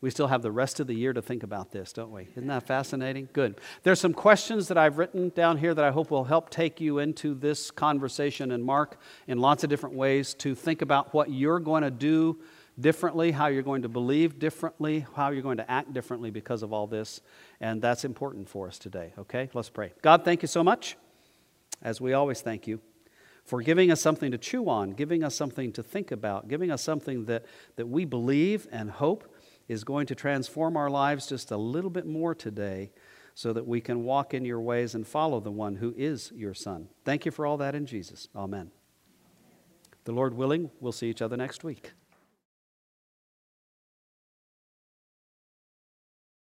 We 0.00 0.10
still 0.10 0.26
have 0.26 0.42
the 0.42 0.52
rest 0.52 0.80
of 0.80 0.86
the 0.86 0.94
year 0.94 1.14
to 1.14 1.22
think 1.22 1.42
about 1.42 1.72
this, 1.72 1.92
don't 1.92 2.10
we? 2.10 2.28
Isn't 2.32 2.48
that 2.48 2.66
fascinating? 2.66 3.28
Good. 3.32 3.58
There's 3.84 4.00
some 4.00 4.12
questions 4.12 4.68
that 4.68 4.76
I've 4.76 4.98
written 4.98 5.30
down 5.30 5.56
here 5.56 5.72
that 5.72 5.84
I 5.84 5.90
hope 5.90 6.10
will 6.10 6.24
help 6.24 6.50
take 6.50 6.78
you 6.78 6.98
into 6.98 7.34
this 7.34 7.70
conversation 7.70 8.52
and 8.52 8.62
Mark 8.62 8.98
in 9.26 9.38
lots 9.38 9.64
of 9.64 9.70
different 9.70 9.96
ways 9.96 10.34
to 10.34 10.54
think 10.54 10.82
about 10.82 11.14
what 11.14 11.30
you're 11.30 11.58
going 11.58 11.84
to 11.84 11.90
do 11.90 12.38
differently, 12.78 13.30
how 13.30 13.46
you're 13.46 13.62
going 13.62 13.82
to 13.82 13.88
believe 13.88 14.38
differently, 14.38 15.06
how 15.14 15.30
you're 15.30 15.42
going 15.42 15.58
to 15.58 15.70
act 15.70 15.92
differently 15.92 16.30
because 16.30 16.62
of 16.62 16.72
all 16.72 16.86
this. 16.86 17.20
And 17.60 17.80
that's 17.80 18.04
important 18.04 18.48
for 18.48 18.66
us 18.66 18.78
today, 18.78 19.12
okay? 19.18 19.48
Let's 19.54 19.70
pray. 19.70 19.92
God, 20.02 20.24
thank 20.24 20.42
you 20.42 20.48
so 20.48 20.64
much, 20.64 20.96
as 21.82 22.00
we 22.00 22.12
always 22.12 22.40
thank 22.40 22.66
you, 22.66 22.80
for 23.44 23.62
giving 23.62 23.90
us 23.90 24.00
something 24.00 24.30
to 24.30 24.38
chew 24.38 24.68
on, 24.68 24.90
giving 24.90 25.22
us 25.22 25.34
something 25.34 25.72
to 25.72 25.82
think 25.82 26.10
about, 26.10 26.48
giving 26.48 26.70
us 26.70 26.82
something 26.82 27.26
that, 27.26 27.44
that 27.76 27.86
we 27.86 28.04
believe 28.04 28.66
and 28.72 28.90
hope 28.90 29.34
is 29.68 29.84
going 29.84 30.06
to 30.06 30.14
transform 30.14 30.76
our 30.76 30.90
lives 30.90 31.26
just 31.26 31.50
a 31.50 31.56
little 31.56 31.90
bit 31.90 32.06
more 32.06 32.34
today 32.34 32.90
so 33.34 33.52
that 33.52 33.66
we 33.66 33.80
can 33.80 34.04
walk 34.04 34.32
in 34.32 34.44
your 34.44 34.60
ways 34.60 34.94
and 34.94 35.06
follow 35.06 35.40
the 35.40 35.50
one 35.50 35.76
who 35.76 35.92
is 35.96 36.32
your 36.34 36.54
Son. 36.54 36.88
Thank 37.04 37.26
you 37.26 37.32
for 37.32 37.46
all 37.46 37.56
that 37.58 37.74
in 37.74 37.84
Jesus. 37.84 38.28
Amen. 38.34 38.70
The 40.04 40.12
Lord 40.12 40.34
willing, 40.34 40.70
we'll 40.80 40.92
see 40.92 41.08
each 41.08 41.22
other 41.22 41.36
next 41.36 41.64
week. 41.64 41.92